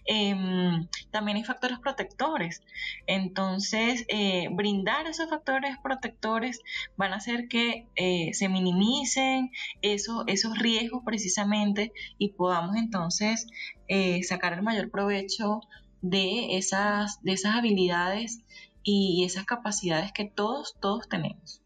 em, 0.07 0.87
también 1.11 1.37
hay 1.37 1.45
factores 1.45 1.78
protectores. 1.78 2.62
Entonces, 3.07 4.05
eh, 4.09 4.49
brindar 4.53 5.07
esos 5.07 5.28
factores 5.30 5.76
protectores 5.82 6.61
van 6.97 7.12
a 7.12 7.16
hacer 7.16 7.49
que 7.49 7.87
eh, 7.97 8.30
se 8.35 8.49
minimicen 8.49 9.51
esos, 9.82 10.24
esos 10.26 10.59
riesgos 10.59 11.03
precisamente 11.05 11.93
y 12.18 12.30
podamos 12.30 12.76
entonces 12.76 13.47
eh, 13.89 14.22
sacar 14.22 14.53
el 14.55 14.62
mayor 14.62 14.91
provecho 14.91 15.61
de 16.01 16.59
esas, 16.59 17.22
de 17.22 17.32
esas 17.32 17.57
habilidades 17.57 18.41
y 18.85 19.24
esas 19.24 19.45
capacidades 19.45 20.12
que 20.12 20.24
todos, 20.26 20.76
todos 20.80 21.09
tenemos. 21.09 21.62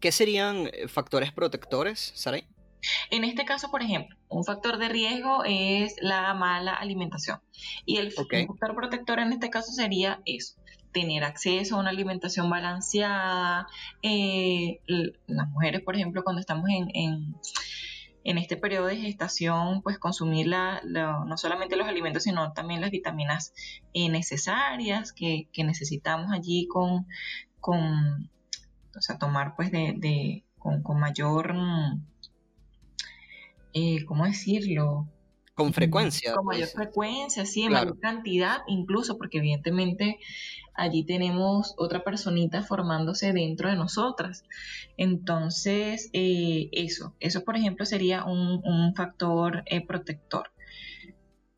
¿Qué 0.00 0.12
serían 0.12 0.68
eh, 0.72 0.88
factores 0.88 1.32
protectores, 1.32 2.12
Saray? 2.14 2.46
En 3.10 3.24
este 3.24 3.44
caso, 3.44 3.70
por 3.70 3.82
ejemplo, 3.82 4.16
un 4.28 4.44
factor 4.44 4.78
de 4.78 4.88
riesgo 4.88 5.42
es 5.44 5.96
la 6.00 6.34
mala 6.34 6.74
alimentación. 6.74 7.40
Y 7.84 7.96
el 7.96 8.12
factor 8.12 8.74
protector 8.74 9.18
en 9.18 9.32
este 9.32 9.48
caso 9.50 9.72
sería 9.72 10.20
eso, 10.26 10.56
tener 10.92 11.24
acceso 11.24 11.76
a 11.76 11.80
una 11.80 11.90
alimentación 11.90 12.50
balanceada. 12.50 13.66
Eh, 14.02 14.80
las 15.26 15.48
mujeres, 15.48 15.80
por 15.82 15.96
ejemplo, 15.96 16.22
cuando 16.22 16.40
estamos 16.40 16.68
en 16.68 16.90
en 16.94 17.36
este 18.38 18.56
periodo 18.56 18.86
de 18.86 18.96
gestación, 18.96 19.82
pues 19.82 19.98
consumir 19.98 20.48
no 20.48 21.36
solamente 21.36 21.76
los 21.76 21.86
alimentos, 21.86 22.24
sino 22.24 22.52
también 22.52 22.80
las 22.80 22.90
vitaminas 22.90 23.52
eh, 23.94 24.08
necesarias 24.08 25.12
que, 25.12 25.48
necesitamos 25.58 26.32
allí 26.32 26.66
con, 26.66 27.06
con, 27.60 28.30
o 28.96 29.00
sea, 29.00 29.18
tomar 29.18 29.54
pues 29.54 29.70
de, 29.70 30.44
con, 30.58 30.82
mayor, 30.98 31.54
eh, 33.72 34.04
¿cómo 34.06 34.24
decirlo? 34.24 35.08
Con 35.56 35.72
frecuencia. 35.72 36.34
Con 36.34 36.44
mayor 36.44 36.68
pues. 36.68 36.74
frecuencia, 36.74 37.46
sí, 37.46 37.62
en 37.62 37.72
mayor 37.72 37.98
cantidad, 37.98 38.58
incluso 38.66 39.16
porque 39.16 39.38
evidentemente 39.38 40.18
allí 40.74 41.02
tenemos 41.02 41.72
otra 41.78 42.04
personita 42.04 42.62
formándose 42.62 43.32
dentro 43.32 43.70
de 43.70 43.76
nosotras. 43.76 44.44
Entonces, 44.98 46.10
eh, 46.12 46.68
eso, 46.72 47.14
eso 47.20 47.42
por 47.42 47.56
ejemplo 47.56 47.86
sería 47.86 48.24
un, 48.24 48.94
factor 48.94 49.62
eh, 49.64 49.84
protector. 49.84 50.50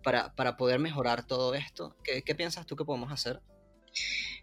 Para, 0.04 0.56
poder 0.56 0.78
mejorar 0.78 1.26
todo 1.26 1.54
esto, 1.54 1.96
¿qué, 2.04 2.34
piensas 2.36 2.66
tú 2.66 2.76
que 2.76 2.84
podemos 2.84 3.10
hacer? 3.10 3.42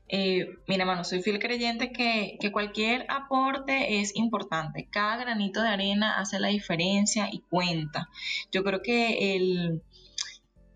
Eh, 0.08 0.58
mira, 0.68 0.86
mano, 0.86 1.04
soy 1.04 1.22
fiel 1.22 1.40
creyente 1.40 1.92
que, 1.92 2.38
cualquier 2.52 3.06
aporte 3.10 4.00
es 4.00 4.16
importante. 4.16 4.88
Cada 4.92 5.18
granito 5.18 5.62
de 5.62 5.70
arena 5.70 6.20
hace 6.20 6.40
la 6.40 6.50
diferencia 6.50 7.28
y 7.32 7.40
cuenta. 7.40 8.10
Yo 8.52 8.64
creo 8.64 8.82
que 8.82 9.36
el, 9.36 9.82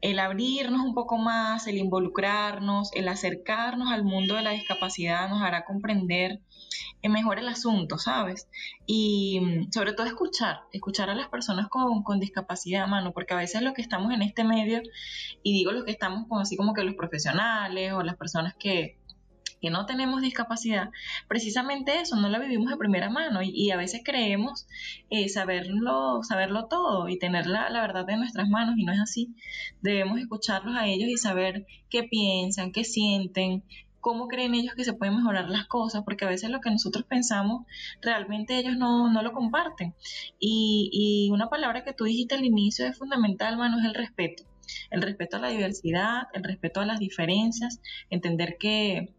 el 0.02 0.20
abrirnos 0.20 0.82
un 0.82 0.94
poco 0.94 1.18
más, 1.18 1.68
el 1.68 1.78
involucrarnos, 1.78 2.92
el 2.94 3.08
acercarnos 3.08 3.92
al 3.92 4.04
mundo 4.04 4.36
de 4.36 4.42
la 4.42 4.52
discapacidad 4.52 5.30
nos 5.30 5.42
hará 5.42 5.66
comprender 5.66 6.42
mejor 7.08 7.40
el 7.40 7.48
asunto, 7.48 7.98
¿sabes? 7.98 8.50
Y 8.86 9.40
mm, 9.40 9.72
sobre 9.72 9.94
todo 9.94 10.06
escuchar, 10.08 10.62
escuchar 10.74 11.10
a 11.10 11.16
las 11.16 11.30
personas 11.30 11.70
con, 11.70 12.04
con 12.04 12.20
discapacidad, 12.20 12.88
mano, 12.88 13.14
porque 13.14 13.34
a 13.34 13.38
veces 13.38 13.62
lo 13.62 13.74
que 13.74 13.82
estamos 13.82 14.12
en 14.14 14.22
este 14.22 14.44
medio, 14.44 14.82
y 15.42 15.54
digo 15.54 15.72
los 15.72 15.86
que 15.86 15.92
estamos 15.92 16.28
como 16.28 16.42
así 16.42 16.58
como 16.58 16.74
que 16.74 16.84
los 16.84 16.96
profesionales 16.96 17.94
o 17.94 18.04
las 18.04 18.18
personas 18.18 18.54
que, 18.60 18.99
que 19.62 19.70
no 19.70 19.86
tenemos 19.86 20.22
discapacidad, 20.22 20.92
precisamente 21.28 22.00
eso, 22.00 22.16
no 22.16 22.30
la 22.30 22.40
vivimos 22.40 22.70
de 22.70 22.78
primera 22.78 23.10
mano 23.10 23.42
y, 23.44 23.72
a 23.72 23.78
veces 23.78 24.02
creemos 24.04 24.68
eh, 25.10 25.30
saberlo, 25.30 26.22
saberlo 26.24 26.66
todo 26.66 27.08
y 27.08 27.20
tener 27.20 27.46
la, 27.46 27.70
la, 27.70 27.82
verdad 27.82 28.10
en 28.10 28.20
nuestras 28.20 28.50
manos 28.50 28.76
y 28.78 28.84
no 28.84 28.94
es 28.94 29.00
así. 29.00 29.36
Debemos 29.82 30.20
escucharlos 30.20 30.76
a 30.76 30.88
ellos 30.88 31.10
y 31.10 31.18
saber 31.18 31.68
qué 31.90 32.04
piensan, 32.04 32.72
qué 32.72 32.84
sienten, 32.84 33.64
cómo 34.00 34.28
creen 34.28 34.56
ellos 34.56 34.74
que 34.76 34.84
se 34.84 34.94
pueden 34.94 35.18
mejorar 35.18 35.50
las 35.50 35.66
cosas, 35.68 36.04
porque 36.04 36.26
a 36.26 36.30
veces 36.30 36.50
lo 36.50 36.62
que 36.62 36.72
nosotros 36.72 37.06
pensamos 37.06 37.66
realmente 38.02 38.58
ellos 38.58 38.78
no, 38.78 39.12
no 39.12 39.22
lo 39.22 39.34
comparten. 39.34 39.94
Y, 40.40 40.90
y, 40.92 41.32
una 41.32 41.50
palabra 41.50 41.84
que 41.84 41.94
tú 41.94 42.06
dijiste 42.06 42.36
al 42.36 42.46
inicio 42.46 42.86
es 42.86 42.98
fundamental, 42.98 43.58
mano, 43.58 43.80
es 43.80 43.86
el 43.86 43.94
respeto. 43.94 44.44
El 44.92 45.02
respeto 45.02 45.38
a 45.38 45.40
la 45.40 45.50
diversidad, 45.50 46.28
el 46.34 46.44
respeto 46.44 46.82
a 46.82 46.86
las 46.86 47.00
diferencias, 47.00 47.82
entender 48.10 48.58
que 48.60 49.14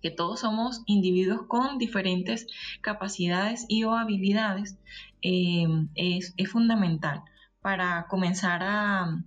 que 0.00 0.10
todos 0.10 0.40
somos 0.40 0.82
individuos 0.86 1.42
con 1.48 1.78
diferentes 1.78 2.46
capacidades 2.80 3.64
y 3.68 3.84
o 3.84 3.92
habilidades, 3.92 4.78
eh, 5.22 5.66
es, 5.94 6.34
fundamental 6.50 7.22
para 7.60 8.06
comenzar 8.08 8.60
a, 8.62 9.22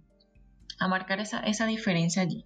marcar 0.87 1.19
esa, 1.19 1.65
diferencia 1.65 2.21
allí. 2.21 2.45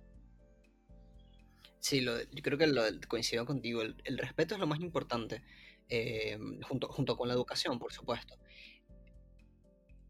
Sí, 1.79 2.03
yo 2.03 2.13
creo 2.41 2.57
que 2.57 2.67
lo, 2.67 2.81
coincido 3.07 3.45
contigo. 3.45 3.81
El, 3.81 4.17
respeto 4.17 4.55
es 4.55 4.59
lo 4.59 4.67
más 4.67 4.79
importante, 4.79 5.43
eh, 5.89 6.39
junto, 6.63 6.87
junto 6.87 7.17
con 7.17 7.27
la 7.27 7.33
educación, 7.33 7.77
por 7.77 7.93
supuesto. 7.93 8.35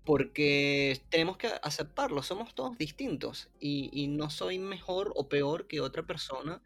Porque 0.06 1.02
tenemos 1.10 1.38
que 1.38 1.48
aceptarlo, 1.64 2.24
somos 2.24 2.54
todos 2.54 2.78
distintos 2.78 3.50
y, 3.60 3.90
y, 3.92 4.08
no 4.08 4.30
soy 4.30 4.60
mejor 4.60 5.12
o 5.16 5.28
peor 5.30 5.68
que 5.68 5.82
otra 5.82 6.04
persona 6.04 6.62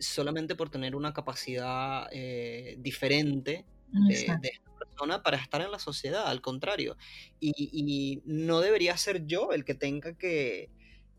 solamente 0.00 0.54
por 0.54 0.70
tener 0.70 0.96
una 0.96 1.12
capacidad 1.12 2.08
eh, 2.10 2.76
diferente 2.78 3.66
de, 3.92 4.14
esta 4.14 4.40
persona 4.78 5.22
para 5.22 5.36
estar 5.36 5.60
en 5.60 5.70
la 5.70 5.78
sociedad, 5.78 6.26
al 6.26 6.40
contrario. 6.40 6.96
Y, 7.38 8.22
no 8.24 8.60
debería 8.60 8.96
ser 8.96 9.26
yo 9.26 9.52
el 9.52 9.64
que 9.64 9.74
tenga 9.74 10.14
que 10.14 10.70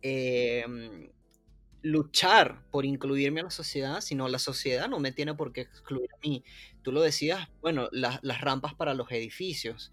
em, 0.02 1.10
luchar 1.82 2.64
por 2.72 2.86
incluirme 2.86 3.42
a 3.42 3.46
la 3.46 3.52
sociedad, 3.52 4.02
sino 4.02 4.28
la 4.28 4.40
sociedad 4.40 4.90
no 4.90 5.00
me 5.00 5.12
tiene 5.12 5.34
por 5.34 5.54
qué 5.54 5.62
excluir 5.62 6.10
a 6.14 6.28
mí. 6.28 6.44
Tú 6.82 6.92
lo 6.92 7.02
decías, 7.02 7.50
bueno, 7.62 7.90
las 7.92 8.42
rampas 8.42 8.74
para 8.74 8.94
los 8.94 9.12
edificios, 9.12 9.92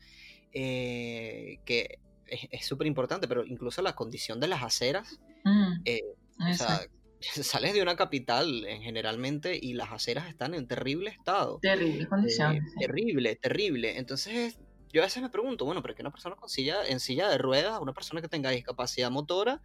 eh, 0.52 1.60
que 1.64 1.98
es 2.26 2.66
súper 2.66 2.86
importante, 2.86 3.28
pero 3.28 3.44
incluso 3.44 3.82
la 3.82 3.94
condición 3.94 4.40
de 4.40 4.48
las 4.48 4.62
aceras. 4.62 5.20
Mm, 5.44 5.72
eh, 5.84 6.02
o 6.50 6.54
sea, 6.54 6.80
sales 7.42 7.74
de 7.74 7.82
una 7.82 7.96
capital 7.96 8.64
en 8.64 8.82
generalmente 8.82 9.58
y 9.60 9.74
las 9.74 9.92
aceras 9.92 10.28
están 10.28 10.54
en 10.54 10.66
terrible 10.66 11.10
estado. 11.10 11.58
Terrible 11.60 12.06
condición. 12.06 12.56
Eh, 12.56 12.60
terrible, 12.78 13.36
terrible. 13.36 13.98
Entonces 13.98 14.58
yo 14.92 15.02
a 15.02 15.04
veces 15.04 15.22
me 15.22 15.28
pregunto, 15.28 15.64
bueno, 15.64 15.82
pero 15.82 15.94
que 15.94 16.02
una 16.02 16.10
persona 16.10 16.36
con 16.36 16.48
silla, 16.48 16.86
en 16.86 17.00
silla 17.00 17.28
de 17.28 17.38
ruedas, 17.38 17.78
una 17.80 17.92
persona 17.92 18.22
que 18.22 18.28
tenga 18.28 18.50
discapacidad 18.50 19.10
motora, 19.10 19.60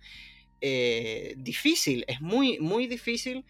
eh, 0.61 1.35
difícil, 1.37 2.05
es 2.07 2.21
muy, 2.21 2.59
muy 2.59 2.87
difícil 2.87 3.45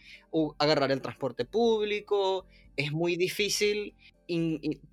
agarrar 0.58 0.92
el 0.92 1.02
transporte 1.02 1.46
público, 1.46 2.46
es 2.76 2.92
muy 2.92 3.16
difícil 3.16 3.96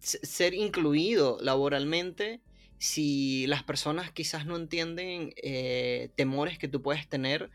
ser 0.00 0.54
incluido 0.54 1.38
laboralmente 1.40 2.40
si 2.78 3.46
las 3.46 3.62
personas 3.62 4.10
quizás 4.10 4.46
no 4.46 4.56
entienden 4.56 5.32
eh, 5.36 6.10
temores 6.16 6.58
que 6.58 6.68
tú 6.68 6.82
puedes 6.82 7.08
tener 7.08 7.50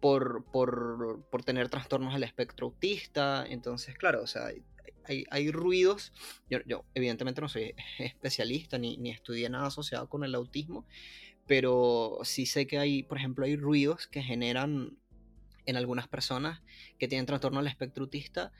por, 0.00 0.44
por, 0.44 1.24
por, 1.30 1.44
tener 1.44 1.68
trastornos 1.68 2.14
del 2.14 2.24
espectro 2.24 2.66
autista. 2.68 3.44
Entonces, 3.48 3.96
claro, 3.96 4.22
o 4.22 4.26
sea, 4.26 4.46
hay, 5.04 5.24
hay 5.30 5.50
ruidos. 5.50 6.12
Yo, 6.48 6.58
yo, 6.66 6.84
evidentemente 6.94 7.40
no 7.40 7.48
soy 7.48 7.74
especialista 7.98 8.78
ni, 8.78 8.96
ni 8.96 9.10
estudié 9.10 9.48
nada 9.50 9.66
asociado 9.66 10.08
con 10.08 10.24
el 10.24 10.34
autismo, 10.34 10.86
pero 11.46 12.18
sí 12.22 12.46
sé 12.46 12.66
que 12.66 12.78
hay, 12.78 13.02
por 13.02 13.18
ejemplo, 13.18 13.44
hay 13.44 13.56
ruidos 13.56 14.06
que 14.06 14.22
generan 14.22 14.96
en 15.66 15.76
algunas 15.76 16.08
personas 16.08 16.62
que 16.98 17.08
tienen 17.08 17.26
trastorno 17.26 17.60
del 17.60 17.68
espectro 17.68 18.04
autista 18.04 18.52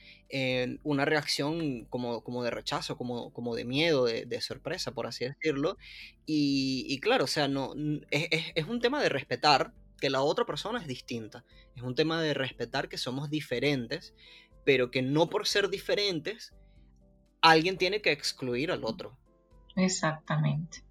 una 0.82 1.04
reacción 1.04 1.84
como, 1.86 2.22
como 2.22 2.42
de 2.42 2.50
rechazo, 2.50 2.96
como, 2.96 3.32
como 3.32 3.54
de 3.54 3.64
miedo, 3.64 4.04
de, 4.04 4.26
de 4.26 4.40
sorpresa, 4.40 4.92
por 4.92 5.06
así 5.06 5.24
decirlo. 5.24 5.76
Y, 6.26 6.86
y, 6.88 7.00
claro, 7.00 7.24
o 7.24 7.26
sea, 7.26 7.48
no, 7.48 7.74
es, 8.10 8.28
es, 8.54 8.66
un 8.66 8.80
tema 8.80 9.02
de 9.02 9.08
respetar 9.08 9.72
que 10.00 10.10
la 10.10 10.22
otra 10.22 10.44
persona 10.44 10.80
es 10.80 10.86
distinta. 10.86 11.44
Es 11.76 11.82
un 11.82 11.94
tema 11.94 12.20
de 12.20 12.34
respetar 12.34 12.88
que 12.88 12.98
somos 12.98 13.30
diferentes, 13.30 14.14
pero 14.64 14.90
que 14.90 15.02
no 15.02 15.28
por 15.28 15.46
ser 15.46 15.68
diferentes, 15.68 16.54
alguien 17.42 17.76
tiene 17.76 18.02
que 18.02 18.12
excluir 18.12 18.70
al 18.70 18.84
otro. 18.84 19.16
Exactamente. 19.76 20.84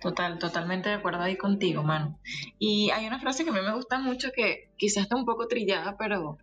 Total, 0.00 0.38
totalmente 0.38 0.88
de 0.88 0.94
acuerdo 0.96 1.22
ahí 1.22 1.36
contigo, 1.36 1.82
mano. 1.82 2.18
Y 2.58 2.90
hay 2.90 3.06
una 3.06 3.18
frase 3.18 3.44
que 3.44 3.50
a 3.50 3.52
mí 3.52 3.60
me 3.60 3.74
gusta 3.74 3.98
mucho 3.98 4.30
que 4.32 4.70
quizás 4.76 5.04
está 5.04 5.16
un 5.16 5.24
poco 5.24 5.48
trillada, 5.48 5.96
pero 5.98 6.38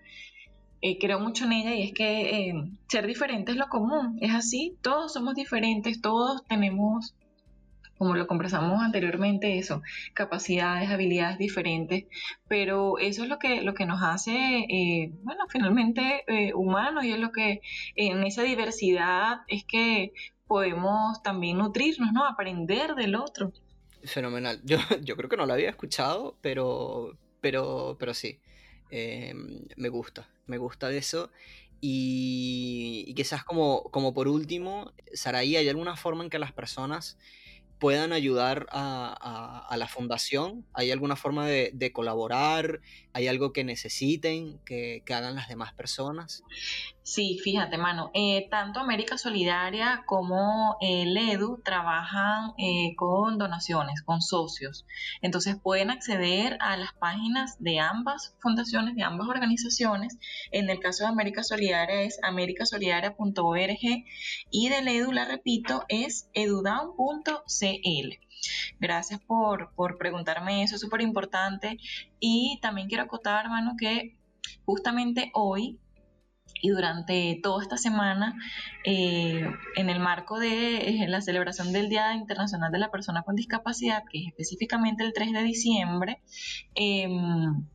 eh, 0.82 0.98
creo 1.00 1.20
mucho 1.20 1.46
en 1.46 1.54
ella 1.54 1.74
y 1.74 1.84
es 1.84 1.94
que 1.94 2.50
eh, 2.50 2.54
ser 2.90 3.08
diferente 3.08 3.54
es 3.54 3.58
lo 3.58 3.68
común. 3.68 4.18
Es 4.20 4.34
así, 4.34 4.78
todos 4.82 5.14
somos 5.14 5.36
diferentes, 5.36 6.02
todos 6.02 6.44
tenemos 6.46 7.16
como 7.98 8.16
lo 8.16 8.28
conversamos 8.28 8.82
anteriormente, 8.82 9.58
eso, 9.58 9.82
capacidades, 10.14 10.90
habilidades 10.90 11.38
diferentes, 11.38 12.06
pero 12.48 12.98
eso 12.98 13.24
es 13.24 13.30
lo 13.30 13.40
que, 13.40 13.62
lo 13.62 13.74
que 13.74 13.86
nos 13.86 14.02
hace, 14.04 14.66
eh, 14.70 15.12
bueno, 15.24 15.46
finalmente 15.50 16.24
eh, 16.28 16.54
humanos 16.54 17.06
y 17.06 17.12
es 17.12 17.20
lo 17.20 17.32
que 17.32 17.62
en 17.96 18.24
esa 18.24 18.44
diversidad 18.44 19.42
es 19.48 19.64
que 19.64 20.14
podemos 20.48 21.22
también 21.24 21.58
nutrirnos, 21.58 22.12
¿no? 22.14 22.26
Aprender 22.26 22.96
del 22.96 23.16
otro. 23.16 23.52
Fenomenal. 24.04 24.62
Yo, 24.64 24.78
yo 25.02 25.16
creo 25.16 25.30
que 25.30 25.38
no 25.38 25.46
lo 25.46 25.54
había 25.54 25.70
escuchado, 25.70 26.38
pero, 26.42 27.18
pero, 27.42 27.96
pero 28.00 28.14
sí, 28.14 28.40
em, 28.90 29.66
me 29.78 29.90
gusta, 29.90 30.30
me 30.48 30.58
gusta 30.58 30.92
eso. 30.92 31.32
Y, 31.82 33.06
y, 33.08 33.14
quizás 33.14 33.44
como, 33.44 33.84
como 33.92 34.14
por 34.14 34.28
último, 34.28 34.94
Saraí, 35.14 35.56
¿hay 35.56 35.70
alguna 35.70 35.96
forma 35.96 36.24
en 36.24 36.30
que 36.30 36.40
las 36.40 36.52
personas 36.52 37.18
puedan 37.80 38.14
ayudar 38.14 38.68
a, 38.72 39.76
la 39.78 39.88
fundación? 39.88 40.66
¿Hay 40.74 40.92
alguna 40.92 41.16
forma 41.16 41.48
de, 41.48 41.92
colaborar? 41.94 42.82
¿Hay 43.14 43.28
algo 43.28 43.54
que 43.54 43.64
necesiten 43.64 44.60
que, 44.66 45.04
hagan 45.08 45.36
las 45.36 45.48
demás 45.48 45.74
personas? 45.74 46.44
Sí, 47.04 47.40
fíjate, 47.44 47.78
mano, 47.78 48.10
eh, 48.16 48.48
tanto 48.50 48.80
América 48.80 49.18
Solidaria 49.18 50.04
como 50.08 50.76
el 50.82 51.16
EDU 51.16 51.62
trabajan 51.64 52.54
eh, 52.58 52.96
con 52.96 53.38
donaciones, 53.38 54.02
con 54.02 54.24
socios. 54.24 54.88
Entonces 55.22 55.56
pueden 55.62 55.92
acceder 55.92 56.58
a 56.62 56.78
las 56.78 56.94
páginas 56.94 57.58
de 57.60 57.80
ambas 57.80 58.36
fundaciones, 58.40 58.96
de 58.96 59.04
ambas 59.04 59.28
organizaciones. 59.28 60.18
En 60.52 60.70
el 60.70 60.80
caso 60.80 61.04
de 61.04 61.10
América 61.10 61.44
Solidaria 61.44 62.02
es 62.02 62.18
americasolidaria.org 62.24 64.06
y 64.50 64.70
del 64.70 64.88
EDU, 64.88 65.12
la 65.12 65.26
repito, 65.26 65.86
es 65.90 66.28
edudown.cl. 66.34 67.65
Gracias 68.80 69.20
por, 69.22 69.74
por 69.76 69.98
preguntarme 69.98 70.64
eso, 70.64 70.76
es 70.76 70.82
súper 70.82 71.02
importante. 71.02 71.78
Y 72.20 72.60
también 72.62 72.88
quiero 72.88 73.04
acotar, 73.04 73.46
hermano, 73.46 73.74
que 73.78 74.18
justamente 74.66 75.32
hoy 75.34 75.80
y 76.62 76.70
durante 76.70 77.40
toda 77.44 77.62
esta 77.62 77.78
semana, 77.78 78.36
eh, 78.86 79.46
en 79.76 79.90
el 79.90 80.00
marco 80.00 80.40
de 80.40 81.04
eh, 81.04 81.08
la 81.08 81.22
celebración 81.22 81.72
del 81.74 81.90
Día 81.90 82.14
Internacional 82.14 82.72
de 82.72 82.80
la 82.80 82.92
Persona 82.92 83.24
con 83.24 83.36
Discapacidad, 83.36 84.04
que 84.10 84.20
es 84.20 84.28
específicamente 84.28 85.04
el 85.04 85.14
3 85.14 85.34
de 85.34 85.44
diciembre, 85.44 86.22
em, 86.76 87.68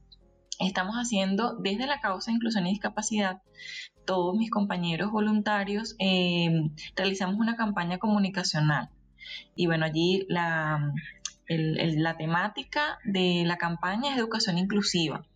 estamos 0.58 0.96
haciendo 0.96 1.56
desde 1.56 1.86
la 1.86 2.00
causa 2.00 2.32
Inclusión 2.32 2.66
y 2.66 2.70
Discapacidad, 2.70 3.42
todos 4.06 4.36
mis 4.36 4.50
compañeros 4.50 5.10
voluntarios, 5.12 5.94
em, 5.98 6.74
realizamos 6.96 7.36
una 7.38 7.56
campaña 7.56 7.98
comunicacional. 7.98 8.90
Y 9.54 9.66
bueno, 9.66 9.84
allí 9.84 10.26
la, 10.28 10.92
la 11.48 12.16
temática 12.16 12.98
de 13.04 13.42
la 13.44 13.56
campaña 13.56 14.12
es 14.12 14.18
educación 14.18 14.58
inclusiva. 14.58 15.26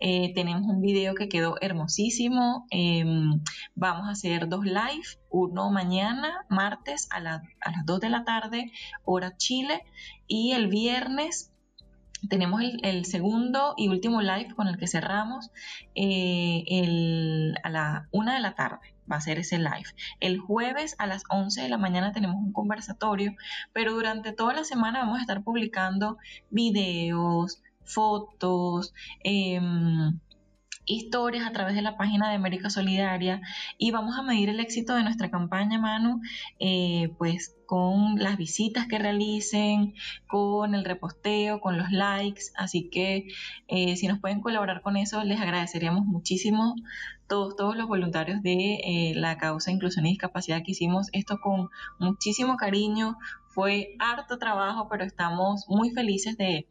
Eh, 0.00 0.32
tenemos 0.34 0.62
un 0.62 0.80
video 0.80 1.14
que 1.14 1.28
quedó 1.28 1.56
hermosísimo. 1.60 2.66
Em, 2.70 3.42
vamos 3.74 4.08
a 4.08 4.12
hacer 4.12 4.48
dos 4.48 4.64
live, 4.64 5.06
uno 5.30 5.70
mañana, 5.70 6.46
martes 6.48 7.08
a, 7.10 7.18
a 7.18 7.20
las 7.20 7.84
2 7.84 8.00
de 8.00 8.08
la 8.08 8.24
tarde, 8.24 8.72
hora 9.04 9.36
Chile, 9.36 9.84
y 10.26 10.52
el 10.52 10.68
viernes 10.68 11.52
tenemos 12.28 12.62
el, 12.82 13.04
segundo 13.04 13.74
y 13.76 13.88
último 13.88 14.20
live 14.22 14.54
con 14.54 14.68
el 14.68 14.76
que 14.76 14.86
cerramos 14.86 15.50
eh, 15.94 16.64
a 17.62 17.70
la 17.70 18.08
una 18.10 18.34
de 18.34 18.40
la 18.40 18.54
tarde 18.54 18.94
va 19.10 19.16
a 19.16 19.20
ser 19.20 19.38
ese 19.38 19.58
live. 19.58 19.86
El 20.20 20.38
jueves 20.38 20.94
a 20.98 21.06
las 21.06 21.22
11 21.30 21.62
de 21.62 21.68
la 21.68 21.78
mañana 21.78 22.12
tenemos 22.12 22.36
un 22.36 22.52
conversatorio, 22.52 23.34
pero 23.72 23.94
durante 23.94 24.32
toda 24.32 24.54
la 24.54 24.64
semana 24.64 25.00
vamos 25.00 25.18
a 25.18 25.22
estar 25.22 25.42
publicando 25.42 26.18
videos, 26.50 27.62
fotos, 27.84 28.92
em, 29.24 30.18
historias 30.88 31.46
a 31.46 31.52
través 31.52 31.74
de 31.74 31.82
la 31.82 31.96
página 31.96 32.28
de 32.28 32.36
América 32.36 32.70
Solidaria 32.70 33.40
y 33.76 33.90
vamos 33.90 34.18
a 34.18 34.22
medir 34.22 34.48
el 34.48 34.60
éxito 34.60 34.94
de 34.94 35.04
nuestra 35.04 35.30
campaña, 35.30 35.78
Manu, 35.78 36.20
eh, 36.58 37.14
pues 37.18 37.54
con 37.66 38.18
las 38.18 38.38
visitas 38.38 38.86
que 38.86 38.98
realicen, 38.98 39.94
con 40.26 40.74
el 40.74 40.86
reposteo, 40.86 41.60
con 41.60 41.76
los 41.76 41.90
likes. 41.90 42.44
Así 42.56 42.88
que 42.88 43.28
eh, 43.68 43.96
si 43.96 44.08
nos 44.08 44.20
pueden 44.20 44.40
colaborar 44.40 44.80
con 44.80 44.96
eso, 44.96 45.22
les 45.22 45.38
agradeceríamos 45.38 46.06
muchísimo 46.06 46.74
todos, 47.28 47.56
todos 47.56 47.76
los 47.76 47.86
voluntarios 47.86 48.42
de 48.42 48.76
eh, 48.76 49.12
la 49.14 49.36
causa 49.36 49.70
inclusión 49.70 50.06
y 50.06 50.10
discapacidad 50.10 50.62
que 50.64 50.72
hicimos 50.72 51.08
esto 51.12 51.40
con 51.40 51.68
muchísimo 51.98 52.56
cariño. 52.56 53.18
Fue 53.50 53.94
harto 53.98 54.38
trabajo, 54.38 54.88
pero 54.88 55.04
estamos 55.04 55.66
muy 55.68 55.90
felices 55.90 56.36
de, 56.38 56.66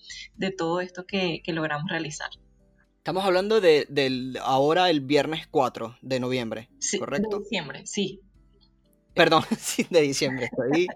todo 0.58 0.82
esto 0.82 1.06
que, 1.06 1.44
logramos 1.48 1.90
realizar. 1.90 2.30
Estamos 3.08 3.24
hablando 3.24 3.62
de, 3.62 3.86
del 3.88 4.38
ahora 4.44 4.90
el 4.90 5.00
viernes 5.00 5.48
4 5.48 5.96
de 6.02 6.20
noviembre, 6.20 6.68
sí, 6.78 7.00
¿correcto? 7.00 7.38
De 7.38 7.44
diciembre, 7.44 7.86
sí. 7.86 8.20
Perdón, 9.14 9.44
sí, 9.58 9.88
de 9.90 10.02
diciembre. 10.02 10.50
Estoy, 10.52 10.88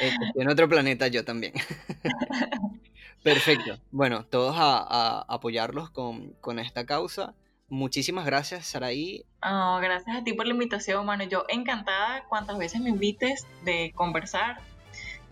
este, 0.00 0.40
en 0.40 0.48
otro 0.48 0.68
planeta 0.68 1.08
yo 1.08 1.24
también. 1.24 1.54
Perfecto. 3.24 3.80
Bueno, 3.90 4.24
todos 4.26 4.54
a, 4.56 5.22
apoyarlos 5.22 5.90
con, 5.90 6.60
esta 6.60 6.86
causa. 6.86 7.34
Muchísimas 7.68 8.26
gracias, 8.26 8.68
Saraí. 8.68 9.24
Oh, 9.42 9.80
gracias 9.82 10.18
a 10.18 10.22
ti 10.22 10.34
por 10.34 10.46
la 10.46 10.52
invitación, 10.52 11.04
mano. 11.04 11.24
Yo 11.24 11.46
encantada 11.48 12.26
cuantas 12.28 12.58
veces 12.58 12.80
me 12.80 12.90
invites 12.90 13.44
de 13.64 13.90
conversar. 13.96 14.60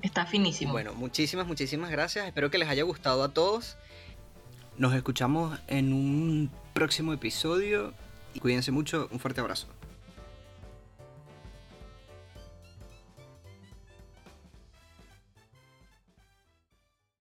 Está 0.03 0.27
finísimo. 0.27 0.73
Bueno, 0.73 0.95
muchísimas, 0.95 1.47
muchísimas 1.47 1.93
gracias. 1.93 2.27
Espero 2.27 2.51
que 2.51 2.59
les 2.59 2.69
haya 2.69 2.83
gustado 2.83 3.23
a 3.23 3.33
todos. 3.33 3.77
Nos 4.77 4.93
escuchamos 4.95 5.59
en 5.69 5.93
un 5.93 6.51
próximo 6.73 7.13
episodio 7.13 7.93
y 8.35 8.41
cuídense 8.41 8.73
mucho. 8.73 9.09
Un 9.13 9.21
fuerte 9.21 9.41
abrazo. 9.41 9.69